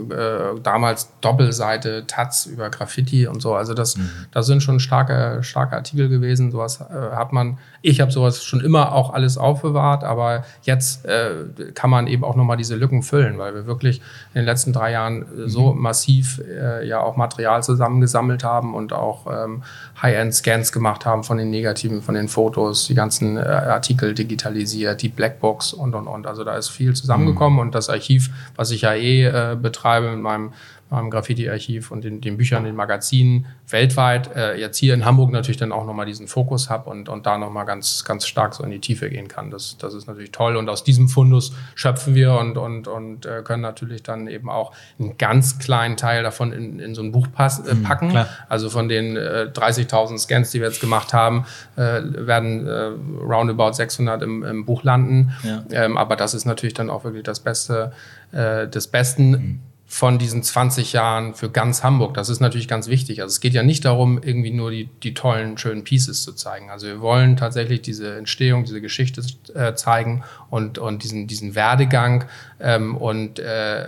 damals 0.62 1.12
Doppelseite 1.20 2.06
Taz 2.06 2.46
über 2.46 2.70
Graffiti 2.70 3.26
und 3.26 3.42
so. 3.42 3.54
Also 3.54 3.74
das, 3.74 3.96
mhm. 3.96 4.10
das 4.32 4.46
sind 4.46 4.62
schon 4.62 4.80
starke 4.80 5.09
starke, 5.10 5.42
starke 5.42 5.76
Artikel 5.76 6.08
gewesen. 6.08 6.50
Sowas 6.50 6.80
äh, 6.80 7.16
hat 7.16 7.32
man, 7.32 7.58
ich 7.82 8.00
habe 8.00 8.10
sowas 8.10 8.44
schon 8.44 8.60
immer 8.60 8.92
auch 8.92 9.12
alles 9.12 9.38
aufbewahrt, 9.38 10.04
aber 10.04 10.44
jetzt 10.62 11.04
äh, 11.06 11.72
kann 11.74 11.90
man 11.90 12.06
eben 12.06 12.24
auch 12.24 12.36
nochmal 12.36 12.56
diese 12.56 12.76
Lücken 12.76 13.02
füllen, 13.02 13.38
weil 13.38 13.54
wir 13.54 13.66
wirklich 13.66 14.00
in 14.34 14.40
den 14.40 14.44
letzten 14.44 14.72
drei 14.72 14.92
Jahren 14.92 15.22
äh, 15.22 15.48
so 15.48 15.72
mhm. 15.72 15.82
massiv 15.82 16.40
äh, 16.48 16.86
ja 16.86 17.00
auch 17.00 17.16
Material 17.16 17.62
zusammengesammelt 17.62 18.44
haben 18.44 18.74
und 18.74 18.92
auch 18.92 19.26
ähm, 19.26 19.62
High-End-Scans 20.00 20.72
gemacht 20.72 21.04
haben 21.04 21.24
von 21.24 21.36
den 21.36 21.50
Negativen, 21.50 22.02
von 22.02 22.14
den 22.14 22.28
Fotos, 22.28 22.86
die 22.86 22.94
ganzen 22.94 23.36
äh, 23.36 23.40
Artikel 23.40 24.14
digitalisiert, 24.14 25.02
die 25.02 25.08
Blackbox 25.08 25.72
und 25.72 25.94
und 25.94 26.06
und. 26.06 26.26
Also 26.26 26.44
da 26.44 26.56
ist 26.56 26.68
viel 26.68 26.94
zusammengekommen 26.94 27.54
mhm. 27.54 27.66
und 27.66 27.74
das 27.74 27.88
Archiv, 27.88 28.30
was 28.56 28.70
ich 28.70 28.82
ja 28.82 28.94
eh 28.94 29.24
äh, 29.24 29.56
betreibe 29.60 30.10
mit 30.10 30.20
meinem 30.20 30.52
am 30.90 31.08
Graffiti-Archiv 31.08 31.92
und 31.92 32.02
den, 32.02 32.20
den 32.20 32.36
Büchern, 32.36 32.64
den 32.64 32.74
Magazinen 32.74 33.46
weltweit. 33.68 34.34
Äh, 34.34 34.56
jetzt 34.56 34.76
hier 34.76 34.92
in 34.92 35.04
Hamburg 35.04 35.30
natürlich 35.30 35.56
dann 35.56 35.70
auch 35.70 35.86
nochmal 35.86 36.04
diesen 36.04 36.26
Fokus 36.26 36.68
habe 36.68 36.90
und, 36.90 37.08
und 37.08 37.26
da 37.26 37.38
nochmal 37.38 37.64
ganz, 37.64 38.04
ganz 38.04 38.26
stark 38.26 38.54
so 38.54 38.64
in 38.64 38.70
die 38.70 38.80
Tiefe 38.80 39.08
gehen 39.08 39.28
kann. 39.28 39.50
Das, 39.50 39.76
das 39.78 39.94
ist 39.94 40.08
natürlich 40.08 40.32
toll. 40.32 40.56
Und 40.56 40.68
aus 40.68 40.82
diesem 40.82 41.08
Fundus 41.08 41.52
schöpfen 41.76 42.16
wir 42.16 42.34
und, 42.34 42.58
und, 42.58 42.88
und 42.88 43.24
äh, 43.24 43.42
können 43.44 43.62
natürlich 43.62 44.02
dann 44.02 44.26
eben 44.26 44.50
auch 44.50 44.72
einen 44.98 45.16
ganz 45.16 45.60
kleinen 45.60 45.96
Teil 45.96 46.24
davon 46.24 46.52
in, 46.52 46.80
in 46.80 46.96
so 46.96 47.02
ein 47.02 47.12
Buch 47.12 47.28
pass, 47.32 47.60
äh, 47.60 47.74
mhm, 47.74 47.82
packen. 47.84 48.08
Mhm, 48.08 48.24
also 48.48 48.68
von 48.68 48.88
den 48.88 49.16
äh, 49.16 49.48
30.000 49.54 50.18
Scans, 50.18 50.50
die 50.50 50.60
wir 50.60 50.66
jetzt 50.66 50.80
gemacht 50.80 51.14
haben, 51.14 51.44
äh, 51.76 52.00
werden 52.02 52.66
äh, 52.66 52.90
roundabout 53.22 53.74
600 53.74 54.22
im, 54.22 54.42
im 54.42 54.64
Buch 54.64 54.82
landen. 54.82 55.32
Ja. 55.44 55.62
Ähm, 55.70 55.96
aber 55.96 56.16
das 56.16 56.34
ist 56.34 56.46
natürlich 56.46 56.74
dann 56.74 56.90
auch 56.90 57.04
wirklich 57.04 57.22
das 57.22 57.38
Beste 57.38 57.92
äh, 58.32 58.66
des 58.66 58.88
Besten. 58.88 59.30
Mhm 59.30 59.60
von 59.92 60.18
diesen 60.18 60.44
20 60.44 60.92
Jahren 60.92 61.34
für 61.34 61.50
ganz 61.50 61.82
Hamburg. 61.82 62.14
Das 62.14 62.28
ist 62.28 62.38
natürlich 62.38 62.68
ganz 62.68 62.86
wichtig. 62.86 63.22
Also 63.22 63.32
es 63.32 63.40
geht 63.40 63.54
ja 63.54 63.64
nicht 63.64 63.84
darum, 63.84 64.22
irgendwie 64.22 64.52
nur 64.52 64.70
die, 64.70 64.88
die 65.02 65.14
tollen, 65.14 65.58
schönen 65.58 65.82
Pieces 65.82 66.22
zu 66.22 66.32
zeigen. 66.32 66.70
Also 66.70 66.86
wir 66.86 67.00
wollen 67.00 67.36
tatsächlich 67.36 67.82
diese 67.82 68.16
Entstehung, 68.16 68.62
diese 68.62 68.80
Geschichte 68.80 69.20
äh, 69.52 69.74
zeigen 69.74 70.22
und, 70.48 70.78
und 70.78 71.02
diesen, 71.02 71.26
diesen 71.26 71.56
Werdegang 71.56 72.26
ähm, 72.60 72.96
und 72.96 73.40
äh, 73.40 73.84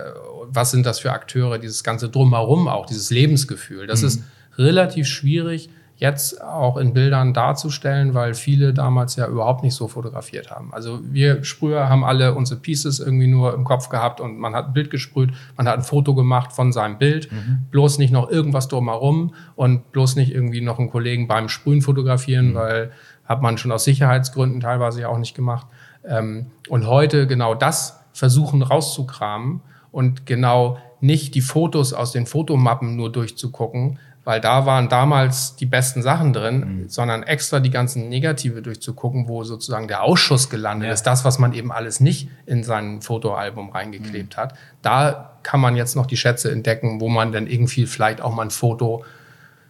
was 0.49 0.71
sind 0.71 0.85
das 0.85 0.99
für 0.99 1.13
Akteure, 1.13 1.57
dieses 1.57 1.85
ganze 1.85 2.09
Drumherum 2.09 2.67
auch, 2.67 2.85
dieses 2.85 3.09
Lebensgefühl. 3.09 3.87
Das 3.87 4.01
mhm. 4.01 4.07
ist 4.09 4.23
relativ 4.57 5.07
schwierig 5.07 5.69
jetzt 6.03 6.43
auch 6.43 6.75
in 6.75 6.93
Bildern 6.93 7.33
darzustellen, 7.33 8.13
weil 8.13 8.33
viele 8.33 8.73
damals 8.73 9.15
ja 9.15 9.25
überhaupt 9.25 9.63
nicht 9.63 9.73
so 9.73 9.87
fotografiert 9.87 10.51
haben. 10.51 10.73
Also 10.73 10.99
wir 11.01 11.45
Sprüher 11.45 11.87
haben 11.87 12.03
alle 12.03 12.33
unsere 12.35 12.59
Pieces 12.59 12.99
irgendwie 12.99 13.27
nur 13.27 13.53
im 13.53 13.63
Kopf 13.63 13.87
gehabt 13.87 14.19
und 14.19 14.37
man 14.37 14.53
hat 14.53 14.67
ein 14.67 14.73
Bild 14.73 14.91
gesprüht, 14.91 15.31
man 15.55 15.65
hat 15.65 15.77
ein 15.77 15.83
Foto 15.83 16.13
gemacht 16.13 16.51
von 16.51 16.73
seinem 16.73 16.97
Bild, 16.97 17.31
mhm. 17.31 17.67
bloß 17.71 17.99
nicht 17.99 18.11
noch 18.11 18.29
irgendwas 18.29 18.67
drumherum 18.67 19.33
und 19.55 19.93
bloß 19.93 20.17
nicht 20.17 20.33
irgendwie 20.33 20.59
noch 20.59 20.77
einen 20.77 20.89
Kollegen 20.89 21.29
beim 21.29 21.47
Sprühen 21.47 21.81
fotografieren, 21.81 22.49
mhm. 22.49 22.55
weil 22.55 22.91
hat 23.23 23.41
man 23.41 23.57
schon 23.57 23.71
aus 23.71 23.85
Sicherheitsgründen 23.85 24.59
teilweise 24.59 24.99
ja 24.99 25.07
auch 25.07 25.17
nicht 25.17 25.35
gemacht. 25.35 25.67
Ähm, 26.05 26.47
und 26.67 26.85
heute 26.85 27.27
genau 27.27 27.55
das 27.55 28.01
versuchen 28.11 28.61
rauszukramen 28.61 29.61
und 29.93 30.25
genau 30.25 30.79
nicht 30.99 31.33
die 31.35 31.41
Fotos 31.41 31.93
aus 31.93 32.11
den 32.11 32.25
Fotomappen 32.25 32.97
nur 32.97 33.09
durchzugucken, 33.09 33.99
weil 34.25 34.39
da 34.39 34.65
waren 34.65 34.87
damals 34.87 35.55
die 35.55 35.65
besten 35.65 36.01
Sachen 36.01 36.31
drin, 36.31 36.59
mhm. 36.59 36.89
sondern 36.89 37.23
extra 37.23 37.59
die 37.59 37.69
ganzen 37.69 38.07
Negative 38.07 38.61
durchzugucken, 38.61 39.27
wo 39.27 39.43
sozusagen 39.43 39.87
der 39.87 40.03
Ausschuss 40.03 40.49
gelandet 40.49 40.87
ja. 40.87 40.93
ist, 40.93 41.03
das, 41.03 41.25
was 41.25 41.39
man 41.39 41.53
eben 41.53 41.71
alles 41.71 41.99
nicht 41.99 42.29
in 42.45 42.63
sein 42.63 43.01
Fotoalbum 43.01 43.69
reingeklebt 43.69 44.37
mhm. 44.37 44.41
hat. 44.41 44.53
Da 44.81 45.37
kann 45.43 45.59
man 45.59 45.75
jetzt 45.75 45.95
noch 45.95 46.05
die 46.05 46.17
Schätze 46.17 46.51
entdecken, 46.51 47.01
wo 47.01 47.09
man 47.09 47.31
dann 47.31 47.47
irgendwie 47.47 47.85
vielleicht 47.85 48.21
auch 48.21 48.33
mal 48.33 48.43
ein 48.43 48.51
Foto 48.51 49.03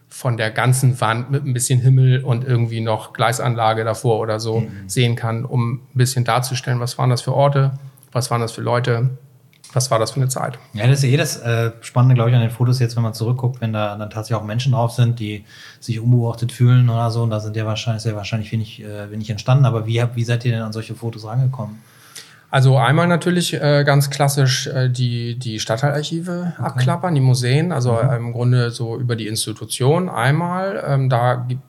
von 0.07 0.37
der 0.37 0.51
ganzen 0.51 1.01
Wand 1.01 1.31
mit 1.31 1.43
ein 1.43 1.53
bisschen 1.53 1.79
Himmel 1.79 2.23
und 2.23 2.43
irgendwie 2.43 2.81
noch 2.81 3.13
Gleisanlage 3.13 3.83
davor 3.83 4.19
oder 4.19 4.39
so 4.39 4.59
mhm. 4.59 4.87
sehen 4.87 5.15
kann, 5.15 5.43
um 5.43 5.73
ein 5.73 5.97
bisschen 5.97 6.23
darzustellen, 6.23 6.79
was 6.79 6.99
waren 6.99 7.09
das 7.09 7.23
für 7.23 7.33
Orte, 7.33 7.71
was 8.11 8.29
waren 8.29 8.39
das 8.39 8.51
für 8.51 8.61
Leute, 8.61 9.17
was 9.73 9.89
war 9.91 9.99
das 9.99 10.12
für 10.12 10.17
eine 10.17 10.29
Zeit? 10.29 10.59
Ja, 10.73 10.88
das 10.88 10.99
ist 10.99 11.05
eh 11.05 11.17
das 11.17 11.38
äh, 11.38 11.71
Spannende, 11.81 12.15
glaube 12.15 12.29
ich, 12.29 12.36
an 12.36 12.41
den 12.41 12.51
Fotos 12.51 12.79
jetzt, 12.79 12.95
wenn 12.95 13.03
man 13.03 13.13
zurückguckt, 13.13 13.59
wenn 13.62 13.73
da 13.73 13.97
dann 13.97 14.09
tatsächlich 14.09 14.41
auch 14.41 14.45
Menschen 14.45 14.73
drauf 14.73 14.91
sind, 14.91 15.19
die 15.19 15.45
sich 15.79 15.99
unbeobachtet 15.99 16.51
fühlen 16.51 16.89
oder 16.89 17.09
so. 17.12 17.23
Und 17.23 17.31
da 17.31 17.39
sind 17.39 17.55
ja 17.55 17.65
wahrscheinlich 17.65 18.03
sehr 18.03 18.15
wahrscheinlich 18.15 18.51
wenig, 18.51 18.83
äh, 18.83 19.09
wenig 19.12 19.29
entstanden. 19.29 19.65
Aber 19.65 19.86
wie, 19.88 20.03
wie 20.13 20.23
seid 20.23 20.45
ihr 20.45 20.51
denn 20.51 20.62
an 20.62 20.73
solche 20.73 20.95
Fotos 20.95 21.25
rangekommen? 21.25 21.81
Also 22.53 22.77
einmal 22.77 23.07
natürlich 23.07 23.55
äh, 23.55 23.83
ganz 23.83 24.12
klassisch 24.12 24.67
äh, 24.67 24.88
die, 24.88 25.39
die 25.39 25.59
Stadtteilarchive 25.59 26.53
okay. 26.53 26.63
abklappern, 26.63 27.15
die 27.15 27.21
Museen, 27.21 27.71
also 27.71 27.93
mhm. 27.93 28.12
im 28.12 28.31
Grunde 28.31 28.69
so 28.69 28.95
über 28.95 29.15
die 29.15 29.25
Institution 29.25 30.07
einmal. 30.07 30.83
Ähm, 30.86 31.09
da 31.09 31.33
gibt 31.47 31.63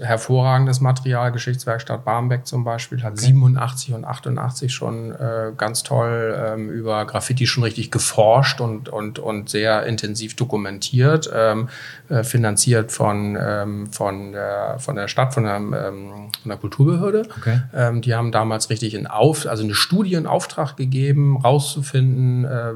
hervorragendes 0.00 0.80
Material. 0.80 1.32
Geschichtswerkstatt 1.32 2.04
Barmbek 2.04 2.46
zum 2.46 2.64
Beispiel 2.64 3.02
hat 3.02 3.18
87 3.18 3.94
und 3.94 4.04
88 4.04 4.72
schon 4.72 5.12
äh, 5.12 5.52
ganz 5.56 5.82
toll 5.82 6.36
ähm, 6.38 6.70
über 6.70 7.04
Graffiti 7.06 7.46
schon 7.46 7.64
richtig 7.64 7.90
geforscht 7.90 8.60
und, 8.60 8.88
und, 8.88 9.18
und 9.18 9.48
sehr 9.48 9.84
intensiv 9.86 10.36
dokumentiert, 10.36 11.30
ähm, 11.34 11.68
äh, 12.08 12.22
finanziert 12.22 12.92
von, 12.92 13.36
ähm, 13.40 13.92
von, 13.92 14.32
der, 14.32 14.76
von 14.78 14.96
der 14.96 15.08
Stadt, 15.08 15.34
von 15.34 15.44
der, 15.44 15.56
ähm, 15.56 16.30
von 16.42 16.48
der 16.48 16.58
Kulturbehörde. 16.58 17.28
Okay. 17.36 17.62
Ähm, 17.74 18.02
die 18.02 18.14
haben 18.14 18.32
damals 18.32 18.70
richtig 18.70 18.94
in 18.94 19.06
Auf, 19.06 19.46
also 19.46 19.64
eine 19.64 19.74
Studie 19.74 20.14
in 20.14 20.26
Auftrag 20.26 20.76
gegeben, 20.76 21.36
rauszufinden, 21.36 22.44
äh, 22.44 22.72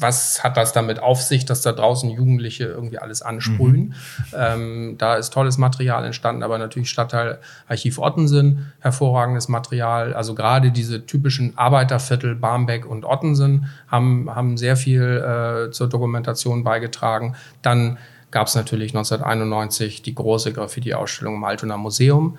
was 0.00 0.42
hat 0.44 0.56
das 0.56 0.72
damit 0.72 1.00
auf 1.00 1.22
sich, 1.22 1.44
dass 1.44 1.62
da 1.62 1.72
draußen 1.72 2.10
Jugendliche 2.10 2.64
irgendwie 2.64 2.98
alles 2.98 3.22
ansprühen. 3.22 3.94
Ähm, 4.34 4.96
da 4.98 5.16
ist 5.16 5.32
tolles 5.32 5.58
Material 5.58 6.04
entstanden, 6.04 6.42
aber 6.42 6.58
natürlich 6.58 6.90
Stadtteilarchiv 6.90 7.98
Ottensen, 7.98 8.72
hervorragendes 8.80 9.48
Material. 9.48 10.14
Also 10.14 10.34
gerade 10.34 10.70
diese 10.70 11.06
typischen 11.06 11.56
Arbeiterviertel 11.56 12.34
Barmbek 12.34 12.86
und 12.86 13.04
Ottensen 13.04 13.66
haben, 13.88 14.28
haben 14.34 14.56
sehr 14.56 14.76
viel 14.76 15.02
äh, 15.02 15.70
zur 15.70 15.88
Dokumentation 15.88 16.64
beigetragen. 16.64 17.34
Dann 17.62 17.98
gab 18.30 18.46
es 18.48 18.54
natürlich 18.54 18.94
1991 18.94 20.02
die 20.02 20.14
große 20.14 20.52
Graffiti-Ausstellung 20.52 21.36
im 21.36 21.44
Altonaer 21.44 21.78
Museum. 21.78 22.38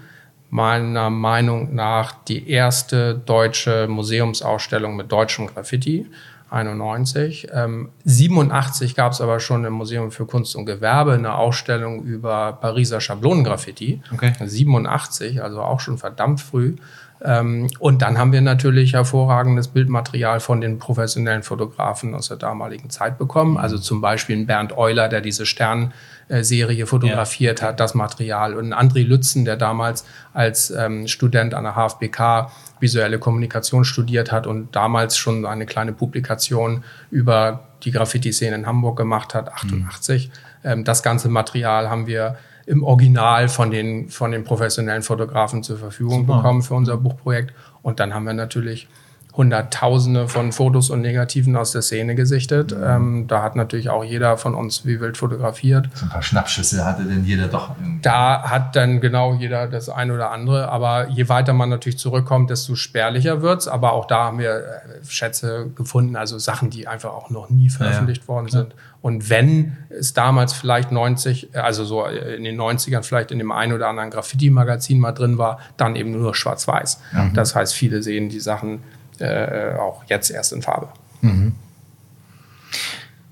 Meiner 0.51 1.09
Meinung 1.09 1.75
nach 1.75 2.23
die 2.23 2.49
erste 2.49 3.15
deutsche 3.15 3.87
Museumsausstellung 3.87 4.95
mit 4.95 5.11
deutschem 5.11 5.47
Graffiti. 5.47 6.07
91. 6.49 7.47
Ähm, 7.53 7.89
87 8.05 8.95
gab 8.95 9.11
es 9.11 9.21
aber 9.21 9.39
schon 9.39 9.65
im 9.65 9.73
Museum 9.73 10.11
für 10.11 10.25
Kunst 10.25 10.55
und 10.55 10.65
Gewerbe 10.65 11.13
eine 11.13 11.35
Ausstellung 11.35 12.03
über 12.03 12.53
Pariser 12.53 13.01
Schablonengraffiti. 13.01 14.01
Okay. 14.13 14.33
87, 14.39 15.41
also 15.41 15.61
auch 15.61 15.79
schon 15.79 15.97
verdammt 15.97 16.41
früh. 16.41 16.75
Ähm, 17.21 17.67
und 17.79 18.01
dann 18.01 18.17
haben 18.17 18.31
wir 18.31 18.41
natürlich 18.41 18.93
hervorragendes 18.93 19.67
Bildmaterial 19.69 20.39
von 20.39 20.61
den 20.61 20.79
professionellen 20.79 21.43
Fotografen 21.43 22.15
aus 22.15 22.29
der 22.29 22.37
damaligen 22.37 22.89
Zeit 22.89 23.17
bekommen. 23.17 23.57
Also 23.57 23.77
zum 23.77 23.99
Beispiel 23.99 24.45
Bernd 24.45 24.77
Euler, 24.77 25.09
der 25.09 25.19
diese 25.19 25.45
Sternserie 25.45 26.85
fotografiert 26.85 27.61
hat, 27.61 27.79
das 27.79 27.93
Material. 27.93 28.53
Und 28.53 28.73
André 28.73 29.05
Lützen, 29.05 29.43
der 29.43 29.57
damals 29.57 30.05
als 30.33 30.71
ähm, 30.71 31.07
Student 31.07 31.53
an 31.53 31.65
der 31.65 31.75
HFBK 31.75 32.51
visuelle 32.79 33.19
Kommunikation 33.19 33.83
studiert 33.83 34.31
hat 34.31 34.47
und 34.47 34.73
damals 34.75 35.17
schon 35.17 35.45
eine 35.45 35.65
kleine 35.65 35.91
Publikation 35.91 36.83
über 37.11 37.65
die 37.83 37.91
Graffiti-Szene 37.91 38.55
in 38.55 38.65
Hamburg 38.65 38.97
gemacht 38.97 39.33
hat, 39.33 39.51
88. 39.51 40.31
Ähm, 40.63 40.85
das 40.85 41.03
ganze 41.03 41.27
Material 41.27 41.89
haben 41.89 42.07
wir 42.07 42.37
im 42.69 42.83
Original 42.83 43.49
von 43.49 43.71
den, 43.71 44.09
von 44.09 44.31
den 44.31 44.43
professionellen 44.43 45.01
Fotografen 45.01 45.63
zur 45.63 45.79
Verfügung 45.79 46.21
Super. 46.21 46.37
bekommen 46.37 46.61
für 46.61 46.75
unser 46.75 46.97
Buchprojekt. 46.97 47.51
Und 47.81 47.99
dann 47.99 48.13
haben 48.13 48.25
wir 48.25 48.33
natürlich 48.33 48.87
Hunderttausende 49.35 50.27
von 50.27 50.51
Fotos 50.51 50.89
und 50.89 51.01
Negativen 51.01 51.55
aus 51.55 51.71
der 51.71 51.81
Szene 51.81 52.13
gesichtet. 52.13 52.75
Ähm, 52.79 53.25
da 53.27 53.41
hat 53.41 53.55
natürlich 53.55 53.89
auch 53.89 54.03
jeder 54.03 54.37
von 54.37 54.53
uns 54.53 54.85
wie 54.85 54.99
wild 54.99 55.17
fotografiert. 55.17 55.89
So 55.93 56.05
ein 56.05 56.09
paar 56.09 56.21
Schnappschüsse 56.21 56.85
hatte 56.85 57.03
denn 57.03 57.23
jeder 57.25 57.47
doch. 57.47 57.71
Da 58.01 58.43
hat 58.43 58.75
dann 58.75 59.01
genau 59.01 59.33
jeder 59.33 59.67
das 59.67 59.87
eine 59.89 60.13
oder 60.13 60.31
andere. 60.31 60.69
Aber 60.69 61.07
je 61.09 61.29
weiter 61.29 61.53
man 61.53 61.69
natürlich 61.69 61.97
zurückkommt, 61.97 62.49
desto 62.49 62.75
spärlicher 62.75 63.41
wird's. 63.41 63.67
Aber 63.67 63.93
auch 63.93 64.05
da 64.05 64.25
haben 64.25 64.39
wir 64.39 64.57
äh, 64.57 65.05
Schätze 65.07 65.71
gefunden, 65.73 66.15
also 66.15 66.37
Sachen, 66.37 66.69
die 66.69 66.87
einfach 66.87 67.11
auch 67.11 67.29
noch 67.29 67.49
nie 67.49 67.69
veröffentlicht 67.69 68.27
worden 68.27 68.49
sind. 68.49 68.75
Und 69.01 69.29
wenn 69.29 69.77
es 69.89 70.13
damals 70.13 70.51
vielleicht 70.53 70.91
90, 70.91 71.55
also 71.55 71.85
so 71.85 72.05
in 72.05 72.43
den 72.43 72.59
90ern 72.59 73.03
vielleicht 73.03 73.31
in 73.31 73.37
dem 73.37 73.51
einen 73.51 73.71
oder 73.73 73.87
anderen 73.87 74.09
Graffiti-Magazin 74.09 74.99
mal 74.99 75.13
drin 75.13 75.37
war, 75.37 75.59
dann 75.77 75.95
eben 75.95 76.11
nur 76.11 76.35
schwarz-weiß. 76.35 76.99
Das 77.33 77.55
heißt, 77.55 77.73
viele 77.73 78.03
sehen 78.03 78.27
die 78.27 78.41
Sachen 78.41 78.83
äh, 79.19 79.75
auch 79.75 80.03
jetzt 80.07 80.29
erst 80.31 80.51
in 80.51 80.61
Farbe. 80.61 80.89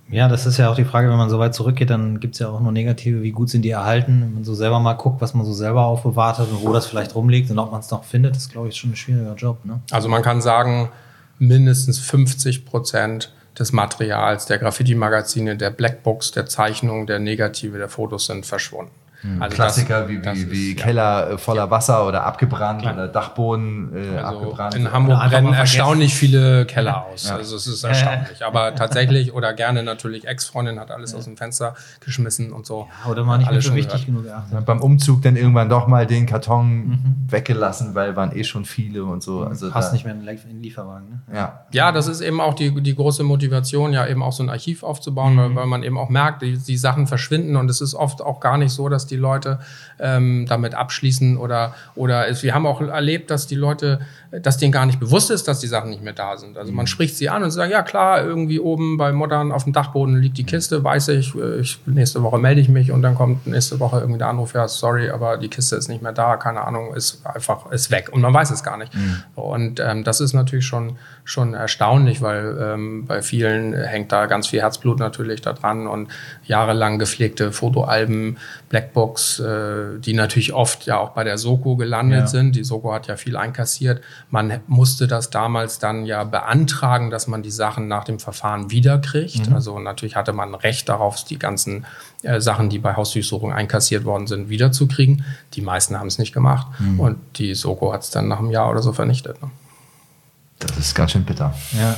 Ja, 0.09 0.29
das 0.29 0.45
ist 0.45 0.57
ja 0.57 0.69
auch 0.69 0.75
die 0.75 0.85
Frage, 0.85 1.09
wenn 1.09 1.17
man 1.17 1.29
so 1.29 1.37
weit 1.37 1.53
zurückgeht, 1.53 1.89
dann 1.89 2.21
gibt 2.21 2.35
es 2.35 2.39
ja 2.39 2.47
auch 2.47 2.61
nur 2.61 2.71
negative, 2.71 3.23
wie 3.23 3.31
gut 3.31 3.49
sind 3.49 3.63
die 3.63 3.71
erhalten. 3.71 4.21
Wenn 4.21 4.33
man 4.35 4.43
so 4.45 4.55
selber 4.55 4.79
mal 4.79 4.93
guckt, 4.93 5.19
was 5.19 5.33
man 5.33 5.45
so 5.45 5.51
selber 5.51 5.85
aufbewahrt 5.85 6.37
hat 6.37 6.49
und 6.49 6.63
wo 6.63 6.71
das 6.71 6.85
vielleicht 6.85 7.13
rumliegt 7.13 7.51
und 7.51 7.59
ob 7.59 7.71
man 7.71 7.81
es 7.81 7.91
noch 7.91 8.05
findet, 8.05 8.37
ist, 8.37 8.49
glaube 8.51 8.69
ich, 8.69 8.77
schon 8.77 8.91
ein 8.91 8.95
schwieriger 8.95 9.35
Job. 9.35 9.65
Ne? 9.65 9.81
Also 9.91 10.07
man 10.07 10.21
kann 10.21 10.41
sagen, 10.41 10.89
mindestens 11.39 11.99
50 11.99 12.65
Prozent 12.65 13.33
des 13.59 13.71
Materials 13.71 14.45
der 14.45 14.59
Graffiti-Magazine, 14.59 15.57
der 15.57 15.69
Blackbox, 15.69 16.31
der 16.31 16.45
Zeichnungen, 16.45 17.07
der 17.07 17.19
Negative, 17.19 17.77
der 17.77 17.89
Fotos 17.89 18.27
sind 18.27 18.45
verschwunden. 18.45 18.91
Also 19.39 19.55
Klassiker 19.55 20.01
das- 20.01 20.09
wie, 20.09 20.21
das 20.21 20.35
wie, 20.37 20.41
ist- 20.41 20.51
wie 20.51 20.75
ja. 20.75 20.83
Keller 20.83 21.29
äh, 21.31 21.37
voller 21.37 21.69
Wasser 21.71 22.05
oder 22.07 22.23
abgebrannt 22.25 22.81
Klar. 22.81 22.93
oder 22.93 23.07
Dachboden 23.07 23.91
äh, 23.95 24.17
Also 24.19 24.37
abgebrannt. 24.39 24.75
in 24.75 24.91
Hamburg 24.91 25.19
brennen 25.29 25.53
erstaunlich 25.53 26.13
viele 26.13 26.65
Keller 26.65 27.05
aus. 27.05 27.27
Ja. 27.29 27.35
Also 27.37 27.55
es 27.55 27.67
ist 27.67 27.83
erstaunlich. 27.83 28.45
Aber 28.45 28.75
tatsächlich 28.75 29.33
oder 29.33 29.53
gerne 29.53 29.83
natürlich 29.83 30.27
Ex-Freundin 30.27 30.79
hat 30.79 30.91
alles 30.91 31.15
aus 31.15 31.25
dem 31.25 31.35
Fenster 31.37 31.73
geschmissen 31.99 32.51
und 32.53 32.65
so. 32.65 32.87
Oder 33.09 33.23
mal 33.23 33.37
nicht 33.39 33.47
schon 33.63 33.75
wichtig 33.75 34.05
gehört. 34.05 34.23
genug. 34.25 34.25
Ja, 34.53 34.59
beim 34.61 34.81
Umzug 34.81 35.21
dann 35.23 35.35
irgendwann 35.35 35.69
doch 35.69 35.87
mal 35.87 36.05
den 36.05 36.25
Karton 36.25 36.99
weggelassen, 37.29 37.95
weil 37.95 38.15
waren 38.15 38.35
eh 38.35 38.43
schon 38.43 38.65
viele 38.65 39.03
und 39.03 39.23
so. 39.23 39.43
Also 39.43 39.69
Passt 39.71 39.89
da, 39.89 39.93
nicht 39.93 40.05
mehr 40.05 40.13
in 40.13 40.25
den 40.25 40.61
Lieferwagen. 40.61 41.09
Ne? 41.09 41.35
Ja. 41.35 41.65
Ja, 41.71 41.91
das 41.91 42.07
ist 42.07 42.21
eben 42.21 42.39
auch 42.39 42.53
die, 42.53 42.81
die 42.81 42.95
große 42.95 43.23
Motivation, 43.23 43.93
ja 43.93 44.05
eben 44.07 44.23
auch 44.23 44.31
so 44.33 44.43
ein 44.43 44.49
Archiv 44.49 44.83
aufzubauen, 44.83 45.37
weil, 45.37 45.55
weil 45.55 45.65
man 45.65 45.83
eben 45.83 45.97
auch 45.97 46.09
merkt, 46.09 46.41
die, 46.41 46.57
die 46.57 46.77
Sachen 46.77 47.07
verschwinden 47.07 47.55
und 47.55 47.69
es 47.69 47.81
ist 47.81 47.93
oft 47.95 48.21
auch 48.21 48.39
gar 48.39 48.57
nicht 48.57 48.71
so, 48.71 48.89
dass 48.89 49.06
die 49.07 49.15
Leute 49.15 49.59
ähm, 49.99 50.45
damit 50.47 50.75
abschließen 50.75 51.37
oder, 51.37 51.75
oder 51.95 52.27
es, 52.27 52.43
wir 52.43 52.53
haben 52.53 52.65
auch 52.65 52.81
erlebt, 52.81 53.31
dass 53.31 53.47
die 53.47 53.55
Leute, 53.55 54.01
dass 54.31 54.57
denen 54.57 54.71
gar 54.71 54.85
nicht 54.85 54.99
bewusst 54.99 55.31
ist, 55.31 55.47
dass 55.47 55.59
die 55.59 55.67
Sachen 55.67 55.89
nicht 55.89 56.03
mehr 56.03 56.13
da 56.13 56.35
sind. 56.37 56.57
Also 56.57 56.71
man 56.71 56.85
spricht 56.87 57.15
sie 57.15 57.29
an 57.29 57.43
und 57.43 57.51
sagt, 57.51 57.71
ja 57.71 57.81
klar, 57.81 58.23
irgendwie 58.23 58.59
oben 58.59 58.97
bei 58.97 59.11
Modern 59.13 59.51
auf 59.51 59.63
dem 59.63 59.73
Dachboden 59.73 60.17
liegt 60.17 60.37
die 60.37 60.43
Kiste, 60.43 60.83
weiß 60.83 61.09
ich, 61.09 61.33
äh, 61.35 61.59
ich 61.61 61.79
nächste 61.85 62.21
Woche 62.23 62.37
melde 62.37 62.59
ich 62.61 62.69
mich 62.69 62.91
und 62.91 63.01
dann 63.01 63.15
kommt 63.15 63.47
nächste 63.47 63.79
Woche 63.79 63.99
irgendwie 63.99 64.17
der 64.19 64.27
Anruf, 64.27 64.53
ja 64.53 64.67
sorry, 64.67 65.09
aber 65.09 65.37
die 65.37 65.47
Kiste 65.47 65.75
ist 65.77 65.87
nicht 65.87 66.01
mehr 66.01 66.11
da, 66.13 66.35
keine 66.37 66.61
Ahnung, 66.65 66.93
ist 66.93 67.25
einfach, 67.25 67.71
ist 67.71 67.89
weg 67.91 68.09
und 68.11 68.21
man 68.21 68.33
weiß 68.33 68.51
es 68.51 68.63
gar 68.63 68.77
nicht. 68.77 68.91
Und 69.35 69.79
ähm, 69.79 70.03
das 70.03 70.19
ist 70.21 70.33
natürlich 70.33 70.65
schon, 70.65 70.97
schon 71.23 71.53
erstaunlich, 71.53 72.21
weil 72.21 72.57
ähm, 72.61 73.05
bei 73.05 73.21
vielen 73.21 73.73
hängt 73.73 74.11
da 74.11 74.25
ganz 74.25 74.47
viel 74.47 74.61
Herzblut 74.61 74.99
natürlich 74.99 75.41
da 75.41 75.53
dran 75.53 75.87
und 75.87 76.09
jahrelang 76.45 76.99
gepflegte 76.99 77.51
Fotoalben, 77.51 78.37
Blackbox, 78.69 79.39
äh, 79.39 79.99
die 79.99 80.13
natürlich 80.13 80.53
oft 80.53 80.85
ja 80.85 80.97
auch 80.97 81.09
bei 81.11 81.23
der 81.23 81.37
Soko 81.37 81.75
gelandet 81.75 82.19
Ja. 82.21 82.27
sind. 82.27 82.55
Die 82.55 82.63
Soko 82.63 82.93
hat 82.93 83.07
ja 83.07 83.15
viel 83.15 83.35
einkassiert. 83.37 84.01
Man 84.29 84.59
musste 84.67 85.07
das 85.07 85.29
damals 85.29 85.79
dann 85.79 86.05
ja 86.05 86.23
beantragen, 86.25 87.09
dass 87.09 87.27
man 87.27 87.43
die 87.43 87.51
Sachen 87.51 87.87
nach 87.87 88.03
dem 88.03 88.19
Verfahren 88.19 88.71
wiederkriegt. 88.71 89.51
Also 89.53 89.79
natürlich 89.79 90.15
hatte 90.17 90.33
man 90.33 90.53
Recht 90.53 90.89
darauf, 90.89 91.23
die 91.23 91.39
ganzen 91.39 91.85
äh, 92.23 92.41
Sachen, 92.41 92.69
die 92.69 92.79
bei 92.79 92.95
Hausdurchsuchung 92.95 93.53
einkassiert 93.53 94.03
worden 94.03 94.27
sind, 94.27 94.49
wiederzukriegen. 94.49 95.23
Die 95.53 95.61
meisten 95.61 95.97
haben 95.97 96.07
es 96.07 96.17
nicht 96.17 96.33
gemacht 96.33 96.67
und 96.97 97.17
die 97.37 97.55
Soko 97.55 97.93
hat 97.93 98.03
es 98.03 98.09
dann 98.09 98.27
nach 98.27 98.39
einem 98.39 98.51
Jahr 98.51 98.69
oder 98.69 98.81
so 98.81 98.91
vernichtet. 98.91 99.41
Ne? 99.41 99.49
Das 100.59 100.77
ist 100.77 100.93
ganz 100.95 101.11
schön 101.11 101.23
bitter. 101.23 101.53
Ja. 101.71 101.95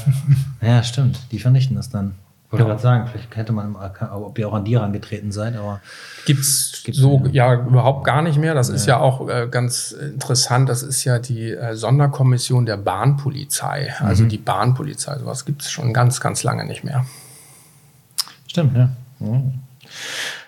ja, 0.68 0.84
stimmt. 0.84 1.20
Die 1.32 1.40
vernichten 1.40 1.76
das 1.76 1.90
dann. 1.90 2.16
Wollte 2.52 2.66
gerade 2.66 2.82
sagen, 2.82 3.08
vielleicht 3.08 3.36
hätte 3.36 3.54
man, 3.54 3.76
ob 3.76 4.40
ihr 4.40 4.48
auch 4.48 4.54
an 4.54 4.66
die 4.66 4.76
herangetreten 4.76 5.32
seid, 5.32 5.56
aber 5.56 5.82
Gibt's 6.26 6.82
Gibt's 6.84 7.00
so 7.00 7.24
ja 7.32 7.54
überhaupt 7.54 8.04
gar 8.06 8.24
nicht 8.24 8.40
mehr. 8.40 8.56
Das 8.56 8.70
ist 8.70 8.88
ja 8.88 8.98
auch 9.00 9.30
äh, 9.30 9.48
ganz 9.52 9.92
interessant. 9.92 10.68
Das 10.68 10.82
ist 10.82 11.04
ja 11.04 11.20
die 11.20 11.52
äh, 11.52 11.76
Sonderkommission 11.76 12.66
der 12.66 12.78
Bahnpolizei. 12.78 13.94
Also 14.00 14.26
die 14.26 14.40
Bahnpolizei. 14.40 15.20
Sowas 15.20 15.46
gibt's 15.46 15.70
schon 15.70 15.94
ganz, 15.94 16.22
ganz 16.22 16.42
lange 16.42 16.66
nicht 16.66 16.84
mehr. 16.84 17.06
Stimmt, 18.48 18.76
ja. 18.76 18.90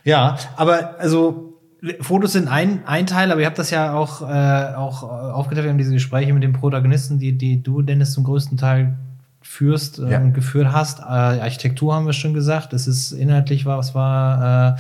Ja, 0.04 0.38
aber 0.56 1.00
also 1.00 1.54
Fotos 2.00 2.34
sind 2.34 2.48
ein, 2.48 2.82
ein 2.88 3.06
Teil, 3.06 3.32
aber 3.32 3.42
ihr 3.42 3.48
habt 3.48 3.60
das 3.60 3.70
ja 3.70 3.94
auch, 3.94 4.22
äh, 4.22 4.76
auch 4.76 5.04
aufgeteilt. 5.04 5.66
Wir 5.66 5.72
haben 5.72 5.78
diese 5.78 5.94
Gespräche 5.94 6.34
mit 6.34 6.42
den 6.42 6.54
Protagonisten, 6.54 7.20
die, 7.20 7.38
die 7.38 7.62
du, 7.62 7.84
Dennis, 7.84 8.14
zum 8.14 8.24
größten 8.24 8.58
Teil 8.58 8.98
führst 9.42 10.00
äh, 10.00 10.10
Ja. 10.12 10.20
und 10.20 10.34
geführt 10.34 10.72
hast. 10.72 11.00
Äh, 11.00 11.04
Architektur 11.04 11.94
haben 11.94 12.06
wir 12.06 12.14
schon 12.14 12.34
gesagt. 12.34 12.74
Es 12.74 12.88
ist 12.88 13.12
inhaltlich 13.12 13.66
war, 13.66 13.78
was 13.78 13.94
war, 13.96 14.78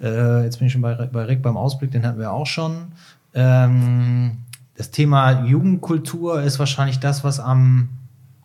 äh, 0.00 0.06
äh, 0.06 0.44
jetzt 0.44 0.58
bin 0.58 0.66
ich 0.66 0.72
schon 0.72 0.82
bei, 0.82 0.94
bei 0.94 1.24
Rick 1.24 1.42
beim 1.42 1.56
Ausblick, 1.56 1.90
den 1.92 2.06
hatten 2.06 2.18
wir 2.18 2.32
auch 2.32 2.46
schon. 2.46 2.92
Ähm, 3.34 4.38
das 4.76 4.90
Thema 4.90 5.44
Jugendkultur 5.44 6.42
ist 6.42 6.58
wahrscheinlich 6.58 7.00
das, 7.00 7.22
was 7.22 7.38
am 7.38 7.90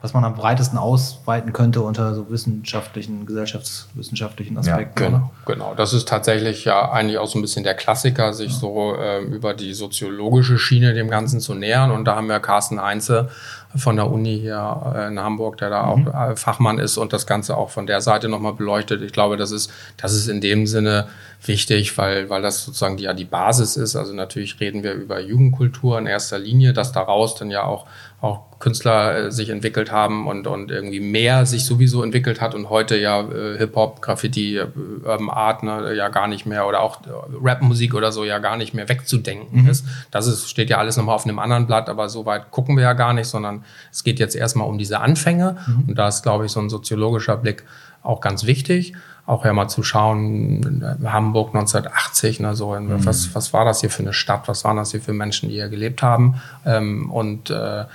was 0.06 0.14
man 0.14 0.24
am 0.24 0.36
breitesten 0.36 0.78
ausweiten 0.78 1.51
könnte 1.51 1.82
unter 1.82 2.14
so 2.14 2.30
wissenschaftlichen, 2.30 3.26
gesellschaftswissenschaftlichen 3.26 4.56
Aspekten. 4.56 5.01
Ja, 5.01 5.10
genau, 5.10 5.32
genau. 5.47 5.74
Das 5.74 5.93
ist 5.93 6.08
tatsächlich 6.08 6.64
ja 6.64 6.91
eigentlich 6.91 7.18
auch 7.18 7.28
so 7.28 7.39
ein 7.39 7.41
bisschen 7.41 7.64
der 7.64 7.74
Klassiker, 7.74 8.32
sich 8.32 8.51
ja. 8.51 8.60
so 8.60 8.95
äh, 8.95 9.24
über 9.24 9.56
die 9.56 9.74
soziologische 9.74 10.60
Schiene 10.60 10.93
dem 10.93 11.10
Ganzen 11.10 11.39
zu 11.39 11.56
nähern. 11.56 11.89
Und 11.89 12.06
da 12.06 12.16
haben 12.16 12.28
wir 12.28 12.39
Carsten 12.39 12.80
Heinze 12.80 13.30
von 13.76 13.95
der 13.95 14.09
Uni 14.11 14.39
hier 14.39 14.93
äh, 14.95 15.07
in 15.07 15.19
Hamburg, 15.19 15.57
der 15.57 15.69
da 15.69 15.95
mhm. 15.95 16.07
auch 16.07 16.30
äh, 16.32 16.36
Fachmann 16.36 16.80
ist 16.80 16.97
und 16.97 17.13
das 17.13 17.28
Ganze 17.28 17.57
auch 17.57 17.69
von 17.69 17.88
der 17.88 18.01
Seite 18.01 18.30
nochmal 18.30 18.53
beleuchtet. 18.53 19.01
Ich 19.01 19.11
glaube, 19.11 19.38
das 19.38 19.51
ist, 19.51 19.71
das 19.97 20.13
ist 20.13 20.28
in 20.28 20.41
dem 20.41 20.67
Sinne 20.67 21.07
wichtig, 21.43 21.97
weil, 21.97 22.30
weil 22.30 22.41
das 22.41 22.63
sozusagen 22.63 22.97
die, 22.97 23.03
ja 23.03 23.13
die 23.13 23.26
Basis 23.26 23.78
ist. 23.78 23.95
Also 23.95 24.13
natürlich 24.13 24.59
reden 24.59 24.84
wir 24.84 24.93
über 24.93 25.19
Jugendkultur 25.19 25.99
in 25.99 26.07
erster 26.07 26.39
Linie, 26.39 26.73
dass 26.73 26.91
daraus 26.91 27.36
dann 27.36 27.51
ja 27.51 27.63
auch, 27.63 27.86
auch 28.26 28.59
Künstler 28.59 29.15
äh, 29.15 29.32
sich 29.32 29.49
entwickelt 29.49 29.91
haben 29.91 30.28
und, 30.28 30.47
und 30.47 30.71
irgendwie 30.71 30.99
mehr 30.99 31.45
sich 31.45 31.65
sowieso 31.65 32.03
entwickelt 32.03 32.41
hat 32.41 32.55
und 32.55 32.69
heute 32.69 32.97
ja 32.97 33.21
äh, 33.21 33.57
Hip-Hop, 33.57 34.01
Graffiti, 34.01 34.57
äh, 34.57 34.67
Urban 35.03 35.30
Art 35.30 35.63
ne, 35.63 35.93
ja 35.93 36.09
gar 36.09 36.28
nicht 36.28 36.45
mehr 36.45 36.67
oder 36.67 36.82
auch 36.82 37.01
äh, 37.05 37.09
Rap-Musik 37.41 37.93
oder 37.93 38.11
so 38.11 38.23
ja 38.23 38.39
gar 38.39 38.57
nicht 38.57 38.73
mehr 38.73 38.89
wegzudenken 38.89 39.63
mhm. 39.63 39.69
ist. 39.69 39.86
Das 40.11 40.28
ist, 40.28 40.49
steht 40.49 40.69
ja 40.69 40.78
alles 40.78 40.97
nochmal 40.97 41.15
auf 41.15 41.26
einem 41.26 41.39
anderen 41.39 41.67
Blatt, 41.67 41.89
aber 41.89 42.09
so 42.09 42.26
weit 42.26 42.51
gucken 42.51 42.76
wir 42.76 42.84
ja 42.84 42.93
gar 42.93 43.13
nicht, 43.13 43.28
sondern 43.28 43.63
es 43.91 44.03
geht 44.03 44.19
jetzt 44.19 44.36
erstmal 44.36 44.67
um 44.67 44.78
diese 44.78 44.99
Anfänge 44.99 45.57
mhm. 45.67 45.89
und 45.89 45.95
da 45.95 46.07
ist, 46.07 46.23
glaube 46.23 46.45
ich, 46.45 46.51
so 46.51 46.59
ein 46.59 46.69
soziologischer 46.69 47.38
Blick 47.38 47.63
auch 48.01 48.21
ganz 48.21 48.45
wichtig 48.45 48.93
auch 49.28 49.43
ja 49.43 49.53
mal 49.53 49.67
zu 49.67 49.82
schauen, 49.82 50.86
Hamburg 51.03 51.55
1980, 51.55 52.41
ne, 52.41 52.55
so, 52.55 52.80
mhm. 52.80 53.05
was, 53.05 53.34
was 53.34 53.53
war 53.53 53.65
das 53.65 53.82
hier 53.82 53.89
für 53.89 54.03
eine 54.03 54.13
Stadt, 54.13 54.47
was 54.47 54.63
waren 54.63 54.78
das 54.78 54.91
hier 54.91 55.01
für 55.01 55.13
Menschen, 55.13 55.49
die 55.49 55.55
hier 55.55 55.69
gelebt 55.69 56.03
haben 56.03 56.36
ähm, 56.63 57.09
und 57.09 57.49
äh, 57.49 57.86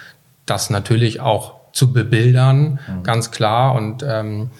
das 0.51 0.71
natürlich 0.71 1.21
auch 1.21 1.55
zu 1.73 1.93
bebildern, 1.93 2.81
mhm. 2.87 3.03
ganz 3.05 3.31
klar 3.31 3.75
und 3.75 4.03
ähm, 4.03 4.51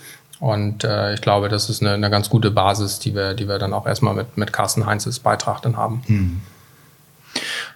und 0.41 0.85
äh, 0.85 1.13
ich 1.13 1.21
glaube, 1.21 1.51
das 1.51 1.69
ist 1.69 1.83
eine, 1.83 1.93
eine, 1.93 2.09
ganz 2.09 2.31
gute 2.31 2.51
Basis, 2.51 2.99
die 2.99 3.15
wir, 3.15 3.35
die 3.35 3.47
wir 3.47 3.59
dann 3.59 3.75
auch 3.75 3.87
erstmal 3.87 4.15
mit, 4.15 4.39
mit 4.39 4.55
Carsten 4.55 4.87
Heinzes 4.87 5.21
Beitrag 5.21 5.61
dann 5.61 5.77
haben. 5.77 6.03
Mhm. 6.09 6.41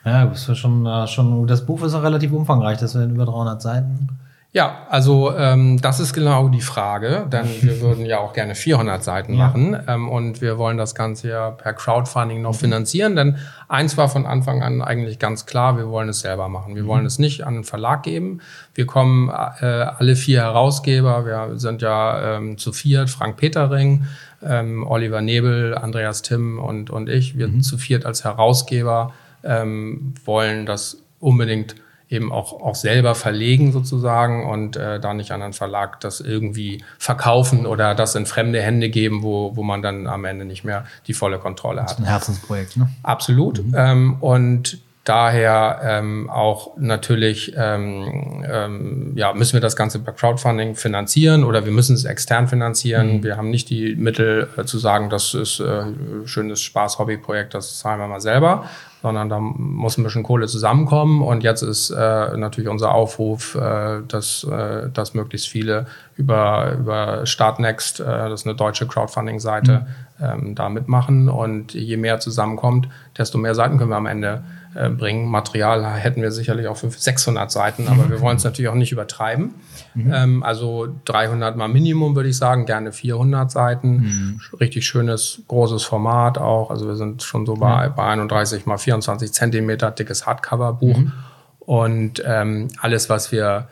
Ja, 0.05 0.25
das 0.25 0.57
schon, 0.57 0.87
äh, 0.87 1.07
schon, 1.07 1.47
das 1.47 1.67
Buch 1.67 1.83
ist 1.83 1.93
auch 1.93 2.03
relativ 2.03 2.33
umfangreich, 2.33 2.79
das 2.79 2.93
sind 2.93 3.15
über 3.15 3.27
300 3.27 3.61
Seiten. 3.61 4.09
Ja, 4.55 4.87
also 4.89 5.37
ähm, 5.37 5.81
das 5.81 5.99
ist 5.99 6.13
genau 6.13 6.47
die 6.47 6.61
Frage, 6.61 7.27
denn 7.29 7.45
wir 7.61 7.81
würden 7.81 8.07
ja 8.07 8.21
auch 8.21 8.33
gerne 8.33 8.55
400 8.55 9.03
Seiten 9.03 9.35
ja. 9.35 9.49
machen 9.49 9.77
ähm, 9.89 10.09
und 10.09 10.41
wir 10.41 10.59
wollen 10.59 10.79
das 10.79 10.95
Ganze 10.95 11.29
ja 11.29 11.51
per 11.51 11.73
Crowdfunding 11.73 12.41
noch 12.41 12.55
finanzieren, 12.55 13.17
denn 13.17 13.37
eins 13.67 13.97
war 13.97 14.09
von 14.09 14.27
Anfang 14.27 14.63
an 14.63 14.81
eigentlich 14.81 15.19
ganz 15.19 15.47
klar, 15.47 15.77
wir 15.77 15.89
wollen 15.89 16.09
es 16.09 16.21
selber 16.21 16.49
machen. 16.49 16.77
Wir 16.77 16.87
wollen 16.87 17.01
mhm. 17.01 17.09
es 17.09 17.19
nicht 17.19 17.43
an 17.45 17.55
einen 17.55 17.65
Verlag 17.65 18.05
geben. 18.05 18.43
Wir 18.75 18.87
kommen 18.87 19.29
äh, 19.29 19.65
alle 19.65 20.15
vier 20.15 20.43
Herausgeber, 20.43 21.27
wir 21.27 21.59
sind 21.59 21.83
ja 21.83 22.37
ähm, 22.37 22.57
zu 22.57 22.73
viert, 22.73 23.11
Frank 23.11 23.39
Petering, 23.39 24.05
ähm, 24.41 24.87
Oliver 24.87 25.21
Nebel, 25.21 25.77
Andreas 25.77 26.23
Timm 26.23 26.61
und, 26.61 26.91
und 26.91 27.09
ich, 27.09 27.37
wir 27.37 27.49
mhm. 27.49 27.63
zu 27.63 27.77
viert 27.77 28.07
als 28.07 28.23
Herausgeber 28.23 29.13
ähm, 29.43 30.15
wollen 30.25 30.65
das 30.65 31.03
unbedingt 31.19 31.75
eben 32.09 32.33
auch, 32.33 32.53
auch 32.53 32.75
selber 32.75 33.15
verlegen 33.15 33.73
sozusagen 33.73 34.47
und 34.47 34.77
äh, 34.77 35.01
da 35.01 35.15
nicht 35.15 35.33
an 35.33 35.43
einen 35.43 35.53
Verlag 35.53 36.01
das 36.01 36.21
irgendwie 36.21 36.85
verkaufen 36.99 37.67
oder 37.67 37.95
das 37.95 38.15
in 38.15 38.27
fremde 38.27 38.61
Hände 38.61 38.91
geben, 38.91 39.23
wo, 39.23 39.57
wo 39.57 39.63
man 39.63 39.83
dann 39.83 40.07
am 40.07 40.25
Ende 40.25 40.45
nicht 40.45 40.65
mehr 40.65 40.85
die 41.07 41.15
volle 41.15 41.39
Kontrolle 41.39 41.83
hat. 41.83 41.91
Das 41.91 41.99
ist 41.99 42.05
ein 42.05 42.09
Herzensprojekt, 42.09 42.77
ne? 42.77 42.89
Absolut. 43.03 43.65
Mhm. 43.65 43.75
Ähm, 43.77 44.17
und 44.21 44.79
daher 45.05 45.81
ähm, 45.85 46.31
auch 46.31 46.77
natürlich 46.79 47.53
ähm, 47.57 48.43
ähm, 48.51 49.13
ja, 49.15 49.35
müssen 49.35 49.53
wir 49.53 49.61
das 49.61 49.77
Ganze 49.77 49.99
per 49.99 50.15
Crowdfunding 50.15 50.77
finanzieren 50.77 51.45
oder 51.45 51.67
wir 51.67 51.73
müssen 51.73 51.95
es 51.95 52.05
extern 52.05 52.49
finanzieren. 52.49 53.19
Mhm. 53.19 53.23
Wir 53.23 53.37
haben 53.37 53.51
nicht 53.51 53.69
die 53.69 53.97
Mittel 53.97 54.49
äh, 54.57 54.65
zu 54.65 54.79
sagen, 54.79 55.11
das 55.11 55.35
ist 55.35 55.61
äh, 55.61 55.85
schönes 56.25 56.63
Spaß-Hobby-Projekt, 56.63 57.55
das 57.55 57.79
zahlen 57.79 58.01
wir 58.01 58.09
mal 58.09 58.21
selber, 58.21 58.69
sondern 59.05 59.29
da 59.29 59.39
muss 59.39 59.99
ein 59.99 60.03
bisschen 60.03 60.23
Kohle 60.23 60.47
zusammenkommen. 60.47 61.21
Und 61.21 61.45
jetzt 61.45 61.61
ist 61.61 61.91
äh, 61.91 62.37
natürlich 62.39 62.71
unser 62.71 62.95
Aufruf, 62.95 63.55
äh, 63.55 64.01
dass, 64.09 64.45
äh, 64.45 64.89
dass 64.89 65.13
möglichst 65.13 65.47
viele 65.47 65.85
über, 66.17 66.73
über 66.81 67.27
Startnext, 67.27 68.01
äh, 68.01 68.05
das 68.05 68.41
ist 68.41 68.47
eine 68.47 68.57
deutsche 68.57 68.87
Crowdfunding-Seite, 68.87 69.87
mhm. 70.19 70.25
ähm, 70.25 70.55
da 70.55 70.71
mitmachen. 70.71 71.29
Und 71.29 71.75
je 71.75 71.99
mehr 71.99 72.19
zusammenkommt, 72.19 72.89
desto 73.19 73.37
mehr 73.37 73.55
Seiten 73.55 73.77
können 73.77 73.91
wir 73.91 73.97
am 73.97 74.07
Ende 74.07 74.43
äh, 74.75 74.89
bringen. 74.91 75.29
Material 75.29 75.85
hätten 75.95 76.23
wir 76.23 76.31
sicherlich 76.31 76.67
auch 76.69 76.77
für 76.77 76.91
600 76.91 77.51
Seiten, 77.51 77.89
aber 77.89 78.11
wir 78.11 78.21
wollen 78.21 78.37
es 78.37 78.45
natürlich 78.45 78.69
auch 78.69 78.75
nicht 78.75 78.93
übertreiben. 78.93 79.55
Mhm. 79.95 80.13
Ähm, 80.13 80.43
also 80.43 80.89
300 81.05 81.57
mal 81.57 81.69
Minimum 81.69 82.17
würde 82.17 82.29
ich 82.29 82.37
sagen, 82.37 82.67
gerne 82.67 82.93
400 82.93 83.51
Seiten. 83.51 83.97
Mhm. 83.97 84.41
Richtig 84.61 84.87
schönes, 84.87 85.43
großes 85.49 85.85
Format 85.85 86.39
auch. 86.39 86.71
Also 86.71 86.87
wir 86.87 86.97
sind 86.97 87.23
schon 87.23 87.47
so 87.47 87.55
bei, 87.55 87.89
bei 87.89 88.05
31 88.05 88.67
mal 88.67 88.79
24 88.79 89.33
Zentimeter 89.33 89.91
dickes 89.91 90.27
Hardcover-Buch. 90.27 90.99
Mhm. 90.99 91.13
Und 91.61 92.23
ähm, 92.27 92.69
alles, 92.81 93.09
was 93.09 93.33
wir 93.33 93.69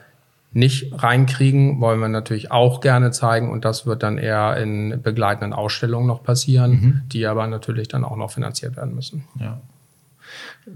nicht 0.54 0.92
reinkriegen, 1.02 1.80
wollen 1.80 2.00
wir 2.00 2.08
natürlich 2.08 2.50
auch 2.50 2.80
gerne 2.80 3.10
zeigen 3.10 3.50
und 3.50 3.64
das 3.64 3.86
wird 3.86 4.02
dann 4.02 4.18
eher 4.18 4.56
in 4.58 5.00
begleitenden 5.02 5.52
Ausstellungen 5.52 6.06
noch 6.06 6.22
passieren, 6.22 6.70
mhm. 6.70 7.02
die 7.06 7.26
aber 7.26 7.46
natürlich 7.46 7.88
dann 7.88 8.04
auch 8.04 8.16
noch 8.16 8.30
finanziert 8.30 8.76
werden 8.76 8.94
müssen. 8.94 9.24
Ja. 9.40 9.60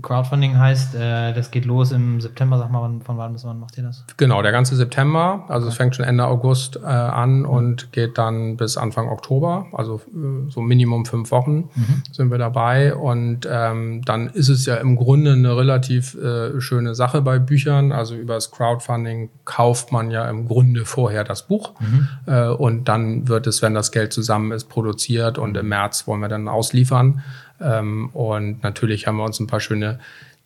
Crowdfunding 0.03 0.59
heißt, 0.59 0.97
äh, 0.97 1.33
das 1.33 1.53
geht 1.53 1.65
los 1.65 1.93
im 1.93 2.21
September. 2.21 2.59
Sag 2.59 2.71
mal, 2.71 2.83
wann, 2.83 3.03
von 3.03 3.19
wann 3.19 3.33
bis 3.33 3.45
wann 3.45 3.61
macht 3.61 3.79
ihr 3.79 3.85
das? 3.85 4.05
Genau, 4.17 4.43
der 4.43 4.51
ganze 4.51 4.75
September. 4.75 5.45
Also 5.49 5.67
okay. 5.67 5.73
es 5.73 5.77
fängt 5.77 5.95
schon 5.95 6.05
Ende 6.05 6.27
August 6.27 6.77
äh, 6.77 6.87
an 6.87 7.41
mhm. 7.41 7.45
und 7.49 7.93
geht 7.93 8.19
dann 8.19 8.57
bis 8.57 8.77
Anfang 8.77 9.09
Oktober. 9.09 9.67
Also 9.73 10.01
äh, 10.09 10.51
so 10.51 10.61
Minimum 10.61 11.07
fünf 11.07 11.31
Wochen 11.31 11.69
mhm. 11.75 12.03
sind 12.11 12.31
wir 12.33 12.39
dabei. 12.39 12.97
Und 12.97 13.49
ähm, 13.49 14.03
dann 14.05 14.29
ist 14.29 14.49
es 14.49 14.67
ja 14.67 14.77
im 14.77 14.97
Grunde 14.97 15.33
eine 15.33 15.57
relativ 15.57 16.17
äh, 16.17 16.61
schöne 16.61 16.97
Sache 16.97 17.23
bei 17.23 17.39
Büchern. 17.39 17.93
Also 17.93 18.17
über 18.17 18.35
das 18.35 18.51
Crowdfunding 18.51 19.31
kauft 19.45 19.93
man 19.93 20.11
ja 20.11 20.29
im 20.29 20.49
Grunde 20.49 20.85
vorher 20.85 21.23
das 21.23 21.47
Buch. 21.47 21.75
Mhm. 21.81 22.09
Äh, 22.27 22.49
und 22.49 22.89
dann 22.89 23.29
wird 23.29 23.47
es, 23.47 23.63
wenn 23.63 23.75
das 23.75 23.93
Geld 23.93 24.13
zusammen 24.13 24.51
ist, 24.51 24.69
produziert. 24.69 25.39
Und 25.39 25.57
im 25.57 25.69
März 25.69 26.09
wollen 26.09 26.21
wir 26.21 26.29
dann 26.29 26.49
ausliefern. 26.49 27.23
Ähm, 27.61 28.11
und 28.13 28.63
natürlich 28.63 29.07
haben 29.07 29.17
wir 29.17 29.25
uns 29.25 29.41
ein 29.41 29.47
paar 29.47 29.61
schöne 29.61 29.76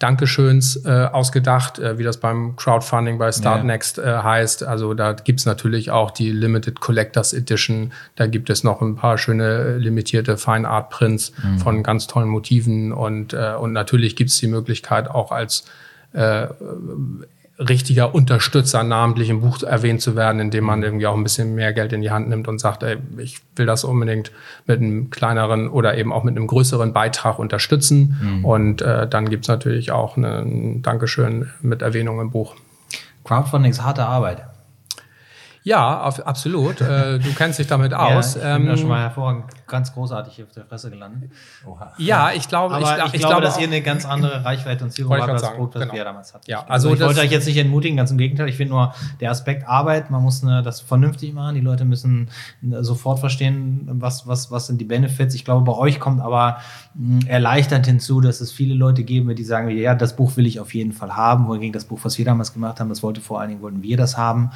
Dankeschöns 0.01 0.83
äh, 0.87 1.09
ausgedacht, 1.12 1.78
äh, 1.78 1.99
wie 1.99 2.05
das 2.05 2.16
beim 2.16 2.57
Crowdfunding 2.57 3.18
bei 3.18 3.31
Startnext 3.31 3.99
äh, 3.99 4.16
heißt. 4.22 4.62
Also 4.64 4.95
da 4.95 5.12
gibt's 5.12 5.45
natürlich 5.45 5.91
auch 5.91 6.11
die 6.11 6.31
Limited 6.31 6.81
Collectors 6.81 7.35
Edition. 7.35 7.93
Da 8.16 8.26
gibt 8.26 8.49
es 8.49 8.64
noch 8.64 8.81
ein 8.81 8.97
paar 8.97 9.18
schöne 9.18 9.45
äh, 9.45 9.76
limitierte 9.76 10.39
Fine 10.39 10.66
Art 10.66 10.89
Prints 10.89 11.33
mhm. 11.43 11.59
von 11.59 11.83
ganz 11.83 12.07
tollen 12.07 12.28
Motiven. 12.28 12.93
Und, 12.93 13.35
äh, 13.35 13.53
und 13.61 13.74
natürlich 13.74 14.16
gibt's 14.16 14.39
die 14.39 14.47
Möglichkeit 14.47 15.11
auch 15.11 15.33
als 15.33 15.66
äh, 16.14 16.47
richtiger 17.61 18.14
Unterstützer 18.14 18.82
namentlich 18.82 19.28
im 19.28 19.42
Buch 19.42 19.62
erwähnt 19.62 20.00
zu 20.00 20.16
werden, 20.16 20.40
indem 20.40 20.64
man 20.64 20.82
irgendwie 20.82 21.06
auch 21.06 21.14
ein 21.14 21.22
bisschen 21.22 21.54
mehr 21.54 21.72
Geld 21.72 21.92
in 21.92 22.00
die 22.00 22.11
Hand 22.11 22.28
nimmt 22.28 22.48
und 22.48 22.58
sagt, 22.58 22.82
ey, 22.82 22.96
ich 23.18 23.40
will 23.56 23.66
das 23.66 23.84
unbedingt 23.84 24.32
mit 24.66 24.80
einem 24.80 25.11
kleineren 25.11 25.68
oder 25.68 25.96
eben 25.96 26.12
auch 26.12 26.24
mit 26.24 26.36
einem 26.36 26.46
größeren 26.46 26.92
Beitrag 26.92 27.38
unterstützen. 27.38 28.18
Mhm. 28.20 28.44
Und 28.44 28.82
äh, 28.82 29.06
dann 29.06 29.28
gibt's 29.28 29.48
natürlich 29.48 29.92
auch 29.92 30.16
ein 30.16 30.82
Dankeschön 30.82 31.50
mit 31.61 31.82
Erwähnung 31.82 32.20
im 32.20 32.30
Buch. 32.30 32.56
Crowdfunding 33.24 33.70
ist 33.70 33.82
harte 33.82 34.06
Arbeit. 34.06 34.49
Ja, 35.62 36.02
auf, 36.02 36.26
absolut. 36.26 36.80
äh, 36.80 37.18
du 37.18 37.34
kennst 37.34 37.58
dich 37.58 37.66
damit 37.66 37.94
aus. 37.94 38.34
Ja, 38.34 38.40
ich 38.40 38.56
bin 38.56 38.62
ähm, 38.62 38.66
da 38.68 38.76
schon 38.76 38.88
mal 38.88 39.00
hervorragend 39.00 39.44
ganz 39.66 39.92
großartig 39.92 40.42
auf 40.42 40.52
der 40.52 40.64
Fresse 40.64 40.90
gelandet. 40.90 41.30
Oha. 41.66 41.92
Ja, 41.98 42.32
ich 42.32 42.48
glaube, 42.48 42.78
ich, 42.80 42.80
ich, 42.80 43.14
ich 43.14 43.20
glaube, 43.20 43.40
glaube, 43.40 43.42
dass 43.42 43.58
ihr 43.58 43.66
eine 43.66 43.80
ganz 43.82 44.04
andere 44.04 44.44
Reichweite 44.44 44.84
und 44.84 44.90
Zielgruppe 44.90 45.20
habt 45.20 45.30
als 45.30 45.42
das 45.42 45.50
Produkt, 45.52 45.76
das 45.76 45.82
genau. 45.82 45.94
wir 45.94 46.04
damals 46.04 46.34
hatten. 46.34 46.50
Ja, 46.50 46.61
also, 46.61 46.88
also 46.88 46.94
ich 46.94 47.00
wollte 47.00 47.20
euch 47.20 47.30
jetzt 47.30 47.46
nicht 47.46 47.56
entmutigen, 47.56 47.96
ganz 47.96 48.11
im 48.11 48.18
Gegenteil. 48.18 48.48
Ich 48.48 48.56
finde 48.56 48.74
nur 48.74 48.94
der 49.20 49.30
Aspekt 49.30 49.66
Arbeit, 49.68 50.11
man 50.11 50.22
muss 50.22 50.42
eine, 50.42 50.62
das 50.62 50.80
vernünftig 50.80 51.32
machen. 51.32 51.54
Die 51.54 51.61
Leute 51.61 51.84
müssen 51.84 52.30
äh, 52.62 52.82
sofort 52.82 53.20
verstehen, 53.20 53.88
was, 53.92 54.26
was, 54.26 54.50
was 54.50 54.66
sind 54.66 54.80
die 54.80 54.84
Benefits. 54.84 55.34
Ich 55.34 55.44
glaube, 55.44 55.64
bei 55.64 55.76
euch 55.76 56.00
kommt 56.00 56.20
aber 56.20 56.58
mh, 56.94 57.26
erleichternd 57.26 57.86
hinzu, 57.86 58.20
dass 58.20 58.40
es 58.40 58.52
viele 58.52 58.74
Leute 58.74 59.04
geben, 59.04 59.34
die 59.34 59.44
sagen, 59.44 59.68
ja, 59.70 59.94
das 59.94 60.16
Buch 60.16 60.36
will 60.36 60.46
ich 60.46 60.61
auf 60.61 60.74
jeden 60.74 60.92
Fall 60.92 61.16
haben. 61.16 61.46
Wohingegen 61.46 61.72
das 61.72 61.84
Buch, 61.84 62.00
was 62.02 62.18
wir 62.18 62.24
damals 62.24 62.52
gemacht 62.52 62.80
haben, 62.80 62.88
das 62.88 63.02
wollte 63.02 63.20
vor 63.20 63.40
allen 63.40 63.50
Dingen, 63.50 63.62
wollten 63.62 63.82
wir 63.82 63.96
das 63.96 64.16
haben. 64.16 64.50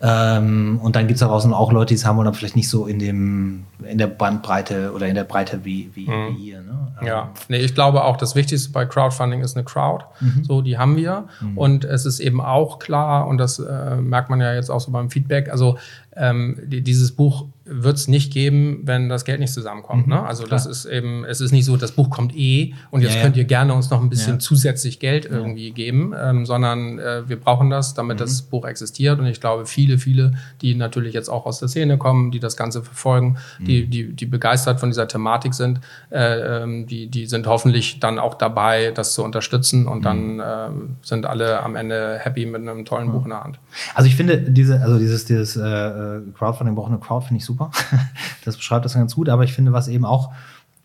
Ähm, 0.00 0.78
und 0.82 0.94
dann 0.94 1.06
gibt 1.06 1.16
es 1.16 1.20
daraus 1.20 1.46
auch 1.46 1.72
Leute, 1.72 1.88
die 1.88 1.94
es 1.94 2.04
haben 2.04 2.18
oder 2.18 2.34
vielleicht 2.34 2.56
nicht 2.56 2.68
so 2.68 2.86
in 2.86 2.98
dem 2.98 3.64
in 3.82 3.98
der 3.98 4.08
Bandbreite 4.08 4.92
oder 4.92 5.06
in 5.06 5.14
der 5.14 5.24
Breite 5.24 5.64
wie, 5.64 5.90
wie, 5.94 6.08
mhm. 6.08 6.36
wie 6.36 6.50
ihr. 6.50 6.60
Ne? 6.60 6.88
ja, 7.02 7.22
ähm, 7.22 7.28
nee, 7.48 7.58
ich 7.58 7.74
glaube 7.74 8.04
auch, 8.04 8.16
das 8.16 8.34
Wichtigste 8.34 8.70
bei 8.72 8.84
Crowdfunding 8.84 9.40
ist 9.40 9.56
eine 9.56 9.64
Crowd. 9.64 10.04
Mhm. 10.20 10.44
So, 10.44 10.60
die 10.60 10.78
haben 10.78 10.96
wir. 10.96 11.28
Mhm. 11.40 11.58
Und 11.58 11.84
es 11.84 12.04
ist 12.04 12.20
eben 12.20 12.40
auch 12.40 12.78
klar, 12.78 13.26
und 13.26 13.38
das 13.38 13.58
äh, 13.58 13.96
merkt 13.96 14.28
man 14.30 14.40
ja 14.40 14.54
jetzt 14.54 14.70
auch 14.70 14.80
so 14.80 14.90
beim 14.92 15.10
Feedback, 15.10 15.50
also 15.50 15.78
ähm, 16.14 16.58
die, 16.64 16.82
dieses 16.82 17.12
Buch 17.12 17.46
wird 17.68 17.96
es 17.96 18.06
nicht 18.08 18.32
geben, 18.32 18.80
wenn 18.84 19.08
das 19.08 19.24
Geld 19.24 19.40
nicht 19.40 19.52
zusammenkommt. 19.52 20.06
Mhm, 20.06 20.12
ne? 20.14 20.22
Also 20.22 20.44
klar. 20.44 20.50
das 20.56 20.66
ist 20.66 20.84
eben, 20.84 21.24
es 21.24 21.40
ist 21.40 21.50
nicht 21.52 21.64
so, 21.64 21.76
das 21.76 21.92
Buch 21.92 22.10
kommt 22.10 22.34
eh 22.36 22.74
und 22.90 23.00
jetzt 23.00 23.12
Ja, 23.14 23.16
ja. 23.18 23.22
könnt 23.24 23.36
ihr 23.36 23.44
gerne 23.44 23.74
uns 23.74 23.90
noch 23.90 24.00
ein 24.00 24.08
bisschen 24.08 24.34
Ja. 24.34 24.38
zusätzlich 24.38 25.00
Geld 25.00 25.26
irgendwie 25.26 25.72
geben, 25.72 26.14
ähm, 26.16 26.46
sondern 26.46 26.98
äh, 26.98 27.28
wir 27.28 27.40
brauchen 27.40 27.68
das, 27.70 27.94
damit 27.94 28.20
das 28.20 28.44
Mhm. 28.44 28.50
Buch 28.50 28.66
existiert. 28.66 29.18
Und 29.18 29.26
ich 29.26 29.40
glaube, 29.40 29.66
viele, 29.66 29.98
viele, 29.98 30.32
die 30.62 30.74
natürlich 30.74 31.12
jetzt 31.14 31.28
auch 31.28 31.44
aus 31.44 31.58
der 31.58 31.68
Szene 31.68 31.98
kommen, 31.98 32.30
die 32.30 32.38
das 32.40 32.56
Ganze 32.56 32.82
verfolgen, 32.82 33.36
Mhm. 33.58 33.64
die, 33.64 33.86
die, 33.86 34.12
die 34.12 34.26
begeistert 34.26 34.78
von 34.80 34.90
dieser 34.90 35.08
Thematik 35.08 35.52
sind, 35.54 35.80
äh, 36.10 36.62
ähm, 36.62 36.86
die, 36.86 37.08
die 37.08 37.26
sind 37.26 37.46
hoffentlich 37.46 37.98
dann 38.00 38.18
auch 38.18 38.34
dabei, 38.34 38.92
das 38.94 39.12
zu 39.14 39.24
unterstützen 39.24 39.82
Mhm. 39.82 39.88
und 39.88 40.04
dann 40.04 40.42
ähm, 40.44 40.96
sind 41.02 41.26
alle 41.26 41.62
am 41.62 41.74
Ende 41.76 42.18
happy 42.20 42.46
mit 42.46 42.60
einem 42.62 42.84
tollen 42.84 43.10
Buch 43.10 43.24
in 43.24 43.30
der 43.30 43.42
Hand. 43.42 43.58
Also 43.94 44.06
ich 44.08 44.14
finde 44.14 44.38
diese, 44.38 44.80
also 44.80 44.98
dieses, 44.98 45.24
dieses 45.24 45.56
äh, 45.56 45.60
äh, 45.62 46.20
Crowdfunding, 46.38 46.74
braucht 46.76 46.90
eine 46.90 47.00
Crowd, 47.00 47.26
finde 47.26 47.38
ich 47.38 47.44
super. 47.56 47.70
Das 48.44 48.56
beschreibt 48.56 48.84
das 48.84 48.94
ganz 48.94 49.16
gut, 49.16 49.28
aber 49.28 49.42
ich 49.42 49.52
finde, 49.52 49.72
was 49.72 49.88
eben 49.88 50.04
auch 50.04 50.32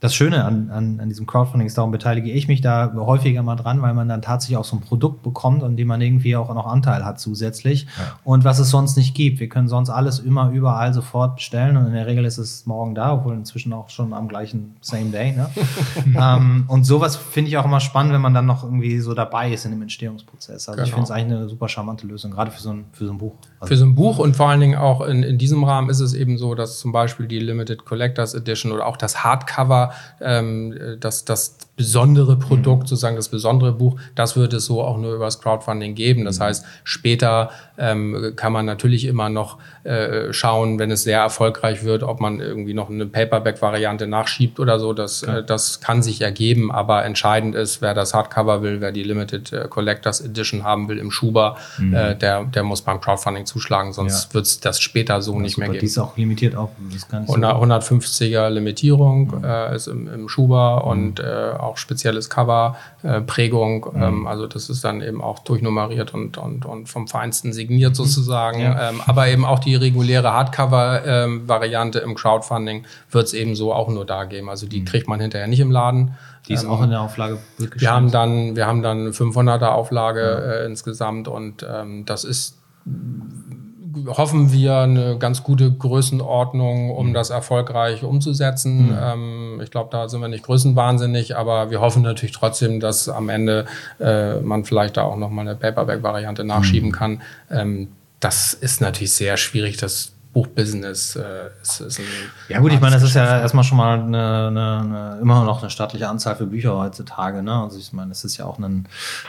das 0.02 0.16
Schöne 0.16 0.44
an, 0.44 0.72
an, 0.72 1.00
an 1.00 1.10
diesem 1.10 1.28
Crowdfunding 1.28 1.68
ist, 1.68 1.78
darum 1.78 1.92
beteilige 1.92 2.32
ich 2.32 2.48
mich 2.48 2.60
da 2.60 2.92
häufiger 2.96 3.44
mal 3.44 3.56
dran, 3.56 3.82
weil 3.84 3.94
man 3.94 4.10
dann 4.10 4.24
tatsächlich 4.24 4.58
auch 4.58 4.66
so 4.66 4.76
ein 4.76 4.82
Produkt 4.82 5.22
bekommt, 5.22 5.64
an 5.64 5.78
dem 5.78 5.88
man 5.88 6.02
irgendwie 6.02 6.36
auch 6.36 6.52
noch 6.54 6.66
Anteil 6.66 7.06
hat 7.06 7.20
zusätzlich. 7.20 7.86
Und 8.24 8.44
was 8.44 8.58
es 8.58 8.72
sonst 8.72 8.98
nicht 8.98 9.14
gibt. 9.14 9.40
Wir 9.40 9.48
können 9.48 9.68
sonst 9.68 9.92
alles 9.92 10.18
immer 10.18 10.50
überall 10.50 10.92
sofort 10.94 11.36
bestellen 11.36 11.78
und 11.78 11.86
in 11.86 11.94
der 11.94 12.08
Regel 12.08 12.26
ist 12.26 12.40
es 12.40 12.66
morgen 12.66 12.96
da, 12.96 13.14
obwohl 13.14 13.36
inzwischen 13.36 13.72
auch 13.74 13.90
schon 13.90 14.14
am 14.14 14.28
gleichen 14.28 14.76
Same 14.82 15.12
Day. 15.12 15.34
Ne? 15.34 15.50
ähm, 16.20 16.66
und 16.68 16.84
sowas 16.84 17.16
finde 17.16 17.50
ich 17.50 17.58
auch 17.58 17.66
immer 17.66 17.80
spannend, 17.80 18.12
wenn 18.14 18.22
man 18.22 18.34
dann 18.34 18.48
noch 18.48 18.64
irgendwie 18.64 19.00
so 19.00 19.14
dabei 19.14 19.52
ist 19.54 19.66
in 19.66 19.72
dem 19.72 19.84
Entstehungsprozess. 19.84 20.68
Also 20.68 20.82
ich 20.82 20.90
Genau. 20.90 20.96
finde 20.96 21.04
es 21.04 21.12
eigentlich 21.12 21.38
eine 21.38 21.48
super 21.48 21.70
charmante 21.70 22.08
Lösung, 22.08 22.32
gerade 22.32 22.50
für 22.50 22.62
so 22.62 22.72
ein, 22.72 22.86
für 22.92 23.06
so 23.06 23.12
ein 23.14 23.20
Buch. 23.20 23.36
Also 23.60 23.70
Für 23.72 23.78
so 23.78 23.86
ein 23.86 23.94
Buch 23.94 24.18
und 24.18 24.36
vor 24.36 24.50
allen 24.50 24.62
Dingen 24.62 24.80
auch 24.80 25.02
in, 25.02 25.22
in 25.22 25.38
diesem 25.38 25.64
Rahmen 25.64 25.92
ist 25.92 26.00
es 26.00 26.16
eben 26.16 26.40
so, 26.40 26.56
dass 26.56 26.80
zum 26.80 26.92
Beispiel 26.92 27.28
die 27.28 27.38
Limited 27.40 27.86
Collectors 27.86 28.34
Edition 28.34 28.72
oder 28.72 28.88
auch 28.88 28.98
das 28.98 29.24
Hardcover, 29.24 29.91
ähm, 30.20 30.98
das, 31.00 31.26
das 31.26 31.58
besondere 31.82 32.36
Produkt, 32.38 32.88
sozusagen 32.88 33.16
das 33.16 33.30
besondere 33.30 33.72
Buch, 33.72 34.00
das 34.16 34.36
wird 34.36 34.54
es 34.54 34.66
so 34.66 34.82
auch 34.84 34.98
nur 34.98 35.16
über 35.16 35.26
das 35.26 35.40
Crowdfunding 35.42 35.96
geben. 35.96 36.26
Das 36.26 36.40
heißt, 36.40 36.64
später 36.84 37.50
ähm, 37.78 38.34
kann 38.36 38.54
man 38.54 38.66
natürlich 38.68 39.06
immer 39.06 39.30
noch 39.30 39.58
äh, 39.84 40.32
schauen, 40.32 40.78
wenn 40.78 40.92
es 40.92 41.04
sehr 41.04 41.20
erfolgreich 41.20 41.84
wird, 41.84 42.04
ob 42.04 42.20
man 42.20 42.40
irgendwie 42.40 42.76
noch 42.76 42.90
eine 42.92 43.08
Paperback-Variante 43.08 44.06
nachschiebt 44.06 44.60
oder 44.60 44.80
so. 44.80 44.94
Das, 44.94 45.24
äh, 45.24 45.44
das 45.44 45.82
kann 45.82 46.04
sich 46.04 46.22
ergeben, 46.22 46.72
aber 46.72 47.04
entscheidend 47.04 47.56
ist, 47.56 47.82
wer 47.82 47.96
das 47.96 48.14
Hardcover 48.14 48.62
will, 48.62 48.80
wer 48.82 48.92
die 48.92 49.02
Limited 49.04 49.52
äh, 49.52 49.68
Collectors 49.68 50.22
Edition 50.22 50.64
haben 50.64 50.88
will 50.88 51.00
im 51.00 51.10
Schuber, 51.10 51.58
äh, 51.92 52.16
der, 52.16 52.44
der 52.46 52.64
muss 52.64 52.82
beim 52.84 53.02
Crowdfunding 53.02 53.48
zuschlagen, 53.48 53.92
sonst 53.94 54.28
Ja. 54.30 54.34
wird 54.36 54.46
es 54.46 54.60
das 54.60 54.80
später 54.80 55.22
so 55.24 55.40
nicht 55.40 55.58
mehr 55.58 55.68
Super, 55.68 55.74
Die 55.74 55.80
geben. 55.80 55.88
ist 55.88 55.98
auch 55.98 56.16
limitiert 56.18 56.56
auf, 56.56 56.70
das 56.92 57.10
nicht 57.12 57.28
so. 57.28 57.34
100, 57.34 57.82
150er 57.82 58.50
Limitierung 58.50 59.44
äh, 59.44 59.76
ist 59.76 59.88
im, 59.88 60.08
im 60.08 60.30
Schuber 60.30 60.84
und 60.86 61.20
äh, 61.20 61.24
auch 61.72 61.78
spezielles 61.78 62.30
Cover, 62.30 62.76
äh, 63.04 63.22
Prägung. 63.22 63.88
Ähm, 63.96 64.28
also 64.28 64.46
das 64.48 64.70
ist 64.70 64.84
dann 64.84 65.02
eben 65.02 65.22
auch 65.22 65.40
durchnummeriert 65.40 66.14
und, 66.14 66.38
und, 66.38 66.66
und 66.66 66.88
vom 66.88 67.08
Feinsten 67.08 67.54
signiert 67.54 67.96
sozusagen. 67.96 68.62
Ja. 68.62 68.90
Ähm, 68.90 69.02
aber 69.06 69.28
eben 69.30 69.46
auch 69.46 69.60
die 69.60 69.76
reguläre 69.76 70.34
Hardcover-Variante 70.34 72.00
im 72.00 72.16
Crowdfunding 72.16 72.86
wird 73.10 73.28
es 73.28 73.34
eben 73.34 73.56
so 73.56 73.74
auch 73.74 73.88
nur 73.88 74.06
da 74.06 74.26
geben. 74.26 74.50
Also 74.50 74.68
die 74.68 74.84
kriegt 74.84 75.08
man 75.08 75.20
hinterher 75.20 75.48
nicht 75.48 75.62
im 75.62 75.72
Laden. 75.72 76.16
Die 76.48 76.54
ist 76.54 76.64
Ähm, 76.64 76.70
auch 76.70 76.84
in 76.84 76.90
der 76.90 77.02
Auflage 77.02 77.40
wird 77.58 77.80
wir 77.80 77.92
haben 77.92 78.12
dann, 78.12 78.56
wir 78.56 78.68
haben 78.68 78.82
dann 78.82 79.10
500er 79.10 79.70
Auflage 79.70 80.62
äh, 80.62 80.66
insgesamt 80.66 81.28
und 81.28 81.66
ähm, 81.70 82.06
das 82.06 82.24
ist 82.24 82.58
hoffen 84.08 84.52
wir 84.52 84.78
eine 84.78 85.18
ganz 85.18 85.44
gute 85.44 85.72
Größenordnung, 85.72 86.92
um 86.92 87.14
das 87.14 87.30
erfolgreich 87.30 88.04
umzusetzen. 88.04 88.98
Ähm, 89.02 89.62
ich 89.64 89.72
glaube, 89.72 89.90
da 89.92 90.10
sind 90.10 90.22
wir 90.22 90.28
nicht 90.28 90.44
größenwahnsinnig, 90.44 91.36
aber 91.36 91.72
wir 91.72 91.82
hoffen 91.82 92.04
natürlich 92.04 92.36
trotzdem, 92.36 92.80
dass 92.80 93.10
am 93.10 93.30
Ende 93.30 93.66
äh, 94.00 94.40
man 94.40 94.66
vielleicht 94.66 94.98
da 94.98 95.04
auch 95.04 95.18
noch 95.18 95.30
mal 95.30 95.42
eine 95.42 95.56
Paperback-Variante 95.56 96.44
nachschieben 96.44 96.92
kann. 96.92 97.22
Ähm, 97.50 97.90
das 98.20 98.54
ist 98.54 98.82
natürlich 98.82 99.14
sehr 99.14 99.38
schwierig. 99.38 99.78
Das 99.78 100.14
Buchbusiness 100.34 101.18
äh, 101.18 101.50
ist, 101.62 101.82
ist 101.82 102.02
Ja 102.48 102.60
gut, 102.60 102.72
ich 102.72 102.80
meine, 102.80 102.96
das 102.96 103.04
ist 103.04 103.16
ja 103.16 103.40
erstmal 103.40 103.64
schon 103.66 103.78
mal 103.78 104.00
eine, 104.00 104.48
eine, 104.48 104.80
eine, 104.80 105.18
immer 105.22 105.44
noch 105.44 105.62
eine 105.62 105.70
stattliche 105.70 106.08
Anzahl 106.08 106.36
für 106.36 106.46
Bücher 106.46 106.78
heutzutage. 106.78 107.44
Ne? 107.44 107.54
Also 107.54 107.78
ich 107.78 107.92
meine, 107.92 108.12
es 108.12 108.24
ist 108.24 108.38
ja 108.38 108.46
auch 108.46 108.58
ein, 108.58 108.88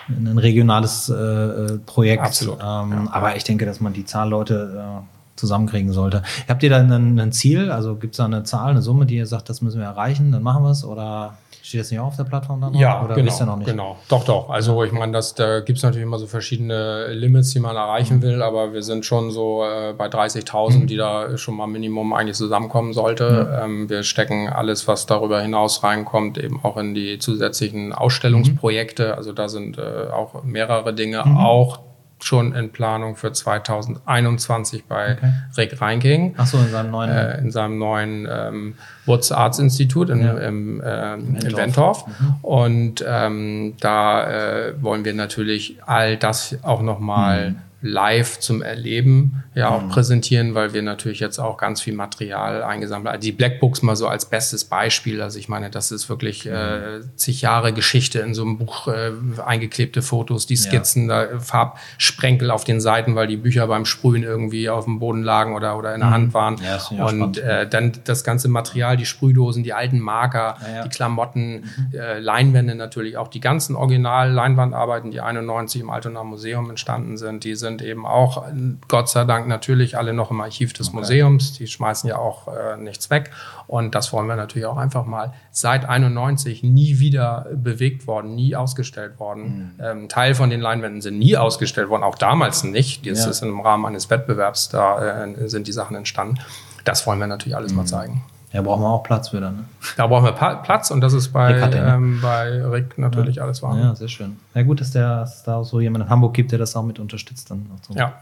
ein 0.09 0.39
regionales 0.39 1.09
äh, 1.09 1.79
Projekt. 1.87 2.23
Absolut, 2.23 2.59
Ähm, 2.61 3.09
Aber 3.09 3.35
ich 3.35 3.43
denke, 3.45 3.67
dass 3.67 3.81
man 3.81 3.93
die 3.93 4.05
Zahl 4.05 4.29
Leute 4.29 5.01
äh, 5.03 5.37
zusammenkriegen 5.37 5.93
sollte. 5.93 6.23
Habt 6.49 6.63
ihr 6.63 6.71
da 6.71 6.79
ein, 6.79 7.19
ein 7.19 7.33
Ziel? 7.33 7.73
Also 7.73 7.97
gibt 7.97 8.15
es 8.15 8.19
da 8.19 8.27
eine 8.27 8.45
Zahl, 8.45 8.71
eine 8.71 8.83
Summe, 8.83 9.07
die 9.07 9.17
ihr 9.17 9.27
sagt, 9.27 9.49
das 9.49 9.61
müssen 9.61 9.81
wir 9.81 9.87
erreichen, 9.87 10.31
dann 10.31 10.43
machen 10.43 10.63
wir 10.63 10.71
es? 10.71 10.85
Oder 10.85 11.37
steht 11.63 11.81
das 11.81 11.91
nicht 11.91 12.01
auch 12.01 12.07
auf 12.09 12.17
der 12.17 12.25
Plattform 12.25 12.61
dann? 12.61 12.73
noch? 12.73 12.81
Ja, 12.81 13.05
Oder 13.05 13.15
genau, 13.15 13.27
wisst 13.29 13.41
ihr 13.41 13.47
noch 13.47 13.57
nicht? 13.57 13.67
genau. 13.71 13.97
Doch, 14.09 14.25
doch. 14.25 14.51
Also 14.51 14.83
ich 14.85 14.93
meine, 14.93 15.13
das, 15.13 15.35
da 15.35 15.61
gibt 15.61 15.79
es 15.79 15.83
natürlich 15.85 16.05
immer 16.07 16.19
so 16.19 16.27
verschiedene 16.27 17.09
Limits, 17.13 17.51
die 17.51 17.61
man 17.61 17.77
erreichen 17.77 18.17
Mhm. 18.19 18.23
will, 18.23 18.43
aber 18.43 18.73
wir 18.73 18.83
sind 18.83 19.07
schon 19.07 19.31
so 19.31 19.65
äh, 19.65 19.95
bei 19.97 20.07
30.000, 20.09 20.87
die 20.87 20.97
da 20.97 21.37
schon 21.39 21.57
mal 21.57 21.67
Minimum 21.67 22.13
eigentlich 22.13 22.37
zusammenkommen 22.37 22.93
sollte. 22.93 23.61
Ähm, 23.63 23.89
wir 23.89 24.03
stecken 24.03 24.49
alles, 24.49 24.89
was 24.89 25.07
darüber 25.07 25.41
hinaus 25.41 25.83
reinkommt, 25.85 26.37
eben 26.39 26.61
auch 26.65 26.77
in 26.77 26.95
die 26.95 27.19
zusätzlichen 27.19 27.93
Ausstellungsprojekte. 27.93 29.17
Also 29.17 29.33
da 29.33 29.49
sind 29.49 29.79
äh, 29.79 30.11
auch 30.13 30.43
mehrere 30.45 30.93
Dinge 30.95 31.23
Mhm. 31.25 31.37
auch 31.37 31.81
schon 32.25 32.55
in 32.55 32.71
Planung 32.71 33.17
für 33.17 33.33
2021 33.33 34.85
bei 34.85 35.13
Okay. 35.13 35.33
Rick 35.57 35.81
Reinking 35.81 36.35
Ach 36.39 36.47
so, 36.47 36.59
in 36.59 36.69
seinem 36.71 36.91
neuen. 36.91 37.11
äh, 37.11 37.39
in 37.39 37.51
seinem 37.51 37.79
neuen 37.79 38.29
ähm, 38.31 38.75
Woods 39.07 39.33
Arts 39.33 39.59
Institut 39.59 40.11
in, 40.11 40.23
Ja. 40.23 40.33
im, 40.39 40.81
in 40.81 41.43
Wentorf. 41.57 41.57
Wentorf. 41.57 42.05
Und 42.43 43.05
ähm, 43.07 43.75
da 43.81 44.29
äh, 44.69 44.75
wollen 44.83 45.05
wir 45.05 45.15
natürlich 45.15 45.79
all 45.87 46.17
das 46.17 46.57
auch 46.63 46.83
nochmal 46.83 47.55
live 47.83 48.39
zum 48.39 48.63
Erleben 48.63 49.43
ja 49.55 49.69
auch 49.69 49.89
präsentieren, 49.89 50.55
weil 50.55 50.73
wir 50.73 50.83
natürlich 50.83 51.21
jetzt 51.21 51.39
auch 51.39 51.57
ganz 51.59 51.81
viel 51.83 51.95
Material 51.95 52.63
eingesammelt 52.63 53.09
haben. 53.09 53.15
Also 53.17 53.27
Die 53.27 53.33
Blackbooks 53.33 53.83
mal 53.83 53.97
so 53.97 54.07
als 54.09 54.25
bestes 54.27 54.65
Beispiel. 54.65 55.21
Also 55.21 55.39
ich 55.39 55.49
meine, 55.49 55.69
das 55.69 55.91
ist 55.93 56.09
wirklich 56.09 56.47
äh, 56.47 57.01
zig 57.17 57.43
Jahre 57.43 57.73
Geschichte 57.73 58.21
in 58.21 58.35
so 58.35 58.43
einem 58.43 58.59
Buch, 58.59 58.89
äh, 58.89 59.13
eingeklebte 59.45 60.01
Fotos, 60.01 60.47
die 60.47 60.57
Skizzen, 60.57 61.09
da, 61.09 61.25
äh, 61.25 61.41
Farbsprenkel 61.41 62.51
auf 62.51 62.65
den 62.65 62.81
Seiten, 62.81 63.15
weil 63.15 63.27
die 63.27 63.37
Bücher 63.37 63.67
beim 63.67 63.85
Sprühen 63.85 64.23
irgendwie 64.23 64.71
auf 64.71 64.85
dem 64.85 65.01
Boden 65.01 65.23
lagen 65.23 65.55
oder, 65.55 65.77
oder 65.77 65.95
in 65.95 66.01
der 66.01 66.11
Hand 66.11 66.35
waren. 66.35 66.57
Ja, 66.63 67.05
Und 67.05 67.39
äh, 67.39 67.69
dann 67.69 67.93
das 68.05 68.25
ganze 68.25 68.49
Material, 68.49 68.97
die 68.97 69.07
Sprühdosen, 69.07 69.65
die 69.65 69.73
alten 69.73 69.99
Marker, 69.99 70.57
Ja, 70.63 70.75
ja. 70.77 70.83
die 70.85 70.89
Klamotten, 70.89 71.65
äh, 71.93 72.21
Leinwände 72.21 72.75
natürlich, 72.75 73.17
auch 73.17 73.29
die 73.29 73.41
ganzen 73.41 73.75
Original-Leinwandarbeiten, 73.77 75.11
die 75.11 75.21
91 75.21 75.81
im 75.81 75.91
Altonaer 75.91 76.25
Museum 76.25 76.71
entstanden 76.71 77.17
sind, 77.17 77.45
die 77.45 77.55
sind 77.55 77.72
eben 77.81 78.05
auch, 78.05 78.45
Gott 78.89 79.09
sei 79.09 79.25
Dank, 79.25 79.49
natürlich 79.49 79.97
alle 79.97 80.13
noch 80.13 80.31
im 80.31 80.41
Archiv 80.43 80.75
des 80.75 80.93
Museums. 80.93 81.55
Die 81.55 81.67
schmeißen 81.67 82.11
ja 82.11 82.19
auch 82.19 82.49
äh, 82.49 82.77
nichts 82.77 83.09
weg. 83.09 83.31
Und 83.67 83.95
das 83.95 84.13
wollen 84.13 84.27
wir 84.27 84.37
natürlich 84.37 84.67
auch 84.67 84.77
einfach 84.77 85.07
mal 85.07 85.33
seit 85.51 85.89
91 85.89 86.63
nie 86.63 86.99
wieder 86.99 87.47
bewegt 87.55 88.07
worden, 88.07 88.35
nie 88.35 88.55
ausgestellt 88.57 89.19
worden. 89.19 89.73
Mhm. 89.79 89.85
Ähm, 89.85 90.09
Teil 90.11 90.35
von 90.35 90.51
den 90.51 90.61
Leinwänden 90.61 91.01
sind 91.01 91.19
nie 91.19 91.37
ausgestellt 91.39 91.89
worden, 91.89 92.03
auch 92.03 92.19
damals 92.19 92.65
nicht. 92.65 93.07
Das 93.07 93.25
Ja. 93.25 93.31
ist 93.31 93.43
im 93.43 93.61
Rahmen 93.61 93.87
eines 93.87 94.11
Wettbewerbs, 94.11 94.69
da 94.69 95.25
äh, 95.25 95.49
sind 95.49 95.69
die 95.69 95.73
Sachen 95.73 95.97
entstanden. 95.97 96.39
Das 96.85 97.07
wollen 97.07 97.21
wir 97.21 97.29
natürlich 97.29 97.57
alles 97.57 97.71
Mhm. 97.73 97.79
mal 97.79 97.87
zeigen. 97.87 98.25
Ja, 98.53 98.61
brauchen 98.61 98.83
wir 98.83 98.89
auch 98.89 99.03
Platz 99.03 99.31
für 99.31 99.41
dann. 99.41 99.57
Ne? 99.57 99.65
Da 99.97 100.07
brauchen 100.07 100.25
wir 100.27 100.33
Pa- 100.33 100.57
Platz 100.57 100.91
und 100.91 101.01
das 101.01 101.15
ist 101.15 101.29
bei, 101.33 101.55
Rick 101.63 101.75
ne? 101.75 101.95
ähm, 101.95 102.19
bei 102.21 102.63
Rick 102.67 102.99
natürlich 102.99 103.41
alles 103.41 103.63
wahr. 103.63 103.79
Ja, 103.79 103.95
sehr 103.95 104.09
schön. 104.09 104.37
Ja, 104.55 104.63
gut, 104.63 104.81
dass, 104.81 104.91
der, 104.91 105.21
dass 105.21 105.37
es 105.39 105.43
da 105.43 105.57
auch 105.57 105.65
so 105.65 105.81
jemand 105.81 106.05
in 106.05 106.11
Hamburg 106.11 106.35
gibt, 106.35 106.53
der 106.53 106.59
das 106.59 106.77
auch 106.77 106.83
mit 106.83 106.99
unterstützt. 106.99 107.51
Dann 107.51 107.67
auch 107.75 107.83
so. 107.83 107.95
Ja. 107.99 108.13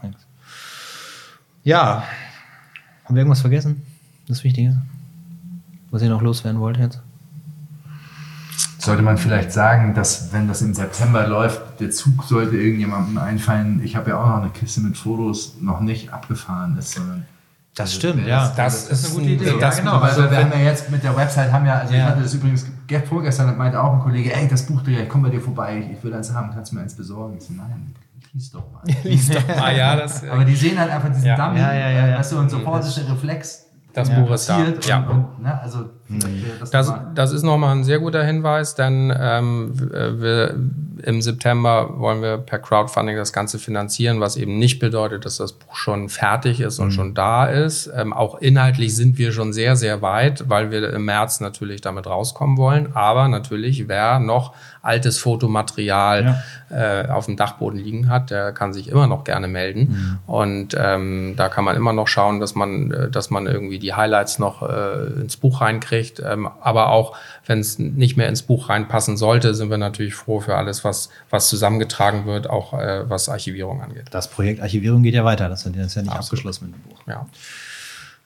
Ja. 1.63 2.03
Haben 3.05 3.15
wir 3.15 3.19
irgendwas 3.21 3.41
vergessen? 3.41 3.81
Das 4.27 4.43
Wichtige? 4.45 4.81
Was 5.89 6.01
ihr 6.01 6.09
noch 6.09 6.21
loswerden 6.21 6.61
wollt 6.61 6.77
jetzt? 6.77 7.01
Sollte 8.77 9.03
man 9.03 9.17
vielleicht 9.17 9.51
sagen, 9.51 9.93
dass 9.93 10.31
wenn 10.33 10.47
das 10.47 10.61
im 10.61 10.73
September 10.73 11.27
läuft, 11.27 11.79
der 11.81 11.91
Zug 11.91 12.23
sollte 12.23 12.55
irgendjemandem 12.55 13.17
einfallen, 13.17 13.81
ich 13.83 13.95
habe 13.95 14.11
ja 14.11 14.17
auch 14.19 14.27
noch 14.27 14.37
eine 14.41 14.49
Kiste 14.49 14.79
mit 14.81 14.97
Fotos, 14.97 15.57
noch 15.61 15.81
nicht 15.81 16.11
abgefahren 16.13 16.77
ist, 16.77 16.93
sondern 16.93 17.25
Das 17.81 17.93
stimmt, 17.95 18.25
ja. 18.27 18.51
Das 18.55 18.89
ist 18.89 19.05
eine 19.05 19.13
gute 19.15 19.29
Idee. 19.29 19.45
Ja, 19.51 19.57
Das- 19.59 19.77
genau, 19.77 20.01
weil 20.01 20.15
wir 20.31 20.37
haben 20.37 20.51
ja 20.53 20.59
jetzt 20.59 20.89
mit 20.89 21.03
der 21.03 21.15
Website 21.15 21.51
haben 21.51 21.65
ja, 21.65 21.75
also 21.79 21.93
ich 21.93 21.99
Ja. 21.99 22.05
hatte 22.07 22.21
das 22.21 22.33
übrigens 22.33 22.65
ge- 22.87 23.01
vorgestern 23.01 23.57
meinte 23.57 23.81
auch 23.81 23.93
ein 23.93 23.99
Kollege, 23.99 24.33
ey, 24.35 24.47
das 24.47 24.63
Buch, 24.65 24.81
ich 24.85 25.09
komme 25.09 25.29
bei 25.29 25.35
dir 25.35 25.41
vorbei, 25.41 25.77
ich, 25.85 25.97
ich 25.97 26.03
will 26.03 26.13
eins 26.13 26.33
haben, 26.33 26.51
kannst 26.53 26.71
du 26.71 26.75
mir 26.75 26.81
eins 26.83 26.95
besorgen? 26.95 27.35
Ich 27.37 27.43
so, 27.45 27.53
nein, 27.53 27.93
lies 28.33 28.51
doch 28.51 28.63
mal. 28.71 28.81
Lies 29.03 29.29
doch 29.29 29.47
mal, 29.57 29.75
ja, 29.75 29.95
das, 29.95 30.23
Aber 30.27 30.45
die 30.45 30.55
sehen 30.55 30.79
halt 30.79 30.91
einfach 30.91 31.09
diesen 31.09 31.25
Ja. 31.25 31.35
Dummy, 31.35 31.59
Ja, 31.59 31.73
ja, 31.73 31.89
ja, 31.89 32.07
ja. 32.07 32.19
weißt 32.19 32.31
du, 32.33 32.39
und 32.39 32.49
sofort 32.49 32.83
ist 32.85 32.97
der 32.97 33.09
Reflex 33.09 33.65
das 33.93 34.09
Ja, 34.09 34.19
Buch 34.19 34.31
ist 34.31 34.47
da. 34.49 34.57
passiert 34.57 34.85
Ja. 34.85 34.99
und, 35.09 35.09
und 35.37 35.43
ne, 35.43 35.59
also 35.61 35.79
wäre 36.07 36.29
das, 36.59 36.71
Das, 36.71 36.87
mal- 36.89 37.11
das 37.15 37.31
ist 37.31 37.43
nochmal 37.43 37.75
ein 37.75 37.83
sehr 37.83 37.99
guter 37.99 38.23
Hinweis, 38.23 38.75
denn 38.75 39.13
ähm, 39.17 39.71
wir, 39.75 40.55
im 41.03 41.21
September 41.21 41.97
wollen 41.99 42.21
wir 42.21 42.37
per 42.37 42.59
Crowdfunding 42.59 43.15
das 43.15 43.31
Ganze 43.33 43.59
finanzieren, 43.59 44.19
was 44.19 44.35
eben 44.35 44.59
nicht 44.59 44.79
bedeutet, 44.79 45.25
dass 45.25 45.37
das 45.37 45.53
Buch 45.53 45.75
schon 45.75 46.09
fertig 46.09 46.59
ist 46.59 46.79
und 46.79 46.87
mhm. 46.87 46.91
schon 46.91 47.13
da 47.15 47.45
ist. 47.45 47.89
Ähm, 47.95 48.11
auch 48.13 48.39
inhaltlich 48.41 48.95
sind 48.95 49.17
wir 49.17 49.31
schon 49.31 49.53
sehr, 49.53 49.75
sehr 49.77 50.01
weit, 50.01 50.49
weil 50.49 50.69
wir 50.69 50.91
im 50.93 51.05
März 51.05 51.39
natürlich 51.39 51.79
damit 51.81 52.07
rauskommen 52.07 52.57
wollen. 52.57 52.89
Aber 52.93 53.27
natürlich, 53.29 53.87
wer 53.87 54.19
noch 54.19 54.53
altes 54.81 55.19
Fotomaterial 55.19 56.43
ja. 56.71 57.03
äh, 57.03 57.07
auf 57.07 57.27
dem 57.27 57.37
Dachboden 57.37 57.79
liegen 57.79 58.09
hat, 58.09 58.31
der 58.31 58.51
kann 58.51 58.73
sich 58.73 58.87
immer 58.87 59.05
noch 59.05 59.23
gerne 59.23 59.47
melden. 59.47 60.19
Mhm. 60.27 60.33
Und 60.33 60.77
ähm, 60.77 61.35
da 61.37 61.49
kann 61.49 61.63
man 61.63 61.75
immer 61.75 61.93
noch 61.93 62.07
schauen, 62.07 62.39
dass 62.39 62.55
man, 62.55 62.91
äh, 62.91 63.09
dass 63.09 63.29
man 63.29 63.45
irgendwie 63.45 63.77
die 63.77 63.93
Highlights 63.93 64.39
noch 64.39 64.67
äh, 64.67 65.21
ins 65.21 65.37
Buch 65.37 65.61
reinkriegt. 65.61 66.21
Ähm, 66.25 66.49
aber 66.61 66.89
auch 66.89 67.15
wenn 67.45 67.59
es 67.59 67.77
nicht 67.77 68.17
mehr 68.17 68.27
ins 68.27 68.41
Buch 68.41 68.69
reinpassen 68.69 69.17
sollte, 69.17 69.53
sind 69.53 69.69
wir 69.69 69.77
natürlich 69.77 70.15
froh 70.15 70.39
für 70.39 70.55
alles, 70.55 70.83
was, 70.83 71.09
was 71.29 71.47
zusammengetragen 71.47 72.25
wird, 72.25 72.49
auch 72.49 72.73
äh, 72.73 73.07
was 73.07 73.29
Archivierung 73.29 73.81
angeht. 73.81 74.05
Das 74.11 74.29
Projekt 74.29 74.61
Archivierung 74.61 75.03
geht 75.03 75.13
ja 75.13 75.23
weiter. 75.23 75.47
Das 75.47 75.65
ist 75.65 75.75
ja 75.75 75.79
nicht 75.79 75.95
Absolut. 75.95 76.19
abgeschlossen 76.19 76.71
mit 76.71 76.75
dem 76.75 76.89
Buch. 76.89 76.99
Ja. 77.07 77.27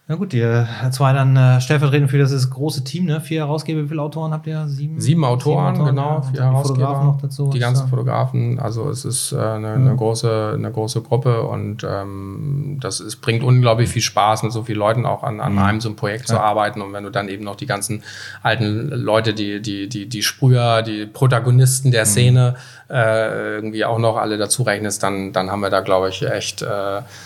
Na 0.07 0.13
gut, 0.13 0.35
ihr 0.35 0.67
zwei 0.91 1.13
dann 1.13 1.35
äh, 1.35 1.59
stellvertretend 1.59 2.11
für 2.11 2.19
das 2.19 2.49
große 2.51 2.83
Team, 2.83 3.05
ne? 3.05 3.21
Vier 3.21 3.39
Herausgeber, 3.39 3.81
wie 3.81 3.87
viele 3.87 4.03
Autoren 4.03 4.33
habt 4.33 4.45
ihr? 4.45 4.67
Sieben, 4.67 5.01
sieben 5.01 5.25
Autoren, 5.25 5.73
sieben 5.73 5.87
Autoren 5.87 5.95
genau. 5.95 6.09
Ja. 6.09 6.21
Vier 6.21 6.43
Herausgeber. 6.43 7.03
Noch 7.03 7.21
dazu. 7.21 7.49
Die 7.49 7.57
ganzen 7.57 7.87
Fotografen. 7.87 8.59
Also 8.59 8.87
es 8.91 9.03
ist 9.03 9.31
äh, 9.31 9.37
eine, 9.37 9.69
mhm. 9.69 9.87
eine, 9.87 9.95
große, 9.95 10.51
eine 10.53 10.71
große 10.71 11.01
Gruppe 11.01 11.41
und 11.41 11.83
ähm, 11.83 12.77
das 12.81 12.99
ist, 12.99 13.15
bringt 13.15 13.43
unglaublich 13.43 13.89
viel 13.89 14.03
Spaß, 14.03 14.43
mit 14.43 14.51
so 14.51 14.61
vielen 14.61 14.77
Leuten 14.77 15.07
auch 15.07 15.23
an, 15.23 15.39
an 15.39 15.53
mhm. 15.53 15.59
einem 15.59 15.81
so 15.81 15.89
ein 15.89 15.95
Projekt 15.95 16.29
ja. 16.29 16.35
zu 16.35 16.39
arbeiten. 16.39 16.83
Und 16.83 16.93
wenn 16.93 17.03
du 17.03 17.09
dann 17.09 17.27
eben 17.27 17.43
noch 17.43 17.55
die 17.55 17.65
ganzen 17.65 18.03
alten 18.43 18.89
Leute, 18.89 19.33
die, 19.33 19.59
die, 19.59 19.89
die, 19.89 20.07
die 20.07 20.21
Sprüher, 20.21 20.83
die 20.83 21.07
Protagonisten 21.07 21.89
der 21.89 22.05
mhm. 22.05 22.09
Szene 22.09 22.55
äh, 22.91 23.55
irgendwie 23.55 23.83
auch 23.85 23.97
noch 23.97 24.17
alle 24.17 24.37
dazu 24.37 24.61
rechnest, 24.61 25.01
dann, 25.01 25.33
dann 25.33 25.49
haben 25.49 25.61
wir 25.61 25.71
da, 25.71 25.79
glaube 25.79 26.09
ich, 26.09 26.21
echt 26.21 26.61
äh, 26.61 26.67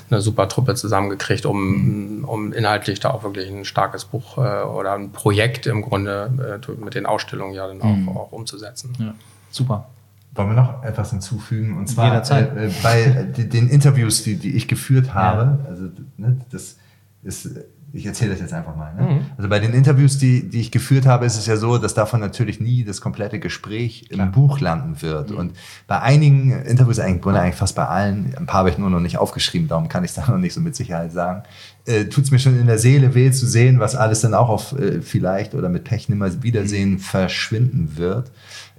eine 0.09 0.21
super 0.21 0.47
Truppe 0.47 0.75
zusammengekriegt, 0.75 1.45
um, 1.45 2.19
mhm. 2.19 2.23
um 2.23 2.53
inhaltlich 2.69 2.99
da 2.99 3.09
auch 3.09 3.23
wirklich 3.23 3.49
ein 3.49 3.65
starkes 3.65 4.05
Buch 4.05 4.37
äh, 4.37 4.63
oder 4.63 4.93
ein 4.93 5.11
Projekt 5.11 5.65
im 5.65 5.81
Grunde 5.81 6.61
äh, 6.67 6.71
mit 6.79 6.93
den 6.93 7.05
Ausstellungen 7.05 7.53
ja 7.53 7.67
dann 7.67 7.81
auch, 7.81 7.95
mhm. 7.95 8.09
auch 8.09 8.31
umzusetzen. 8.31 8.93
Ja. 8.99 9.13
Super. 9.49 9.89
Wollen 10.35 10.49
wir 10.49 10.55
noch 10.55 10.83
etwas 10.83 11.09
hinzufügen? 11.09 11.77
Und 11.77 11.87
zwar 11.87 12.13
äh, 12.31 12.67
äh, 12.67 12.71
bei 12.83 13.23
den 13.33 13.67
Interviews, 13.67 14.21
die, 14.23 14.35
die 14.35 14.55
ich 14.55 14.67
geführt 14.67 15.15
habe, 15.15 15.59
ja. 15.63 15.69
also 15.69 15.85
ne, 16.17 16.37
das 16.51 16.77
ist 17.23 17.49
ich 17.91 18.05
erzähle 18.05 18.31
das 18.31 18.39
jetzt 18.39 18.53
einfach 18.53 18.75
mal. 18.75 18.93
Ne? 18.93 19.01
Mhm. 19.01 19.21
Also 19.37 19.49
bei 19.49 19.59
den 19.59 19.73
Interviews, 19.73 20.17
die, 20.17 20.47
die 20.47 20.59
ich 20.61 20.71
geführt 20.71 21.05
habe, 21.05 21.25
ist 21.25 21.37
es 21.37 21.45
ja 21.47 21.57
so, 21.57 21.77
dass 21.77 21.93
davon 21.93 22.19
natürlich 22.19 22.59
nie 22.59 22.83
das 22.83 23.01
komplette 23.01 23.39
Gespräch 23.39 24.07
Klar. 24.09 24.27
im 24.27 24.31
Buch 24.31 24.59
landen 24.59 25.01
wird. 25.01 25.31
Mhm. 25.31 25.37
Und 25.37 25.53
bei 25.87 25.99
einigen 25.99 26.51
Interviews, 26.51 26.99
eigentlich, 26.99 27.35
eigentlich 27.35 27.55
fast 27.55 27.75
bei 27.75 27.85
allen, 27.87 28.35
ein 28.37 28.45
paar 28.45 28.59
habe 28.59 28.69
ich 28.69 28.77
nur 28.77 28.89
noch 28.89 28.99
nicht 28.99 29.17
aufgeschrieben, 29.17 29.67
darum 29.67 29.89
kann 29.89 30.03
ich 30.03 30.11
es 30.11 30.15
da 30.25 30.29
noch 30.29 30.37
nicht 30.37 30.53
so 30.53 30.61
mit 30.61 30.75
Sicherheit 30.75 31.11
sagen, 31.11 31.43
äh, 31.85 32.05
tut 32.05 32.25
es 32.25 32.31
mir 32.31 32.39
schon 32.39 32.59
in 32.59 32.67
der 32.67 32.77
Seele 32.77 33.15
weh 33.15 33.31
zu 33.31 33.47
sehen, 33.47 33.79
was 33.79 33.95
alles 33.95 34.21
dann 34.21 34.33
auch 34.33 34.49
auf 34.49 34.77
äh, 34.77 35.01
vielleicht 35.01 35.55
oder 35.55 35.69
mit 35.69 35.83
Pech 35.83 36.09
nimmer 36.09 36.43
Wiedersehen 36.43 36.91
mhm. 36.91 36.99
verschwinden 36.99 37.97
wird. 37.97 38.31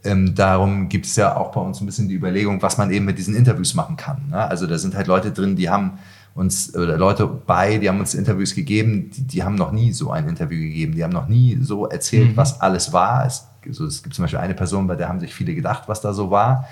Ähm, 0.04 0.34
darum 0.34 0.88
gibt 0.88 1.06
es 1.06 1.16
ja 1.16 1.36
auch 1.36 1.52
bei 1.52 1.60
uns 1.60 1.80
ein 1.80 1.86
bisschen 1.86 2.08
die 2.08 2.14
Überlegung, 2.14 2.62
was 2.62 2.78
man 2.78 2.90
eben 2.90 3.04
mit 3.04 3.18
diesen 3.18 3.34
Interviews 3.34 3.74
machen 3.74 3.96
kann. 3.96 4.28
Ne? 4.30 4.38
Also 4.38 4.66
da 4.66 4.78
sind 4.78 4.94
halt 4.94 5.08
Leute 5.08 5.30
drin, 5.30 5.56
die 5.56 5.68
haben 5.68 5.98
uns 6.34 6.74
oder 6.74 6.96
Leute 6.96 7.26
bei, 7.26 7.78
die 7.78 7.88
haben 7.88 8.00
uns 8.00 8.14
Interviews 8.14 8.54
gegeben, 8.54 9.10
die, 9.10 9.22
die 9.22 9.42
haben 9.42 9.56
noch 9.56 9.72
nie 9.72 9.92
so 9.92 10.10
ein 10.10 10.28
Interview 10.28 10.58
gegeben, 10.58 10.94
die 10.94 11.04
haben 11.04 11.12
noch 11.12 11.28
nie 11.28 11.58
so 11.60 11.86
erzählt, 11.86 12.32
mhm. 12.32 12.36
was 12.36 12.60
alles 12.60 12.92
war. 12.92 13.26
Es, 13.26 13.48
also 13.66 13.86
es 13.86 14.02
gibt 14.02 14.14
zum 14.14 14.24
Beispiel 14.24 14.38
eine 14.38 14.54
Person, 14.54 14.86
bei 14.86 14.96
der 14.96 15.08
haben 15.08 15.20
sich 15.20 15.34
viele 15.34 15.54
gedacht, 15.54 15.84
was 15.86 16.00
da 16.00 16.12
so 16.12 16.30
war. 16.30 16.66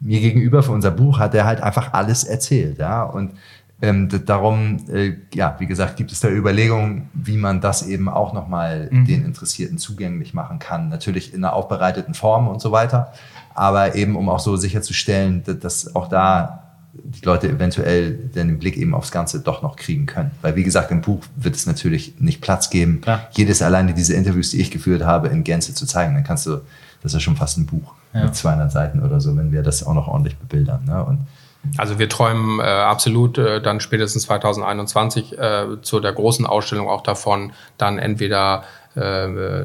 Mir 0.00 0.20
gegenüber 0.20 0.62
für 0.62 0.72
unser 0.72 0.90
Buch 0.90 1.18
hat 1.18 1.34
er 1.34 1.44
halt 1.44 1.62
einfach 1.62 1.92
alles 1.92 2.24
erzählt, 2.24 2.78
ja. 2.78 3.02
Und 3.02 3.32
ähm, 3.82 4.08
darum, 4.26 4.76
äh, 4.88 5.14
ja, 5.34 5.56
wie 5.58 5.66
gesagt, 5.66 5.96
gibt 5.96 6.12
es 6.12 6.20
da 6.20 6.28
Überlegungen, 6.28 7.08
wie 7.14 7.36
man 7.36 7.60
das 7.60 7.86
eben 7.86 8.08
auch 8.08 8.32
nochmal 8.32 8.88
mhm. 8.90 9.06
den 9.06 9.24
Interessierten 9.24 9.78
zugänglich 9.78 10.34
machen 10.34 10.58
kann. 10.58 10.88
Natürlich 10.88 11.32
in 11.34 11.44
einer 11.44 11.54
aufbereiteten 11.54 12.14
Form 12.14 12.48
und 12.48 12.60
so 12.60 12.72
weiter, 12.72 13.12
aber 13.54 13.94
eben 13.94 14.16
um 14.16 14.28
auch 14.28 14.40
so 14.40 14.56
sicherzustellen, 14.56 15.42
dass, 15.44 15.58
dass 15.58 15.96
auch 15.96 16.08
da 16.08 16.69
die 16.92 17.24
Leute 17.24 17.48
eventuell 17.48 18.12
den 18.12 18.58
Blick 18.58 18.76
eben 18.76 18.94
aufs 18.94 19.10
Ganze 19.10 19.40
doch 19.40 19.62
noch 19.62 19.76
kriegen 19.76 20.06
können. 20.06 20.32
Weil 20.42 20.56
wie 20.56 20.64
gesagt, 20.64 20.90
im 20.90 21.00
Buch 21.00 21.22
wird 21.36 21.54
es 21.54 21.66
natürlich 21.66 22.14
nicht 22.18 22.40
Platz 22.40 22.70
geben, 22.70 23.00
Klar. 23.00 23.28
jedes 23.32 23.62
alleine 23.62 23.94
diese 23.94 24.14
Interviews, 24.14 24.50
die 24.50 24.60
ich 24.60 24.70
geführt 24.70 25.04
habe, 25.04 25.28
in 25.28 25.44
Gänze 25.44 25.74
zu 25.74 25.86
zeigen. 25.86 26.14
Dann 26.14 26.24
kannst 26.24 26.46
du, 26.46 26.60
das 27.02 27.14
ist 27.14 27.22
schon 27.22 27.36
fast 27.36 27.58
ein 27.58 27.66
Buch 27.66 27.94
ja. 28.12 28.24
mit 28.24 28.34
200 28.34 28.72
Seiten 28.72 29.02
oder 29.02 29.20
so, 29.20 29.36
wenn 29.36 29.52
wir 29.52 29.62
das 29.62 29.86
auch 29.86 29.94
noch 29.94 30.08
ordentlich 30.08 30.36
bebildern. 30.36 30.84
Ne? 30.84 31.04
Und 31.04 31.20
also 31.76 31.98
wir 31.98 32.08
träumen 32.08 32.58
äh, 32.58 32.62
absolut 32.62 33.38
äh, 33.38 33.60
dann 33.60 33.80
spätestens 33.80 34.22
2021 34.24 35.38
äh, 35.38 35.66
zu 35.82 36.00
der 36.00 36.12
großen 36.12 36.46
Ausstellung 36.46 36.88
auch 36.88 37.02
davon, 37.02 37.52
dann 37.76 37.98
entweder 37.98 38.62
äh, 38.62 38.79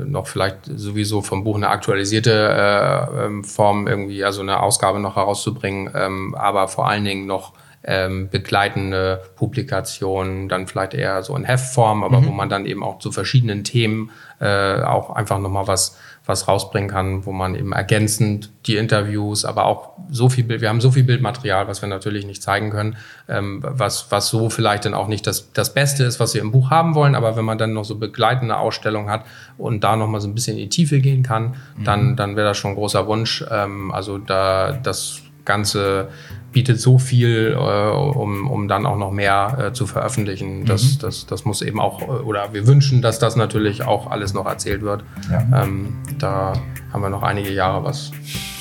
noch 0.06 0.28
vielleicht 0.28 0.66
sowieso 0.66 1.22
vom 1.22 1.44
Buch 1.44 1.56
eine 1.56 1.70
aktualisierte 1.70 2.32
äh, 2.32 3.26
ähm, 3.26 3.44
Form 3.44 3.88
irgendwie, 3.88 4.24
also 4.24 4.42
eine 4.42 4.62
Ausgabe 4.62 5.00
noch 5.00 5.16
herauszubringen, 5.16 5.92
ähm, 5.96 6.36
aber 6.36 6.68
vor 6.68 6.88
allen 6.88 7.06
Dingen 7.06 7.26
noch 7.26 7.54
ähm, 7.86 8.30
begleitende 8.30 9.22
Publikationen, 9.36 10.50
dann 10.50 10.68
vielleicht 10.68 10.94
eher 10.94 11.24
so 11.24 11.36
in 11.36 11.44
Heftform, 11.44 12.04
aber 12.04 12.22
mhm. 12.22 12.28
wo 12.28 12.32
man 12.32 12.50
dann 12.50 12.66
eben 12.66 12.84
auch 12.84 13.00
zu 13.00 13.12
verschiedenen 13.12 13.64
Themen 13.64 14.12
äh, 14.40 14.82
auch 14.82 15.12
einfach 15.12 15.40
nochmal 15.40 15.68
was 15.68 15.98
was 16.26 16.48
rausbringen 16.48 16.90
kann, 16.90 17.26
wo 17.26 17.32
man 17.32 17.56
eben 17.56 17.72
ergänzend 17.72 18.50
die 18.66 18.78
Interviews, 18.78 19.46
aber 19.46 19.66
auch 19.66 19.92
so 20.10 20.30
viel 20.30 20.44
Bild, 20.44 20.62
wir 20.62 20.70
haben 20.70 20.82
so 20.82 20.92
viel 20.92 21.04
Bildmaterial, 21.04 21.68
was 21.68 21.82
wir 21.82 21.90
natürlich 21.90 22.26
nicht 22.26 22.42
zeigen 22.42 22.72
können, 22.72 22.98
ähm, 23.28 23.62
was, 23.64 24.12
was 24.12 24.30
so 24.30 24.50
vielleicht 24.50 24.86
dann 24.86 24.94
auch 24.94 25.08
nicht 25.08 25.28
das, 25.28 25.52
das 25.54 25.74
Beste 25.74 26.04
ist, 26.04 26.20
was 26.20 26.34
wir 26.34 26.42
im 26.42 26.52
Buch 26.52 26.72
haben 26.72 26.96
wollen, 26.96 27.16
aber 27.16 27.36
wenn 27.36 27.46
man 27.46 27.58
dann 27.58 27.74
noch 27.74 27.86
so 27.86 27.96
begleitende 27.98 28.58
Ausstellungen 28.58 29.10
hat 29.10 29.26
und 29.58 29.84
da 29.84 29.96
nochmal 29.96 30.22
so 30.22 30.28
ein 30.28 30.34
bisschen 30.34 30.58
in 30.58 30.64
die 30.64 30.70
Tiefe 30.70 31.00
gehen 31.00 31.22
kann, 31.22 31.56
mhm. 31.78 31.84
dann, 31.84 32.16
dann 32.16 32.36
wäre 32.36 32.48
das 32.48 32.58
schon 32.58 32.72
ein 32.72 32.76
großer 32.76 33.06
Wunsch. 33.08 33.46
Ähm, 33.52 33.92
also 33.92 34.18
da 34.18 34.72
das 34.72 35.22
Ganze 35.46 36.10
bietet 36.56 36.80
so 36.80 36.98
viel, 36.98 37.52
äh, 37.52 37.58
um, 37.58 38.50
um 38.50 38.70
dann 38.70 38.86
auch 38.86 38.98
noch 38.98 39.12
mehr 39.12 39.58
äh, 39.60 39.74
zu 39.74 39.86
veröffentlichen. 39.88 40.64
Das, 40.64 40.84
mhm. 40.84 41.00
das, 41.00 41.26
das 41.26 41.44
muss 41.44 41.62
eben 41.62 41.82
auch, 41.82 42.02
äh, 42.02 42.06
oder 42.06 42.54
wir 42.54 42.66
wünschen, 42.66 43.02
dass 43.02 43.20
das 43.20 43.36
natürlich 43.36 43.84
auch 43.84 44.10
alles 44.10 44.34
noch 44.34 44.46
erzählt 44.46 44.82
wird. 44.82 45.04
Ja. 45.30 45.64
Ähm, 45.64 45.98
da 46.18 46.54
haben 46.94 47.02
wir 47.02 47.10
noch 47.10 47.24
einige 47.24 47.52
Jahre 47.52 47.84
was 47.84 48.14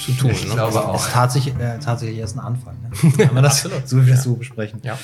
zu 0.04 0.10
tun. 0.10 0.32
Ich 0.32 0.48
ne? 0.48 0.54
glaube 0.54 0.84
auch. 0.84 0.96
Es 0.96 1.06
ist 1.06 1.12
tatsächlich, 1.12 1.54
äh, 1.54 1.78
tatsächlich 1.78 2.18
erst 2.18 2.36
ein 2.36 2.40
Anfang. 2.40 2.74
Ne? 2.82 3.12
Wenn 3.16 3.34
wir 3.36 3.42
das 3.42 3.62
so 3.84 4.02
wie 4.02 4.06
wir 4.06 4.14
das 4.14 4.24
so 4.24 4.34
besprechen. 4.34 4.80
Ja. 4.82 4.98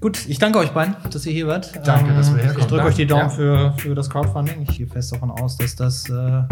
Gut, 0.00 0.24
ich 0.28 0.38
danke 0.38 0.60
euch 0.60 0.70
beiden, 0.70 0.94
dass 1.10 1.26
ihr 1.26 1.32
hier 1.32 1.48
wart. 1.48 1.72
Danke, 1.84 2.10
ähm, 2.10 2.16
dass 2.16 2.32
wir 2.32 2.40
herkommen. 2.40 2.60
Ich 2.60 2.66
drücke 2.66 2.84
euch 2.84 2.94
die 2.94 3.06
Daumen 3.06 3.22
ja. 3.22 3.28
für, 3.30 3.72
für 3.76 3.94
das 3.96 4.08
Crowdfunding. 4.08 4.62
Ich 4.62 4.78
gehe 4.78 4.86
fest 4.86 5.10
davon 5.10 5.32
aus, 5.32 5.56
dass 5.56 5.74
das 5.74 6.08
äh, 6.08 6.42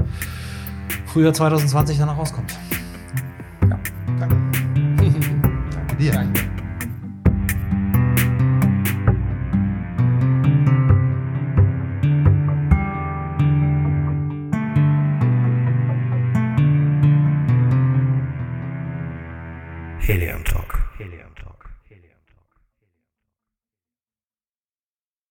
Frühjahr 1.07 1.33
2020 1.33 1.99
dann 1.99 2.09
auch 2.09 2.19
rauskommt. 2.19 2.53
Ja, 3.71 3.79
danke. 4.19 4.66
dia. 5.99 6.56